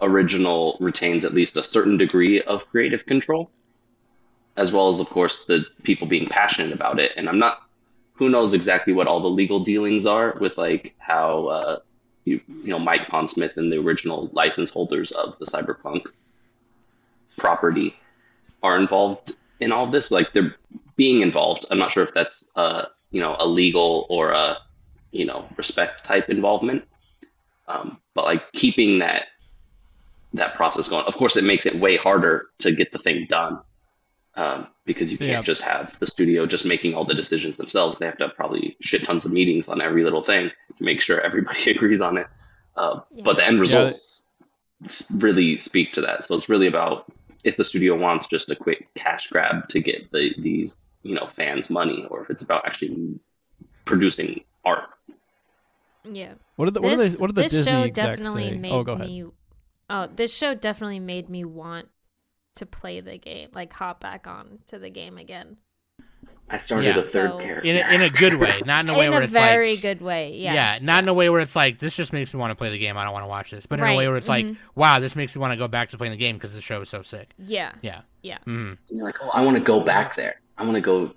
[0.00, 3.50] original retains at least a certain degree of creative control,
[4.56, 7.12] as well as of course the people being passionate about it.
[7.16, 7.58] And I'm not,
[8.14, 11.78] who knows exactly what all the legal dealings are with like how uh,
[12.24, 16.04] you you know Mike Pondsmith and the original license holders of the Cyberpunk
[17.36, 17.96] property
[18.62, 20.10] are involved in all this.
[20.10, 20.54] Like they're
[20.96, 21.66] being involved.
[21.70, 24.58] I'm not sure if that's uh, you know a legal or a
[25.12, 26.84] you know respect type involvement.
[27.70, 29.26] Um, but like keeping that
[30.34, 31.04] that process going.
[31.06, 33.60] Of course, it makes it way harder to get the thing done
[34.36, 35.42] um, because you can't Yeah.
[35.42, 37.98] just have the studio just making all the decisions themselves.
[37.98, 41.00] They have to have probably shit tons of meetings on every little thing to make
[41.00, 42.26] sure everybody agrees on it.
[42.76, 44.28] Uh, But the end results
[44.84, 46.24] s- really speak to that.
[46.24, 47.10] So it's really about
[47.42, 51.26] if the studio wants just a quick cash grab to get the, these you know
[51.26, 53.18] fans money, or if it's about actually
[53.84, 54.88] producing art.
[56.14, 56.34] Yeah.
[56.56, 58.56] What are the what are, this they, what are the this Disney show definitely say?
[58.58, 59.06] made oh, go ahead.
[59.08, 59.24] me.
[59.88, 61.88] Oh, this show definitely made me want
[62.56, 65.56] to play the game, like hop back on to the game again.
[66.52, 66.98] I started Yeah.
[66.98, 69.12] a third So- character in a, in a good way, not in a way In
[69.12, 70.34] where a it's very like, good way.
[70.36, 70.52] yeah.
[70.54, 70.78] Yeah.
[70.82, 72.78] not in a way where it's like this just makes me want to play the
[72.78, 72.96] game.
[72.96, 74.56] I don't want to watch this, but in a way where it's like, mhm.
[74.74, 76.80] wow, this makes me want to go back to playing the game because the show
[76.80, 77.30] is so sick.
[77.38, 77.70] Yeah.
[77.82, 78.38] Yeah, Yeah.
[78.46, 78.70] mm.
[78.70, 80.40] And you're like, oh, I want to go back there.
[80.58, 81.14] I want to go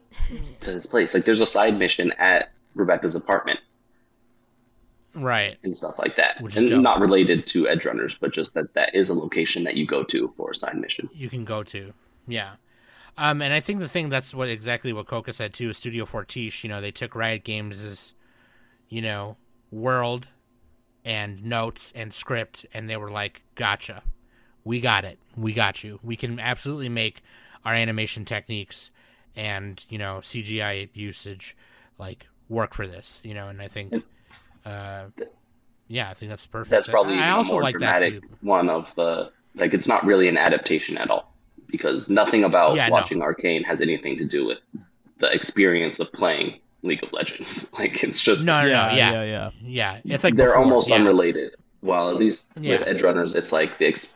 [0.62, 1.14] to this place.
[1.16, 3.60] Like, there's a side mission at Rebecca's apartment
[5.16, 5.58] right.
[5.64, 9.10] and stuff like that, Which and not related to Edgerunners, but just that that is
[9.10, 11.10] a location that you go to for a side mission.
[11.14, 11.94] you can go to.
[12.28, 12.54] Yeah.
[13.18, 16.06] Um, and I think the thing that's what exactly what Kwoka said too is Studio
[16.06, 16.64] Fortiche.
[16.64, 18.16] You know, they took Riot Games'
[18.90, 19.38] you know,
[19.72, 20.28] world
[21.06, 24.04] and notes and script, and they were like, "Gotcha,
[24.64, 26.00] we got it, we got you.
[26.02, 27.22] We can absolutely make
[27.66, 28.92] our animation techniques
[29.36, 31.56] and you know CGI usage
[32.00, 33.94] like work for this." You know, and I think,
[34.66, 35.06] uh,
[35.88, 36.72] yeah, I think that's perfect.
[36.72, 38.22] That's probably I even also more like that too.
[38.42, 39.74] one of the like.
[39.74, 41.34] It's not really an adaptation at all
[41.68, 42.94] because nothing about Yeah, no.
[42.94, 44.60] watching Arcane has anything to do with
[45.18, 47.72] the experience of playing League of Legends.
[47.80, 50.00] Like, it's just No, no, yeah, no, yeah, yeah, yeah.
[50.04, 50.16] yeah.
[50.16, 50.96] It's like they're before, almost yeah.
[50.96, 51.56] unrelated.
[51.82, 52.80] While at least Yeah.
[52.80, 54.16] with Edgerunners, it's like the ex-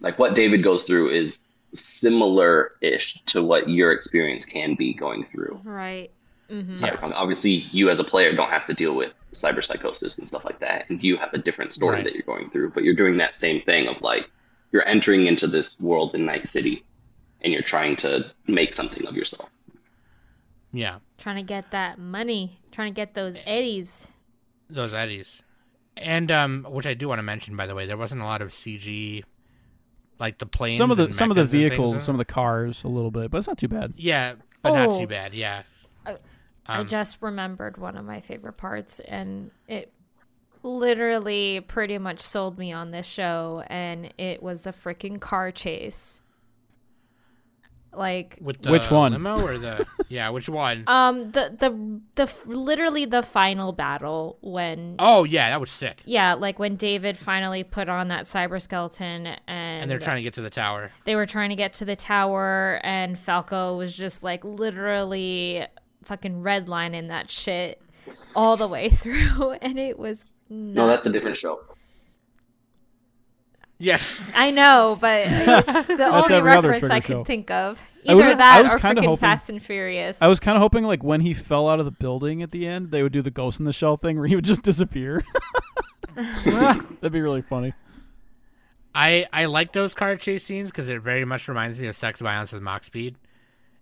[0.00, 1.44] like what David goes through is
[1.74, 5.60] similar-ish to what your experience can be going through.
[5.64, 6.10] Right.
[6.50, 7.12] hmm Cyberpunk.
[7.14, 10.88] Obviously, you as a player don't have to deal with cyberpsychosis and stuff like that,
[10.90, 12.04] and you have a different story Right.
[12.04, 12.70] that you're going through.
[12.72, 14.30] But you're doing that same thing of like
[14.70, 16.84] you're entering into this world in Night City,
[17.40, 19.48] and you're trying to make something of yourself.
[20.72, 22.58] Yeah, Trying to get that money.
[22.70, 24.08] Trying to get those eddies.
[24.70, 25.42] those eddies,
[25.98, 28.40] and um, which I do want to mention by the way, there wasn't a lot
[28.40, 29.22] of CG,
[30.18, 30.78] like the planes.
[30.78, 32.88] Some of the some of the mechas and things vehicles, some of the cars, a
[32.88, 33.92] little bit, but it's not too bad.
[33.96, 34.98] Yeah, but not Oh.
[35.00, 35.34] too bad.
[35.34, 35.64] Yeah.
[36.66, 39.92] I- Um, I just remembered one of my favorite parts, and it
[40.62, 46.20] literally pretty much sold me on this show, and it was the freaking car chase.
[47.94, 49.12] Like, with the Which one?
[49.12, 50.30] Limo or the yeah?
[50.30, 50.84] Which one?
[50.86, 56.00] um, the the the literally the final battle when oh yeah, that was sick.
[56.06, 60.22] yeah, like when David finally put on that cyber skeleton, and And they're trying to
[60.22, 60.90] get to the tower.
[61.04, 65.66] they were trying to get to the tower, and Falco was just like literally
[66.04, 67.80] fucking redlining that shit
[68.36, 71.60] all the way through, and it was No, that's a different show.
[73.78, 74.18] Yes.
[74.34, 77.18] I know, but it's the only reference I Trigger show.
[77.20, 77.80] could think of.
[78.08, 80.22] I Either would- I that was or kinda freaking hoping- Fast and Furious.
[80.22, 82.66] I was kind of hoping like when he fell out of the building at the
[82.66, 85.24] end, they would do the Ghost in the Shell thing where he would just disappear.
[86.44, 87.72] That'd be really funny.
[88.94, 92.20] I I like those car chase scenes because it very much reminds me of Sex
[92.20, 93.16] Violence with Mach Speed,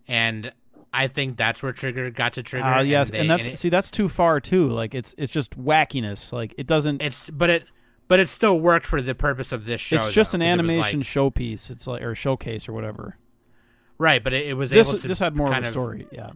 [0.07, 0.53] and
[0.93, 2.67] I think that's where Trigger got to Trigger.
[2.67, 4.69] Ah, yes, they- and that's it- see that's too far too.
[4.69, 6.33] Like it's it's just wackiness.
[6.33, 7.01] Like it doesn't.
[7.03, 7.65] it's but it
[8.09, 9.97] but it still worked for the purpose of this show.
[9.97, 11.71] it's just though, an 'cause it was, animation like- showpiece.
[11.71, 13.17] It's like or showcase or whatever.
[13.99, 14.23] right?
[14.25, 16.07] But it, it was This able to this had more of a story.
[16.11, 16.31] Yeah.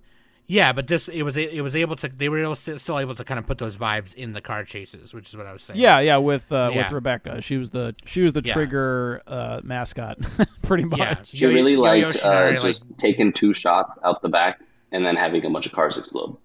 [0.47, 3.15] Yeah, but this it was it was able to they were able to, still able
[3.15, 5.63] to kind of put those vibes in the car chases, which is what I was
[5.63, 5.81] saying.
[5.81, 6.83] Yeah, yeah, with uh, Yeah.
[6.83, 8.53] with Rebecca, she was the she was the Yeah.
[8.53, 10.19] trigger uh, mascot,
[10.63, 10.99] pretty much.
[11.01, 11.17] Yeah.
[11.25, 14.61] She really Yo-Yo liked Shinari, uh, just taking two shots out the back
[14.93, 16.37] and then having a bunch of cars explode.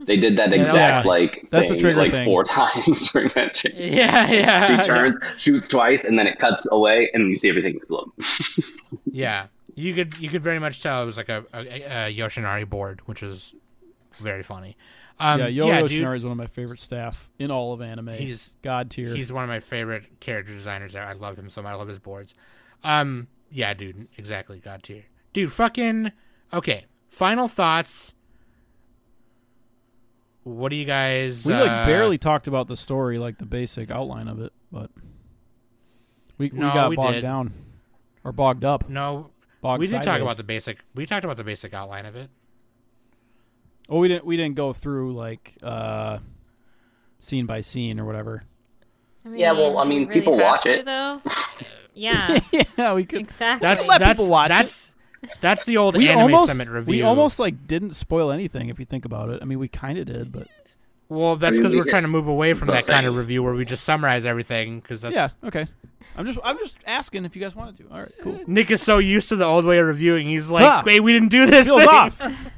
[0.00, 1.10] They did that Yeah, exact Yeah.
[1.10, 2.24] like That's the thing trigger like thing.
[2.24, 3.74] four times during that chase.
[3.76, 4.80] yeah, yeah.
[4.82, 8.08] She turns, shoots twice, and then it cuts away, and you see everything explode.
[9.10, 9.46] Yeah,
[9.78, 11.58] you could you could very much tell it was like a, a,
[12.08, 13.54] a Yoshinari board, which is
[14.20, 14.76] very funny.
[15.20, 17.80] Um, yeah, Yo yeah, Yo dude, is one of my favorite staff in all of
[17.82, 18.08] anime.
[18.08, 19.14] He's- god tier.
[19.14, 20.92] He's one of my favorite character designers.
[20.92, 21.04] there.
[21.04, 21.72] I love him so much.
[21.72, 22.34] I love his boards.
[22.84, 25.52] Um, yeah, dude, exactly, god tier, dude.
[25.52, 26.12] Fucking
[26.52, 26.84] okay.
[27.08, 28.14] Final thoughts.
[30.44, 31.44] What do you guys?
[31.46, 34.90] we like uh, barely talked about the story, like the basic outline of it, but
[36.38, 37.20] we we No, got we bogged did.
[37.22, 37.52] down
[38.24, 38.88] or bogged up.
[38.88, 39.30] No,
[39.60, 40.84] Bogged we did talk about the basic.
[40.94, 42.30] We talked about the basic outline of it.
[43.88, 46.18] Oh, we didn't we didn't go through like uh
[47.18, 48.44] scene by scene or whatever.
[49.26, 50.84] I Yeah, well, I do we mean, people have watch to, it.
[50.84, 51.20] though.
[51.94, 52.38] Yeah,
[52.78, 53.18] yeah, we could.
[53.18, 53.66] exactly.
[53.66, 54.54] That's Let that's people watch it.
[54.54, 54.92] that's
[55.40, 56.92] that's the old We anime almost summit review.
[56.92, 59.40] we almost like didn't spoil anything if you think about it.
[59.42, 60.46] I mean, we kind of did, but
[61.08, 63.04] well, that's I mean, because we we're trying to move away from the that kind
[63.04, 64.78] of review where we just summarize everything.
[64.78, 65.66] Because that's yeah, okay.
[66.16, 67.92] I'm just I'm just asking if you guys wanted to.
[67.92, 68.40] All right, cool.
[68.46, 70.26] Nick is so used to the old way of reviewing.
[70.26, 70.82] He's like, Ha!
[70.86, 72.22] "Wait, we didn't do this." Feels thing." off.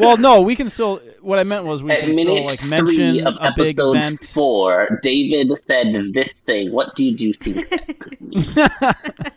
[0.00, 1.00] Well, no, we can still.
[1.20, 3.66] What I meant was we At can still minute like three mention of a big
[3.68, 4.24] episode event.
[4.24, 6.72] four, David said this thing.
[6.72, 8.42] What did you think that could mean?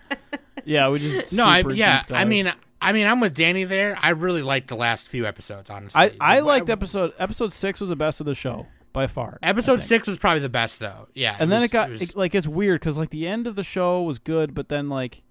[0.65, 2.27] Yeah, we just No, I, super yeah, deep I dive.
[2.27, 3.95] mean, I mean, I'm with Danny there.
[4.01, 5.69] I really liked the last few episodes.
[5.69, 8.65] Honestly, I I liked episode episode six was the best of the show
[8.97, 9.37] by far.
[9.43, 11.07] Episode six was probably the best, though.
[11.13, 13.45] Yeah, and then was- it got was- it- like it's weird because like the end
[13.47, 15.21] of the show was good, but then like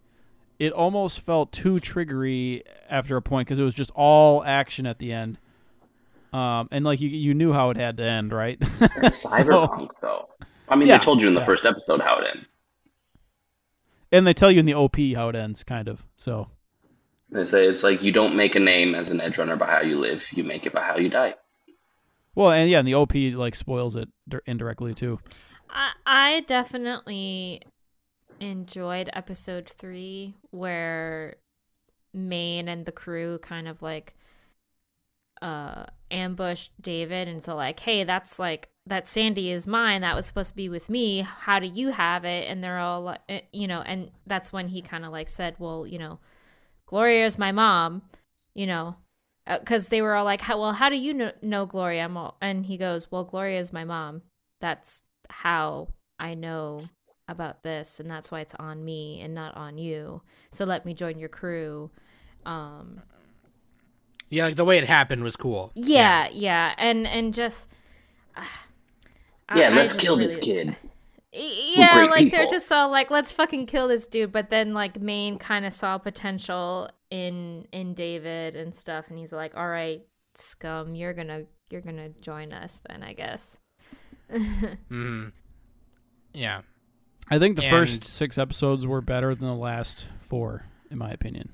[0.58, 4.98] it almost felt too triggery after a point because it was just all action at
[5.00, 5.38] the end.
[6.32, 8.58] Um, and like you you knew how it had to end, right?
[9.00, 10.28] That's cyberpunk, though.
[10.68, 11.46] I mean, Yeah, they told you in the yeah.
[11.46, 12.60] first episode how it ends.
[14.12, 16.04] and they tell you in the OP how it ends, kind of.
[16.16, 16.48] So
[17.30, 19.80] They say it's like you don't make a name as an edge runner by how
[19.82, 21.34] you live; you make it by how you die.
[22.36, 24.08] Well, and yeah, and the OP like spoils it
[24.46, 25.18] indirectly too.
[25.68, 27.62] I, I definitely
[28.38, 31.36] enjoyed episode three where
[32.12, 34.14] Maine and the crew kind of like
[35.42, 40.02] uh ambushed David and so like, hey, that's like that Sandy is mine.
[40.02, 41.22] That was supposed to be with me.
[41.22, 42.48] How do you have it?
[42.48, 45.86] And they're all eh, you know, and that's when he kind of like said, well,
[45.86, 46.18] you know,
[46.84, 48.02] Gloria is my mom,
[48.54, 48.96] you know,
[49.46, 52.04] because they were all like, how, well, how do you know, know Gloria?
[52.04, 54.22] I'm all, and he goes, well, Gloria is my mom.
[54.60, 56.88] That's how I know
[57.28, 60.22] about this, and that's why it's on me and not on you.
[60.50, 61.90] So let me join your crew.
[62.44, 63.02] Um,
[64.30, 65.70] yeah, like the way it happened was cool.
[65.74, 67.68] yeah, yeah, and and just
[68.36, 68.46] I-
[69.54, 70.76] yeah, I let's just kill this kid.
[71.38, 74.32] Yeah, great like they're just all like, let's fucking kill this dude.
[74.32, 79.32] But then like Maine kind of saw potential in in David and stuff, and he's
[79.32, 80.02] like, all right,
[80.34, 83.58] scum, you're gonna you're gonna join us then, I guess.
[84.88, 85.26] hmm
[86.32, 86.62] Yeah,
[87.30, 91.10] I think the And- first six episodes were better than the last four, in my
[91.10, 91.50] opinion.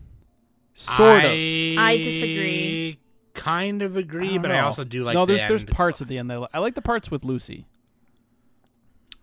[0.75, 1.31] Sort of.
[1.31, 2.99] I, I disagree.
[3.35, 5.15] Kind of agree, don't but I also do like.
[5.15, 6.31] no, the there's there's parts at the end.
[6.31, 7.67] That I, li- I like the parts with Lucy.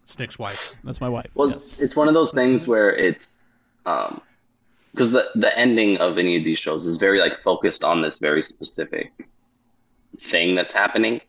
[0.10, 0.74] It's Nick's wife.
[0.84, 1.30] That's my wife.
[1.36, 1.80] Well, yes.
[1.80, 3.44] it's one of those things where it's
[3.86, 4.20] um
[4.92, 8.18] because the the ending of any of these shows is very like focused on this
[8.18, 9.12] very specific
[10.20, 11.22] thing that's happening.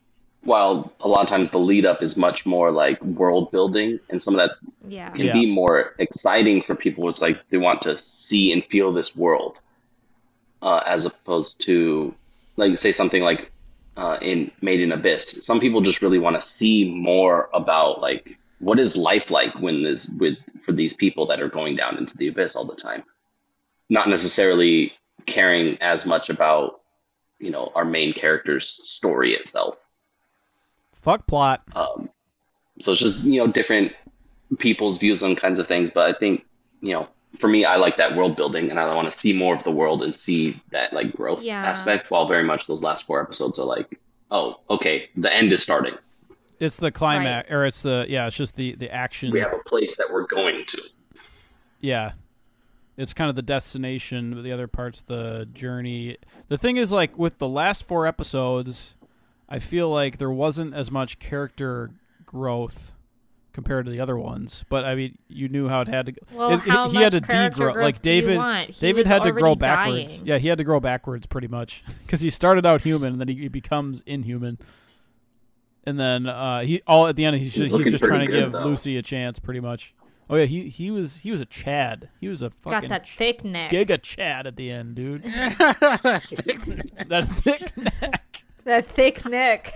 [0.44, 4.22] While a lot of times the lead up is much more like world building, and
[4.22, 5.10] some of that's Yeah.
[5.10, 5.34] can Yeah.
[5.34, 7.10] be more exciting for people.
[7.10, 9.58] It's like they want to see and feel this world,
[10.62, 12.14] uh, as opposed to
[12.56, 13.52] like say something like
[13.98, 15.44] uh, in Made in Abyss.
[15.44, 19.82] Some people just really want to see more about like what is life like when
[19.82, 23.02] this with for these people that are going down into the abyss all the time,
[23.88, 24.92] not necessarily
[25.26, 26.80] caring as much about
[27.38, 29.76] you know our main character's story itself.
[30.94, 31.62] Fuck plot.
[31.74, 32.10] Um,
[32.80, 33.92] so it's just you know different
[34.58, 35.90] people's views on kinds of things.
[35.90, 36.44] But I think
[36.80, 37.08] you know
[37.38, 39.70] for me, I like that world building, and I want to see more of the
[39.70, 41.64] world and see that like growth Yeah.
[41.64, 42.10] aspect.
[42.10, 43.98] While very much those last four episodes are like,
[44.30, 45.94] oh, okay, the end is starting.
[46.60, 48.26] It's the climax, or it's the yeah.
[48.26, 49.32] It's just the the action.
[49.32, 50.82] We have a place that we're going to.
[51.80, 52.12] Yeah.
[52.96, 56.18] It's kind of the destination, but the other part's the journey.
[56.48, 58.94] The thing is, like, with the last four episodes,
[59.48, 61.92] I feel like there wasn't as much character
[62.26, 62.92] growth
[63.52, 64.64] compared to the other ones.
[64.68, 66.12] But I mean, you knew how it had to.
[66.12, 66.18] go.
[66.34, 67.72] Well, it, how he had much to character degrow.
[67.72, 68.80] growth Like do you David, want?
[68.80, 70.14] David had to grow already backwards.
[70.16, 70.26] dying.
[70.26, 73.28] Yeah, he had to grow backwards pretty much because he started out human and then
[73.28, 74.58] he, he becomes inhuman.
[75.84, 78.26] And then uh, he all at the end he's, just, he's looking just trying to
[78.26, 78.64] pretty give though.
[78.64, 79.94] Lucy a chance, pretty much.
[80.28, 82.08] Oh yeah, he he was he was a Chad.
[82.20, 83.70] He was a fucking Got that thick neck.
[83.70, 85.22] giga Chad at the end, dude.
[85.58, 88.44] that thick neck.
[88.64, 89.72] That thick neck.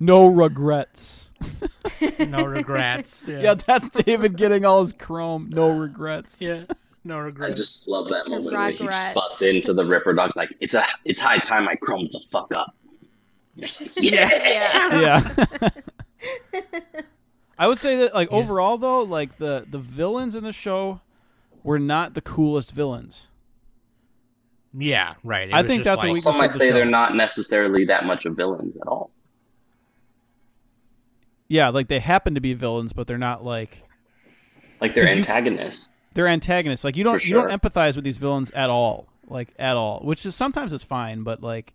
[0.00, 1.32] No regrets.
[2.18, 3.24] no regrets.
[3.26, 3.54] Yeah.
[3.54, 5.50] that's David getting all his chrome.
[5.52, 6.36] No regrets.
[6.40, 6.64] yeah.
[7.04, 7.52] No regrets.
[7.52, 9.14] I just love that moment where he Rugrats.
[9.14, 12.74] busts into the Ripperdoc's like, it's a, it's high time I chromed the fuck up.
[13.96, 14.28] yeah.
[14.32, 15.00] Yeah.
[15.00, 15.68] Yeah.
[17.58, 21.00] I would say that like overall though, like the the villains in the show
[21.64, 23.28] were not the coolest villains.
[24.76, 25.48] Yeah, right.
[25.48, 26.74] It I was think just that's a like, weakness Some might the say show.
[26.74, 29.10] they're not necessarily that much of villains at all.
[31.48, 33.82] Yeah, like they happen to be villains, but they're not like
[34.80, 35.96] Like they're 'Cause you- antagonists.
[36.14, 36.84] they're antagonists.
[36.84, 40.00] Like you don't For you don't empathize with these villains at all, like at all.
[40.04, 41.72] Which is sometimes is fine, but like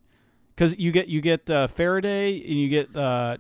[0.56, 3.38] because you get you get uh, Faraday and you get uh,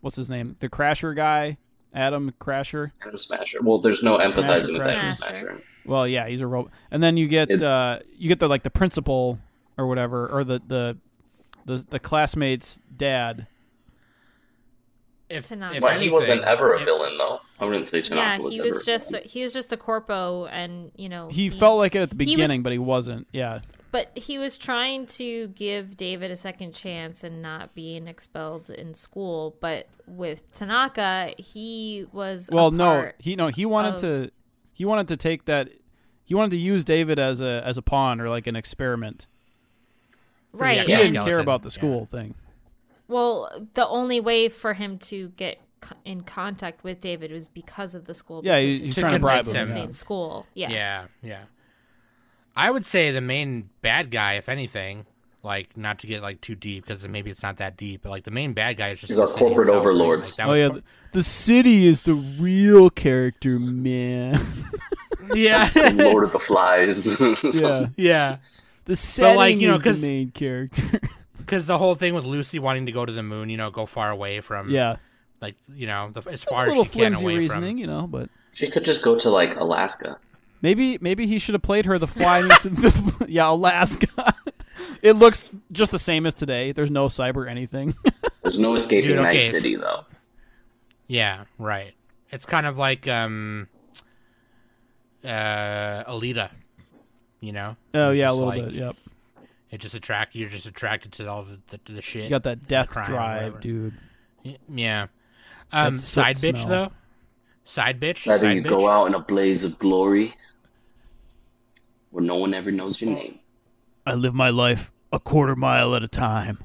[0.00, 1.56] what's his name, the Crasher guy,
[1.94, 2.92] Adam Crasher.
[3.02, 3.58] Adam Smasher.
[3.62, 5.16] Well, there's no empathizing with Adam Smasher.
[5.16, 5.62] Smasher.
[5.86, 6.72] Well, yeah, he's a robot.
[6.90, 9.38] And then you get It- uh, you get the like the principal
[9.76, 10.96] or whatever, or the the
[11.66, 13.46] the, the classmate's dad.
[15.30, 15.76] if, Tanaka.
[15.76, 17.40] if But he wasn't ever a if- villain, though.
[17.58, 20.46] I wouldn't say Tanaka yeah, was he ever was just he was just a corpo,
[20.46, 23.26] and you know He felt like it at the he was- beginning, but he wasn't.
[23.32, 23.60] Yeah,
[23.94, 28.92] But he was trying to give David a second chance and not being expelled in
[28.92, 29.54] school.
[29.60, 34.30] But with Tanaka, he was a well, no, he no, he wanted of- to
[34.72, 35.68] he wanted to take that
[36.24, 39.28] he wanted to use David as a as a pawn or like an experiment.
[40.52, 40.80] right.
[40.80, 41.74] He didn't and- care about the yeah.
[41.78, 42.34] school thing.
[43.06, 47.94] well, the only way for him to get co- in contact with David was because
[47.94, 48.40] of the school.
[48.44, 49.74] Yeah, because he- his he's trying to bribe was him, the yeah.
[49.74, 50.46] same school.
[50.54, 50.70] Yeah.
[50.70, 51.42] Yeah, yeah.
[52.56, 55.06] I would say the main bad guy, if anything,
[55.42, 58.24] like not to get like too deep because maybe it's not that deep, but like
[58.24, 59.90] the main bad guy is just our corporate itself, right?
[59.90, 60.20] overlord.
[60.20, 60.80] Like, Oh yeah, part-
[61.12, 64.40] the, the city is the real character, man.
[65.34, 67.20] yeah, Lord of the Flies.
[67.60, 68.36] yeah, yeah.
[68.84, 71.00] the setting like, you know, is 'cause- the main character.
[71.38, 73.84] Because the whole thing with Lucy wanting to go to the moon, you know, go
[73.84, 74.96] far away from, yeah,
[75.42, 77.78] like you know, the, as it's far a as she can flimsy away reasoning, from.
[77.78, 78.30] you know, but.
[78.52, 80.16] She could just go to like Alaska.
[80.64, 84.34] Maybe maybe he should have played her the flying to the yeah Alaska.
[85.02, 86.72] it looks just the same as today.
[86.72, 87.94] There's no cyber anything.
[88.42, 90.06] There's no escaping Dude, Night okay, so- City though.
[91.06, 91.92] Yeah, right.
[92.30, 93.68] It's kind of like um,
[95.22, 96.48] uh, Alita.
[97.40, 97.76] You know.
[97.92, 98.72] oh It's yeah, a little like- bit.
[98.72, 98.96] Yep.
[99.70, 102.24] It just attract you're just attracted to all the the, the shit.
[102.24, 103.92] You got that death drive, dude.
[104.74, 105.08] Yeah.
[105.72, 106.68] Um, That soot side bitch smell.
[106.86, 106.92] though.
[107.64, 108.26] Side bitch.
[108.26, 108.68] Rather side you bitch.
[108.70, 110.32] go out in a blaze of glory
[112.14, 113.40] where no one ever knows your name.
[114.06, 116.62] I live my life a quarter mile at a time.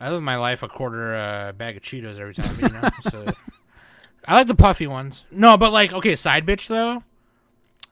[0.00, 2.56] I live my life a quarter uh, bag of Cheetos every time.
[2.60, 2.90] You know.
[3.02, 3.32] so
[4.26, 5.24] I like the puffy ones.
[5.30, 7.04] No, but like okay, side bitch though.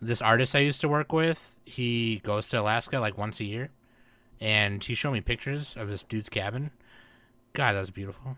[0.03, 3.71] This artist I used to work with, he goes to Alaska like once a year,
[4.41, 6.73] and he showed me pictures of this dude's cabin.
[7.53, 8.37] God, that was beautiful.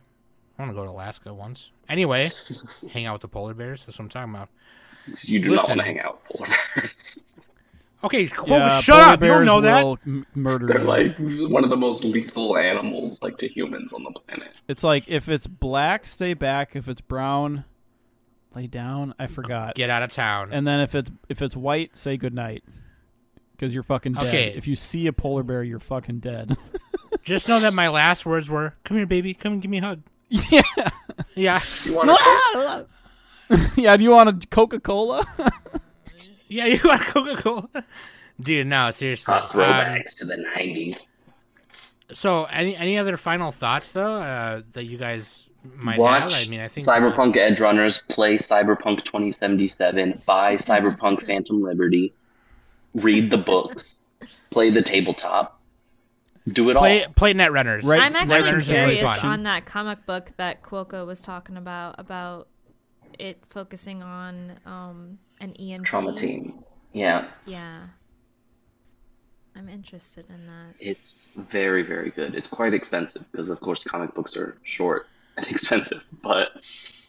[0.62, 1.70] I want to go to Alaska once.
[1.88, 2.30] Anyway,
[2.92, 3.84] hang out with the polar bears.
[3.84, 4.48] That's what I'm talking about.
[5.22, 5.76] You do Listen.
[5.78, 7.24] not want to hang out with polar bears.
[8.04, 9.20] Okay, Yeah, shut up.
[9.22, 9.84] You don't bears know that.
[9.84, 10.84] will m- murder They're you.
[10.88, 11.16] like
[11.52, 14.48] one of the most lethal animals like to humans on the planet.
[14.66, 16.74] It's like if it's black, stay back.
[16.74, 17.64] If it's brown,
[18.56, 19.14] lay down.
[19.20, 19.76] I forgot.
[19.76, 20.48] Get out of town.
[20.52, 22.64] And then if it's if it's white, say goodnight.
[23.52, 24.26] Because you're fucking dead.
[24.26, 24.48] Okay.
[24.56, 26.56] If you see a polar bear, you're fucking dead.
[27.22, 29.32] Just know that my last words were, "Come here, baby.
[29.32, 30.02] Come and give me a hug."
[30.50, 30.62] yeah.
[31.34, 32.86] Yeah, You want to
[33.76, 33.96] yeah.
[33.96, 35.26] Do you want a Coca Cola?
[36.48, 36.66] yeah.
[36.66, 37.68] You want Coca Cola?
[38.40, 39.34] Dude, no, seriously.
[39.34, 41.14] uh, Um, throwbacks to the '90s?
[42.14, 45.46] so, any any other final thoughts though uh, that you guys
[45.76, 46.46] might Watch have?
[46.46, 52.14] I mean, I think Cyberpunk Edgerunners, play Cyberpunk 2077, buy Cyberpunk Phantom Liberty,
[52.94, 53.98] read the books,
[54.50, 55.60] play the tabletop,
[56.50, 57.12] do it play all.
[57.12, 57.84] play Netrunners.
[57.84, 61.56] Right- I'm actually Netrunners is really curious on that comic book that Kwoka was talking
[61.56, 62.48] about about
[63.18, 66.64] it focusing on um, an EMT Trauma team.
[66.92, 67.86] Yeah, Yeah,
[69.56, 70.74] I'm interested in that.
[70.78, 72.34] it's very, very good.
[72.34, 75.06] It's quite expensive because, of course, comic books are short
[75.36, 76.50] and expensive, but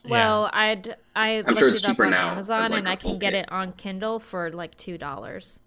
[0.08, 2.88] Well, I'd I I'm looked sure it it's up cheaper on now Amazon like, and
[2.90, 5.60] I full can get it on Kindle for like two dollars.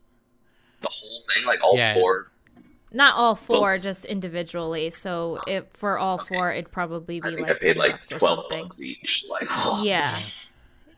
[0.83, 1.95] the whole thing, like all Yeah.
[1.95, 2.31] four
[2.93, 3.83] Not all four, Books.
[3.83, 4.91] just individually.
[4.91, 7.93] So it for all four, it'd probably I be think like I paid ten like
[7.93, 8.63] bucks or twelve something.
[8.65, 9.25] bucks each.
[9.29, 9.49] Like,
[9.83, 10.23] Yeah, oh.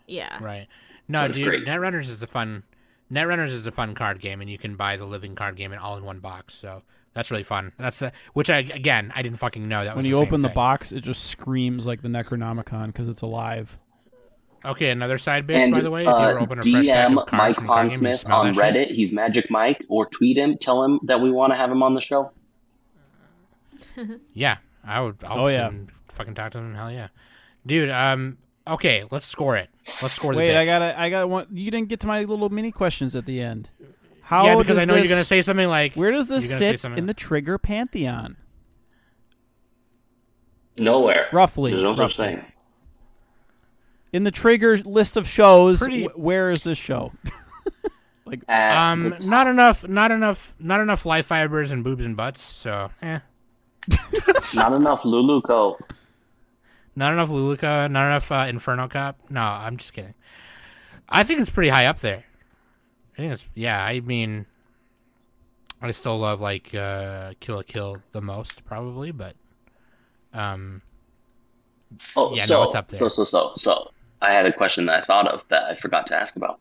[0.07, 0.43] yeah.
[0.43, 0.67] Right.
[1.09, 1.65] No, dude, great.
[1.67, 2.63] Netrunners is a fun
[3.11, 5.79] Netrunners is a fun card game and you can buy the living card game in
[5.79, 6.53] all in one box.
[6.55, 6.83] So
[7.15, 7.73] that's really fun.
[7.79, 10.29] That's the which I again I didn't fucking know that When was you the same
[10.29, 13.79] open the box, it just screams like the Necronomicon because it's alive.
[14.65, 16.03] Okay, another side bitch and by the way.
[16.03, 17.99] If you uh, open a fresh pack DM of cards Mike from a card game,
[18.01, 18.65] Pondsmith smell on that shit.
[18.91, 18.95] Reddit.
[18.95, 20.59] He's Magic Mike, or tweet him.
[20.59, 22.31] Tell him that we want to have him on the show.
[24.35, 25.17] Yeah, I would.
[25.25, 25.71] I'll Oh, yeah.
[26.09, 26.75] fucking talk to him.
[26.75, 27.09] Hell yeah,
[27.67, 27.91] dude.
[27.91, 28.39] Um.
[28.67, 29.71] Okay, let's score it.
[30.03, 30.39] Let's score the.
[30.39, 31.47] Wait, I gotta, I got one.
[31.53, 33.71] You didn't get to my little mini questions at the end.
[34.23, 35.95] How yeah, because I know this, you're gonna say something like.
[35.95, 38.37] Where does this you're gonna say sit something- in the Trigger pantheon?
[40.79, 41.27] Nowhere.
[41.33, 42.45] Roughly, There's no such thing.
[44.13, 47.13] In the Trigger list of shows, Pretty- wh- where is this show?
[48.25, 52.41] like, At Um, not enough, not enough, not enough life fibers and boobs and butts.
[52.43, 53.19] So, eh.
[54.55, 55.79] not enough Luluco.
[56.97, 59.19] Not enough Luluco, not enough uh, Inferno Cop.
[59.31, 60.15] No, I'm just kidding.
[61.09, 62.25] I think it's pretty high up there.
[63.15, 63.83] I think it's yeah.
[63.85, 64.47] I mean,
[65.81, 69.37] I still love like uh, Kill la Kill the most probably, but
[70.35, 70.83] um,
[72.17, 72.99] Oh, Yeah, no, it's up there.
[72.99, 76.07] so, so, so, so, I had a question that I thought of that I forgot
[76.09, 76.61] to ask about.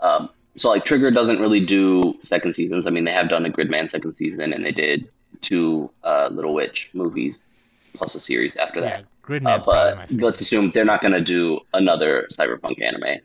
[0.00, 2.86] Um, so, like, Trigger doesn't really do second seasons.
[2.86, 5.08] I mean, they have done a Gridman second season, and they did
[5.40, 7.50] two uh, Little Witch movies
[7.94, 9.00] plus a series after yeah, that.
[9.00, 13.20] Uh, Gridman's my but let's assume they're not going to do another cyberpunk anime.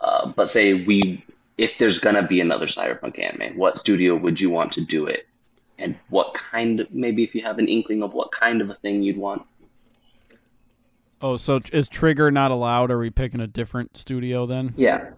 [0.00, 1.24] Uh, but say we,
[1.58, 5.06] if there's going to be another cyberpunk anime, what studio would you want to do
[5.06, 5.26] it?
[5.78, 8.74] And what kind of, maybe if you have an inkling of what kind of a
[8.74, 9.42] thing you'd want?
[11.22, 12.90] Oh, so is Trigger not allowed?
[12.90, 14.72] Are we picking a different studio then?
[14.76, 15.10] Yeah.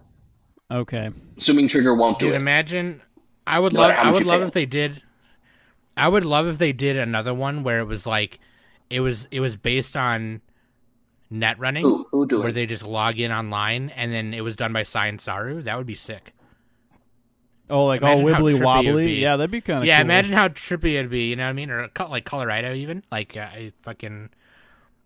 [0.69, 1.11] Okay.
[1.37, 2.41] Assuming Trigger won't do Dude, it.
[2.41, 3.01] imagine.
[3.47, 3.91] I would No love.
[3.97, 4.47] I would love pay.
[4.47, 5.01] if they did.
[5.95, 8.39] I would love if they did another one where it was like,
[8.89, 10.41] it was it was based on
[11.29, 12.53] net running, Who, who do where it?
[12.53, 15.61] they just log in online, and then it was done by Science Saru.
[15.61, 16.33] That would be sick.
[17.69, 19.15] Oh, like Imagine all how wibbly wobbly.
[19.21, 20.05] Yeah, that'd be kind of yeah, cool.
[20.05, 21.29] imagine how trippy it'd be.
[21.29, 21.69] You know what I mean?
[21.69, 24.29] Or like Colorido, even like uh, I fucking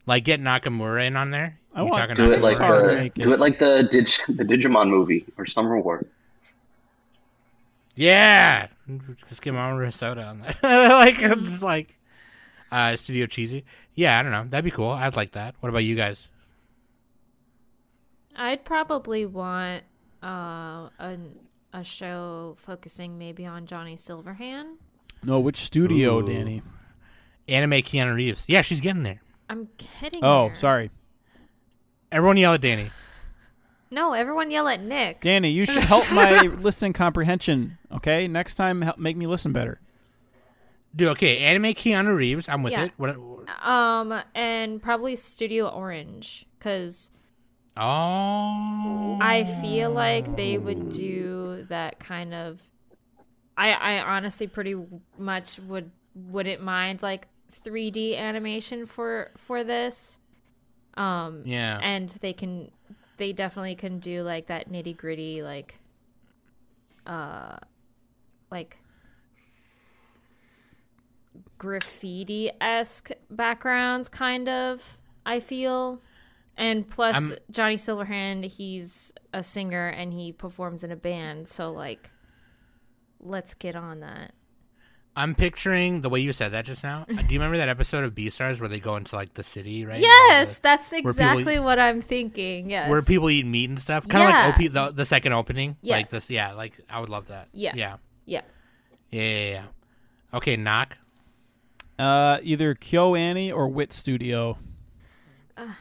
[0.08, 1.60] like get Nakamura in on there.
[1.76, 3.34] I You want- talking Do it like the, do it.
[3.36, 4.06] it like the Dig,
[4.36, 6.14] the Digimon movie or Summer Wars.
[7.96, 8.68] Yeah,
[9.28, 10.58] just give Mamoru Hosoda on that.
[10.64, 11.98] like I'm just like
[12.72, 13.64] uh, Studio Chizu.
[13.96, 14.44] Yeah, I don't know.
[14.44, 14.90] That'd be cool.
[14.92, 15.56] I'd like that.
[15.62, 16.28] What about you guys?
[18.36, 19.84] I'd probably want
[20.24, 21.18] uh, a
[21.74, 24.76] a show focusing maybe on Johnny Silverhand.
[25.24, 26.28] No, which studio, Ooh.
[26.28, 26.62] Danny?
[27.48, 28.46] Anime Keanu Reeves.
[28.48, 29.22] Yeah, she's getting there.
[29.50, 30.24] I'm kidding.
[30.24, 30.56] Oh, there.
[30.56, 30.92] sorry,
[32.12, 32.90] Everyone yell at Danny.
[33.90, 35.22] No, everyone yell at Nick.
[35.22, 35.50] Danny.
[35.50, 37.78] You should help my listening comprehension.
[37.90, 39.80] Okay, next time help make me listen better.
[40.94, 42.50] Dude, okay, Anime Keanu Reeves.
[42.50, 42.84] I'm with Yeah.
[42.84, 42.92] it.
[42.98, 43.16] What?
[43.66, 47.12] Um, and probably Studio Orange, because
[47.78, 49.18] Oh.
[49.22, 52.64] I feel like they would do that kind of.
[53.56, 54.76] I I honestly pretty
[55.18, 60.20] much would wouldn't mind like 3D animation for for this.
[60.96, 61.80] Um, Yeah.
[61.82, 62.72] and they can
[63.18, 65.80] they definitely can do like that nitty gritty like
[67.06, 67.58] uh
[68.52, 68.80] like
[71.58, 76.02] graffiti esque backgrounds kind of I feel
[76.56, 81.72] and plus I'm- Johnny Silverhand he's a singer and he performs in a band so
[81.72, 82.12] like
[83.20, 84.34] let's get on that
[85.18, 87.06] I'm picturing the way you said that just now.
[87.10, 89.84] Uh, Do you remember that episode of Beastars where they go into like the city,
[89.84, 90.00] right?
[90.00, 94.08] Yes the- that's people- exactly what I'm thinking yes where people eat meat and stuff.
[94.08, 94.46] Kind of Yeah.
[94.46, 95.72] like OP, the, the second opening.
[95.82, 96.12] Like Yes.
[96.12, 96.30] this.
[96.30, 96.54] Yeah.
[96.54, 97.48] Like I would love that.
[97.52, 97.74] Yeah.
[97.76, 97.96] Yeah.
[98.26, 98.42] yeah
[99.12, 99.22] Yeah.
[99.22, 99.50] Yeah.
[99.52, 99.64] yeah.
[100.38, 100.56] Okay.
[100.56, 100.96] Knock.
[101.98, 104.58] Uh, either KyoAni or Wit Studio.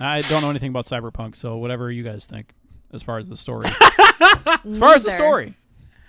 [0.00, 2.54] I don't know anything about Cyberpunk, so whatever you guys think
[2.94, 3.66] as far as the story.
[4.66, 5.54] as far as the story.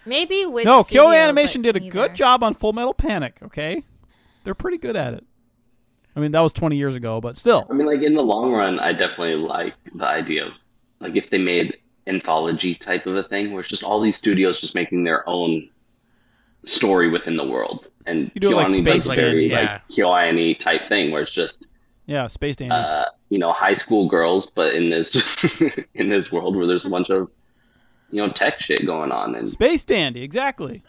[0.07, 1.91] Maybe with no, studio, Kyo Animation did a neither.
[1.91, 3.83] good job on Full Metal Panic, okay?
[4.43, 5.23] They're pretty good at it.
[6.15, 7.67] I mean, that was 20 years ago, but still.
[7.69, 10.53] I mean, like in the long run, I definitely like the idea of
[10.99, 11.77] like if they made
[12.07, 15.69] anthology type of a thing, where it's just all these studios just making their own
[16.65, 19.49] story within the world, and You do it like Kyoani does Space a very Dandy.
[19.71, 21.67] like Kyoani type thing, where it's just
[22.07, 22.73] Yeah, Space Dandy.
[22.73, 25.15] uh, you know high school girls, but in this
[25.93, 27.29] in this world where there's a bunch of
[28.11, 30.83] you know tech shit going on, and Space Dandy, exactly.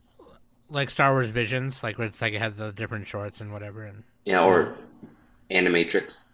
[0.71, 3.85] Like Star Wars Visions, like where it's like it had the different shorts and whatever.
[3.85, 4.77] And yeah or
[5.51, 6.25] Animatrix.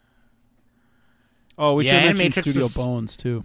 [1.57, 3.45] Oh, we Yeah, should mention Animatrix Studio was- Bones, too.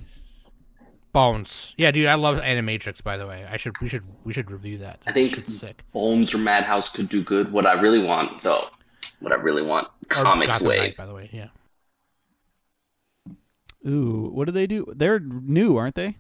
[1.14, 1.74] Bones.
[1.78, 3.04] Yeah, dude, I love Animatrix.
[3.04, 5.00] By the way, I should we should we should review that.
[5.08, 5.84] I think shit's sick.
[5.92, 7.52] Bones or Madhouse could do good.
[7.52, 8.64] What I really want, though,
[9.20, 10.80] what I really want, Comics Gotham Wave.
[10.80, 11.30] Knight, by the way.
[11.32, 11.48] Yeah.
[13.88, 14.86] Ooh, what do they do?
[14.96, 16.18] They're new, aren't they?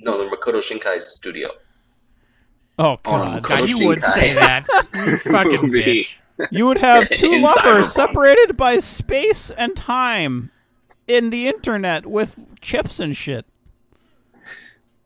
[0.00, 1.50] No, the Makoto Shinkai's studio.
[2.78, 3.42] Oh God!
[3.42, 3.68] God.
[3.68, 4.66] You would say that.
[4.94, 5.82] You fucking Movie.
[5.82, 6.16] bitch.
[6.52, 7.92] You would have two In lovers Cyberpunk.
[7.92, 10.52] separated by space and time
[11.08, 13.44] in the internet with chips and shit.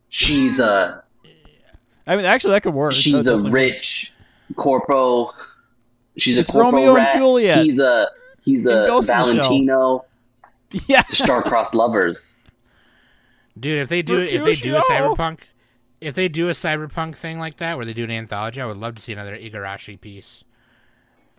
[0.09, 1.03] She's a
[2.05, 2.93] I mean, actually, that could work.
[2.93, 4.13] she's a rich
[4.55, 5.31] corpo.
[6.17, 7.15] She's a corpo Romeo and rat.
[7.17, 7.63] Juliet.
[7.65, 8.07] He's a
[8.43, 9.33] he's a Ghost in the Shell.
[9.41, 10.05] Valentino.
[10.87, 11.03] Yeah.
[11.09, 12.42] Star-crossed lovers.
[13.59, 15.41] Dude, if they do if they do a cyberpunk
[16.01, 18.77] if they do a cyberpunk thing like that where they do an anthology, I would
[18.77, 20.43] love to see another Igarashi piece.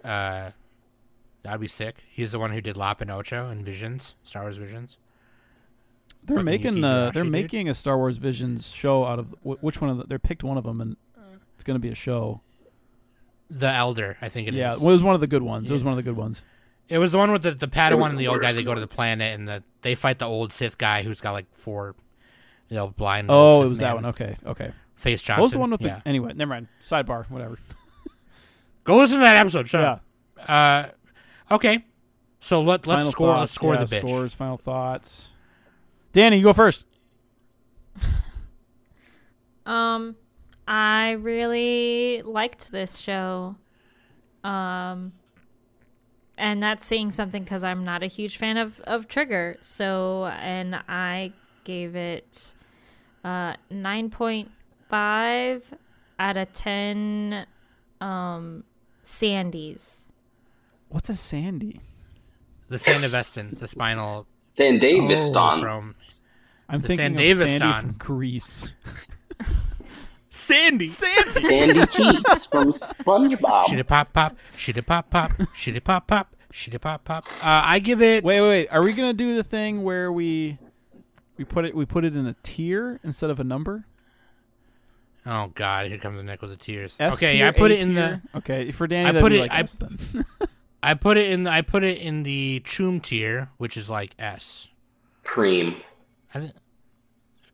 [0.05, 0.51] Uh
[1.43, 2.05] that'd be sick.
[2.11, 4.97] He's the one who did Lop and Ocho and Visions, Star Wars Visions.
[6.25, 7.33] They're Fucking making Yuki uh, they're dude.
[7.33, 10.57] making a Star Wars Visions show out of which one of the, they picked one
[10.57, 10.97] of them and
[11.55, 12.41] it's going to be a show.
[13.51, 14.59] The Elder, I think it is.
[14.59, 15.69] yeah, well, it was one of the good ones.
[15.69, 16.43] It was one of the good ones.
[16.89, 18.47] It was the one with the, the Padawan and the the old guy.
[18.49, 21.21] worst They go to the planet and the, they fight the old Sith guy who's
[21.21, 21.95] got like four,
[22.75, 23.29] you know, blind.
[23.31, 24.07] Oh, it was that one.
[24.07, 24.73] Okay, okay.
[24.97, 25.41] Face Johnson.
[25.41, 26.01] What was the one with yeah.
[26.01, 26.33] the anyway?
[26.35, 26.67] Never mind.
[26.85, 27.31] Sidebar.
[27.31, 27.57] Whatever.
[28.85, 29.69] Go listen to that episode.
[29.69, 29.93] Shut yeah.
[30.49, 30.91] up.
[31.49, 31.85] Uh, okay.
[32.41, 33.29] So let let's Final score.
[33.29, 33.41] thoughts.
[33.41, 34.09] Let's score yeah, the bitch.
[34.09, 34.35] Scores.
[34.35, 35.31] Final thoughts.
[36.13, 36.85] Danny, you go first.
[39.67, 40.17] Um,
[40.69, 43.57] I really liked this show.
[44.43, 45.15] Um,
[46.37, 49.57] and that's saying something because I'm not a huge fan of of Trigger.
[49.63, 51.33] So, and I
[51.65, 52.55] gave it
[53.25, 54.51] uh nine point
[54.89, 55.63] five
[56.19, 57.47] out of ten.
[58.01, 58.65] Um,
[59.03, 60.07] Sandys.
[60.89, 61.81] What's a Sandy?
[62.69, 65.95] The Sandevistan, the spinal San Davis Oh, from
[66.69, 67.19] I'm The thinking San of
[67.49, 67.95] Sandy from on.
[67.99, 68.75] Grease.
[70.31, 70.87] Sandy.
[70.89, 71.43] Sandy.
[71.43, 73.65] Sandy Cheeks from SpongeBob.
[73.65, 74.37] Shitty pop pop.
[74.57, 75.33] Shitty pop pop.
[75.57, 76.35] Shitty pop pop.
[76.53, 77.25] Shitty pop pop.
[77.43, 78.25] Uh, I give it.
[78.25, 78.69] Wait, wait, wait.
[78.69, 80.59] Are we gonna do the thing where we
[81.37, 83.87] we put it we put it in a tier instead of a number?
[85.27, 85.87] Oh God!
[85.87, 86.97] Here comes the Nick with the tears.
[87.01, 88.21] S okay, tier, I put A it in the.
[88.37, 89.99] Okay, for Danny, I that'd put be it- like I- S then.
[90.83, 91.45] I put it in.
[91.45, 94.69] The, I put it in the Choom tier, which is like S.
[95.25, 95.77] Preem.
[96.35, 96.53] I thi-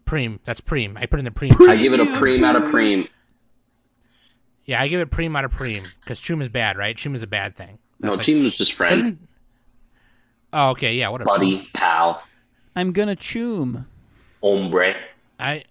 [0.05, 0.41] Preem.
[0.45, 0.97] That's Preem.
[0.97, 1.53] I put it in the Preem.
[1.69, 3.07] I give it a preem out of preem.
[4.65, 6.97] Yeah, I give it Preem out of Preem because Choom is bad, right?
[6.97, 7.79] Choom is a bad thing.
[8.01, 9.29] No, That's like- team was just friend,
[10.53, 11.09] Oh, okay, yeah.
[11.11, 12.21] What a buddy, pal,
[12.77, 13.85] I'm gonna choom.
[14.43, 14.95] hombre.
[15.39, 15.65] I,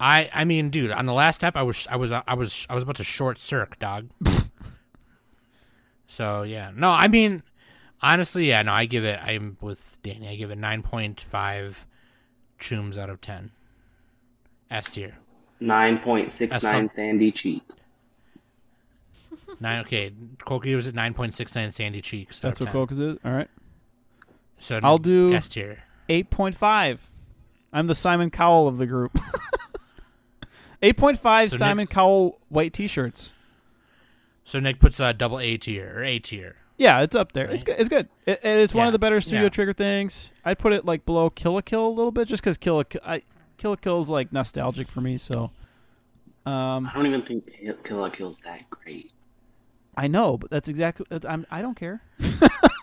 [0.00, 0.90] I, I mean, dude.
[0.92, 3.38] On the last step, I was, I was, I was, I was about to short
[3.38, 4.08] circ, dog.
[6.06, 7.42] so yeah, no, I mean,
[8.02, 9.18] honestly, yeah, no, I give it.
[9.22, 10.28] I'm with Danny.
[10.28, 11.86] I give it nine point five
[12.60, 13.50] chooms out of ten.
[14.70, 15.16] S tier.
[15.60, 17.84] Nine point six That's nine not- Sandy Cheeks.
[19.60, 19.80] Nine.
[19.80, 20.12] Okay,
[20.44, 21.72] Koki was at nine point six nine.
[21.72, 22.38] Sandy cheeks.
[22.38, 22.72] That's what 10.
[22.72, 23.00] Coke is.
[23.00, 23.48] All right,
[24.58, 25.82] So I'll do- S tier.
[26.08, 27.10] Eight point five.
[27.72, 29.18] I'm the Simon Cowell of the group.
[30.82, 33.32] eight point five So Nick- Simon Cowell white T-shirts.
[34.44, 36.56] So Nick puts a double A tier or A tier.
[36.78, 37.50] Yeah, it's up there.
[37.50, 37.76] It's good.
[37.78, 38.08] It's good.
[38.24, 39.48] It, it's one Yeah, of the better Studio yeah.
[39.48, 40.30] Trigger things.
[40.44, 42.84] I'd put it like below Kill la Kill a little bit, just because Kill la
[42.84, 43.22] Kill, I,
[43.58, 45.18] Kill la Kill is like nostalgic for me.
[45.18, 45.50] So,
[46.46, 49.10] um, I don't even think Kill- Kill la Kill's that great.
[49.96, 51.04] I know, but that's exactly.
[51.10, 51.44] That's, I'm.
[51.50, 52.00] I don't care.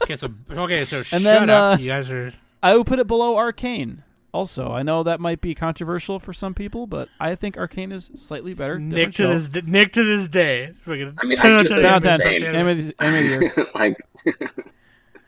[0.03, 1.79] Okay, so okay, so shut then, up.
[1.79, 2.31] uh, you guys are.
[2.65, 4.03] I would put it below Arcane.
[4.33, 8.09] Also, I know that might be controversial for some people, but I think Arcane is
[8.15, 8.77] slightly better.
[8.79, 9.33] Nick to show.
[9.33, 10.73] this d- Nick to this day.
[10.83, 12.19] Fucking I mean, I 10 out of 10 10 the 10.
[12.19, 12.43] same.
[12.55, 13.97] Anime of the- anime of like,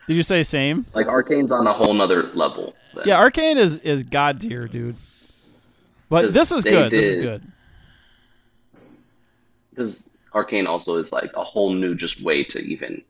[0.06, 0.84] Did you say same?
[0.94, 2.74] like Arcane's on a whole nother level.
[2.94, 3.04] then.
[3.06, 4.96] Yeah, Arcane is is god tier, dude.
[6.10, 6.90] But this is they good.
[6.92, 7.42] This is good.
[9.70, 10.04] because
[10.34, 13.02] Arcane also is like a whole new just way to even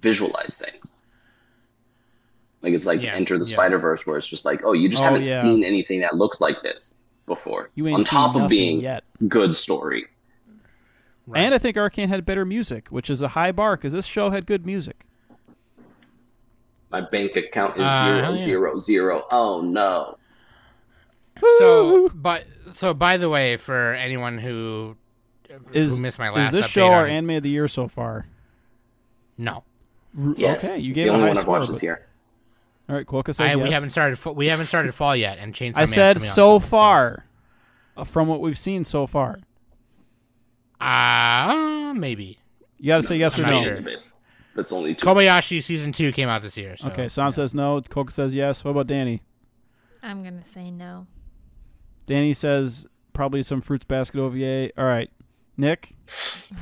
[0.00, 0.99] visualize things.
[2.62, 3.54] Like it's like Yeah, Enter the yeah.
[3.56, 5.40] Spider Verse, where it's just like, oh, you just Oh, haven't yeah.
[5.42, 7.70] seen anything that looks like this before.
[7.74, 9.04] You ain't On seen top of being yet.
[9.28, 10.06] good story.
[11.26, 11.40] Right.
[11.42, 14.30] And I think Arcane had better music, which is a high bar because this show
[14.30, 15.04] had good music.
[16.90, 18.36] My bank account is Uh, zero yeah.
[18.36, 19.24] zero zero.
[19.30, 20.18] Oh no!
[21.58, 24.96] So, but so by the way, for anyone who
[25.72, 27.86] Is who missed my last, is last this show our anime of the year so
[27.88, 28.26] far?
[29.38, 29.62] no,
[30.18, 31.52] R- Yes, okay, you it's gave the it a only high one I've score.
[31.58, 32.06] watched but- this year.
[32.90, 33.56] All right, Kwoka says I, yes.
[33.58, 34.18] we haven't started.
[34.18, 36.68] fa- We haven't started fall yet, and Chainsaw I Man's said coming out so soon,
[36.68, 37.26] far,
[37.96, 39.38] uh, from what we've seen so far.
[40.80, 42.38] Uh, maybe.
[42.78, 43.62] You got to say yes I'm or not no.
[43.62, 43.80] sure.
[44.56, 45.06] That's only two.
[45.06, 46.76] Kobayashi season two came out this year.
[46.76, 47.80] So, Okay, Sam says no.
[47.80, 48.64] Kwoka says yes.
[48.64, 49.22] What about Danny?
[50.02, 51.06] I'm gonna say no.
[52.06, 54.70] Danny says probably some fruits basket OVA.
[54.78, 55.10] All right,
[55.56, 55.90] Nick.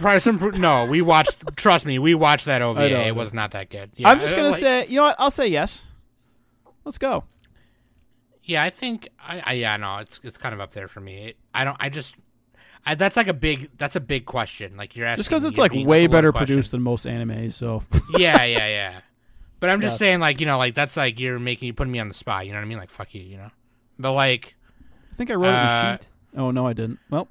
[0.00, 0.58] Probably some fruit.
[0.58, 1.42] No, we watched.
[1.56, 3.06] trust me, we watched that OVA.
[3.06, 3.90] It was not that good.
[3.96, 5.16] Yeah, I'm just gonna like- say, you know what?
[5.18, 5.86] I'll say yes.
[6.88, 7.24] Let's go.
[8.44, 9.08] Yeah, I think.
[9.20, 11.34] I, I yeah, no, it's it's kind of up there for me.
[11.52, 11.76] I don't.
[11.78, 12.14] I just.
[12.86, 13.68] I, that's like a big.
[13.76, 14.74] That's a big question.
[14.78, 15.18] Like you're asking.
[15.20, 16.46] Just because it's like way that's a loaded better question.
[16.54, 17.82] produced than most animes, so
[18.16, 19.00] yeah, yeah, yeah.
[19.60, 19.98] But I'm just Yeah.
[19.98, 22.46] saying, like you know, like that's like you're making you putting me on the spot.
[22.46, 22.78] You know what I mean?
[22.78, 23.50] Like fuck you, you know.
[23.98, 24.54] But like,
[25.12, 26.08] I think I wrote it in Uh, the sheet.
[26.38, 27.00] Oh no, I didn't.
[27.10, 27.28] Well,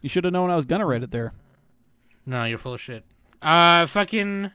[0.00, 1.32] you should have known I was gonna write it there.
[2.26, 3.04] no, you're full of shit.
[3.40, 4.50] Uh, fucking.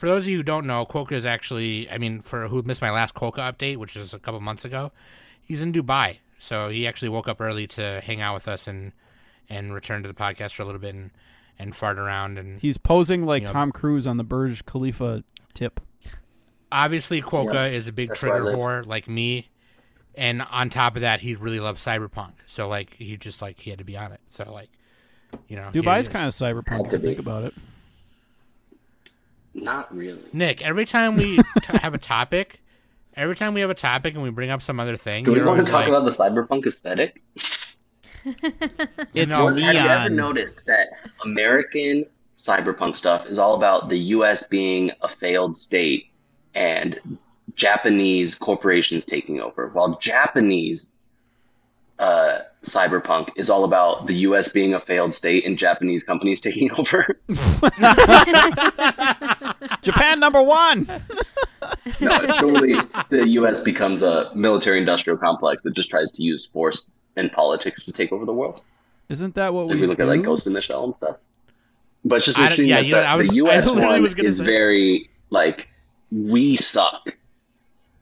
[0.00, 1.90] For those of you who don't know, Kwoka is actually.
[1.90, 4.92] I mean, for who missed my last Kwoka update, which is a couple months ago,
[5.42, 6.20] he's in Dubai.
[6.38, 8.92] So he actually woke up early to hang out with us and
[9.50, 11.10] and return to the podcast for a little bit and
[11.58, 15.22] and fart around and He's posing like You know- Tom Cruise on the Burj Khalifa
[15.52, 15.80] tip.
[16.72, 19.50] obviously Kwoka Yeah, is a big that's where I trigger whore like me
[20.14, 23.68] and on top of that he really loves cyberpunk so like he just like he
[23.68, 24.70] had to be on it so like
[25.48, 27.54] you know here Dubai's kind of cyberpunk if to you think about it.
[29.54, 30.22] Not really.
[30.32, 32.60] nick every time we t- have a topic
[33.16, 35.42] every time we have a topic and we bring up some other thing Do we
[35.42, 37.22] want to talk like, about the cyberpunk aesthetic?
[38.24, 40.16] It's No, Have you ever neon.
[40.16, 40.88] noticed that
[41.24, 42.06] American
[42.36, 44.46] cyberpunk stuff is all about the U.S.
[44.46, 46.06] being a failed state
[46.54, 47.18] and
[47.54, 50.88] Japanese corporations taking over, while Japanese
[52.00, 54.48] uh, cyberpunk is all about the U.S.
[54.52, 57.06] being a failed state and Japanese companies taking over.
[59.82, 60.86] Japan number one.
[60.88, 61.02] no,
[62.22, 62.74] it's totally
[63.10, 63.62] the U.S.
[63.62, 68.24] becomes a military-industrial complex that just tries to use force and politics to take over
[68.24, 68.60] the world.
[69.08, 70.04] Isn't that what we we look do?
[70.04, 71.16] at like Ghost in the Shell and stuff.
[72.04, 73.70] But it's just interesting yeah, that you know, the, was- the U.S.
[73.70, 75.68] one is say- very like
[76.10, 77.16] we suck,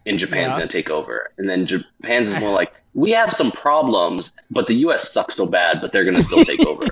[0.06, 0.58] and Japan's Yeah.
[0.58, 4.66] going to take over, and then Japan's is more like we have some problems, but
[4.66, 5.12] the U.S.
[5.12, 6.86] sucks so bad, but they're going to still take over.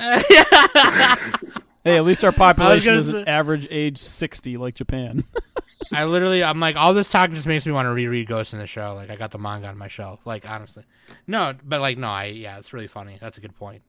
[1.84, 5.24] Hey, at least our population isn't say- average age sixty like Japan.
[5.94, 8.58] i literally i'm like all this talk just makes me want to reread ghost in
[8.58, 10.84] the shell like i got the manga on my shelf like honestly
[11.26, 13.80] no but like no i yeah it's really funny that's a good point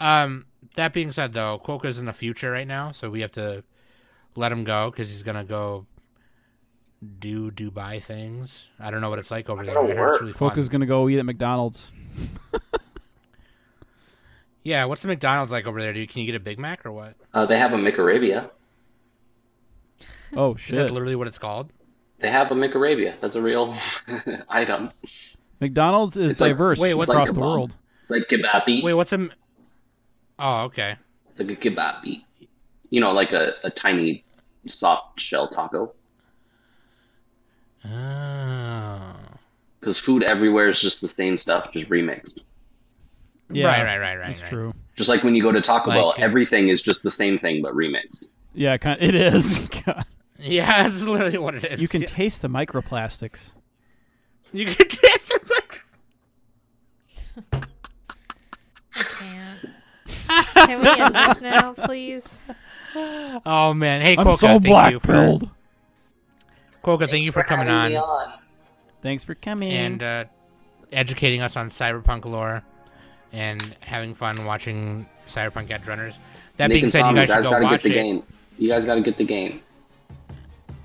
[0.00, 0.46] um
[0.76, 3.62] that being said though Kwoka's in the future right now so we have to
[4.34, 5.84] let him go because he's gonna go
[7.18, 8.68] do Dubai things.
[8.78, 9.74] I don't know what it's like over there.
[9.74, 10.20] gotta I heard it's work.
[10.20, 10.58] really fun.
[10.58, 11.92] Is gonna go eat at McDonald's.
[14.64, 16.08] Yeah, what's the McDonald's like over there, dude?
[16.08, 17.14] Can you get a Big Mac or what?
[17.34, 18.48] Uh, they have a McArabia.
[20.36, 20.90] Oh Is that shit!
[20.92, 21.72] literally what it's called?
[22.20, 23.14] They have a McArabia.
[23.20, 23.76] That's a real
[24.48, 24.90] item.
[25.60, 27.44] McDonald's is It's like- diverse wait, what's across like the kebab.
[27.44, 27.76] world.
[28.02, 28.84] It's like kebabi.
[28.84, 29.28] Wait, what's a?
[30.38, 30.96] Oh, okay.
[31.30, 32.22] It's like a kebabi.
[32.90, 34.24] You know, like a, a tiny
[34.68, 35.92] soft shell taco.
[37.84, 39.14] Oh.
[39.80, 42.38] Because food everywhere is just the same stuff, just remixed.
[43.50, 44.26] Yeah, right, right, right, right.
[44.28, 44.48] That's right.
[44.48, 44.74] true.
[44.96, 47.62] Just like when you go to Taco Like, Bell, everything is just the same thing
[47.62, 48.24] but remixed.
[48.54, 49.58] Yeah, it is.
[49.86, 50.04] God.
[50.38, 51.82] Yeah, that's literally what it is.
[51.82, 52.06] You can Yeah.
[52.08, 53.52] taste the microplastics.
[54.52, 55.42] you can taste it.
[58.94, 59.60] I can't.
[60.54, 62.40] Can we end this now, please?
[62.94, 65.50] Oh man, hey I'm so thank black you for pilled.
[66.84, 68.32] Kwoka, thank you for coming on,
[69.00, 69.70] Thanks for coming.
[69.72, 70.24] and uh,
[70.92, 72.62] educating us on cyberpunk lore
[73.32, 76.18] and having fun watching cyberpunk Edgerunners.
[76.56, 77.94] That Nick being and said, Tom, you guys should gotta go get watch the it.
[77.94, 78.22] game.
[78.58, 79.60] You guys gotta get the game.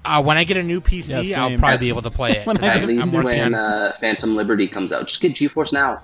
[0.06, 1.60] Uh, when I get a new PC, Yeah, I'll same.
[1.60, 2.46] probably be able to play it.
[2.48, 3.56] When 'cause I I, get At a- am when on.
[3.56, 5.06] uh, Phantom Liberty comes out.
[5.08, 6.02] Just get GeForce now.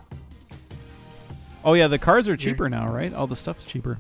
[1.64, 3.14] oh yeah, the cars are cheaper now, right?
[3.14, 4.00] All the stuff's cheaper.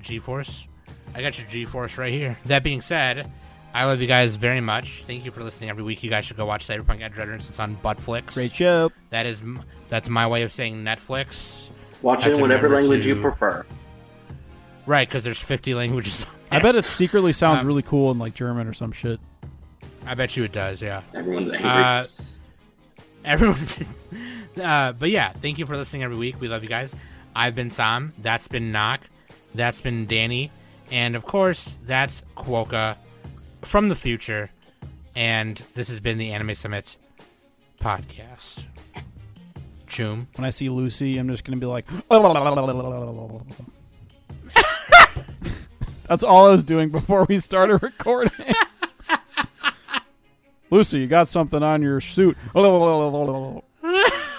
[0.00, 0.66] GeForce.
[1.14, 2.38] I got your GeForce right here.
[2.46, 3.30] That being said,
[3.78, 5.04] I love you guys very much.
[5.04, 6.02] Thank you for listening every week.
[6.02, 7.48] You guys should go watch Cyberpunk Edgerunners.
[7.48, 8.34] It's on Buttflix.
[8.34, 8.90] Great show.
[9.10, 9.40] That is
[9.88, 11.70] that's my way of saying Netflix.
[12.02, 13.64] Watch it in whatever language to- you prefer.
[14.84, 16.26] Right, because there's 50 languages.
[16.50, 19.20] I bet it secretly sounds Um, really cool in like German or some shit.
[20.04, 20.82] I bet you it does.
[20.82, 21.02] Yeah.
[21.14, 21.70] Everyone's angry.
[21.70, 22.06] Uh,
[23.24, 23.80] everyone's.
[24.60, 26.40] uh, but yeah, thank you for listening every week.
[26.40, 26.96] We love you guys.
[27.36, 28.12] I've been Sam.
[28.18, 29.02] That's been Knock.
[29.54, 30.50] That's been Danny.
[30.90, 32.96] And of course, that's Kwoka
[33.62, 34.50] from the future.
[35.14, 36.96] And this has been the Anime Summit
[37.80, 38.66] podcast.
[39.86, 40.26] Choom.
[40.36, 41.86] When I see Lucy, I'm just gonna be like.
[46.08, 48.32] That's all I was doing before we started recording.
[50.70, 52.36] Lucy, you got something on your suit.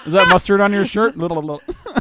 [0.06, 1.14] Is that mustard on your shirt?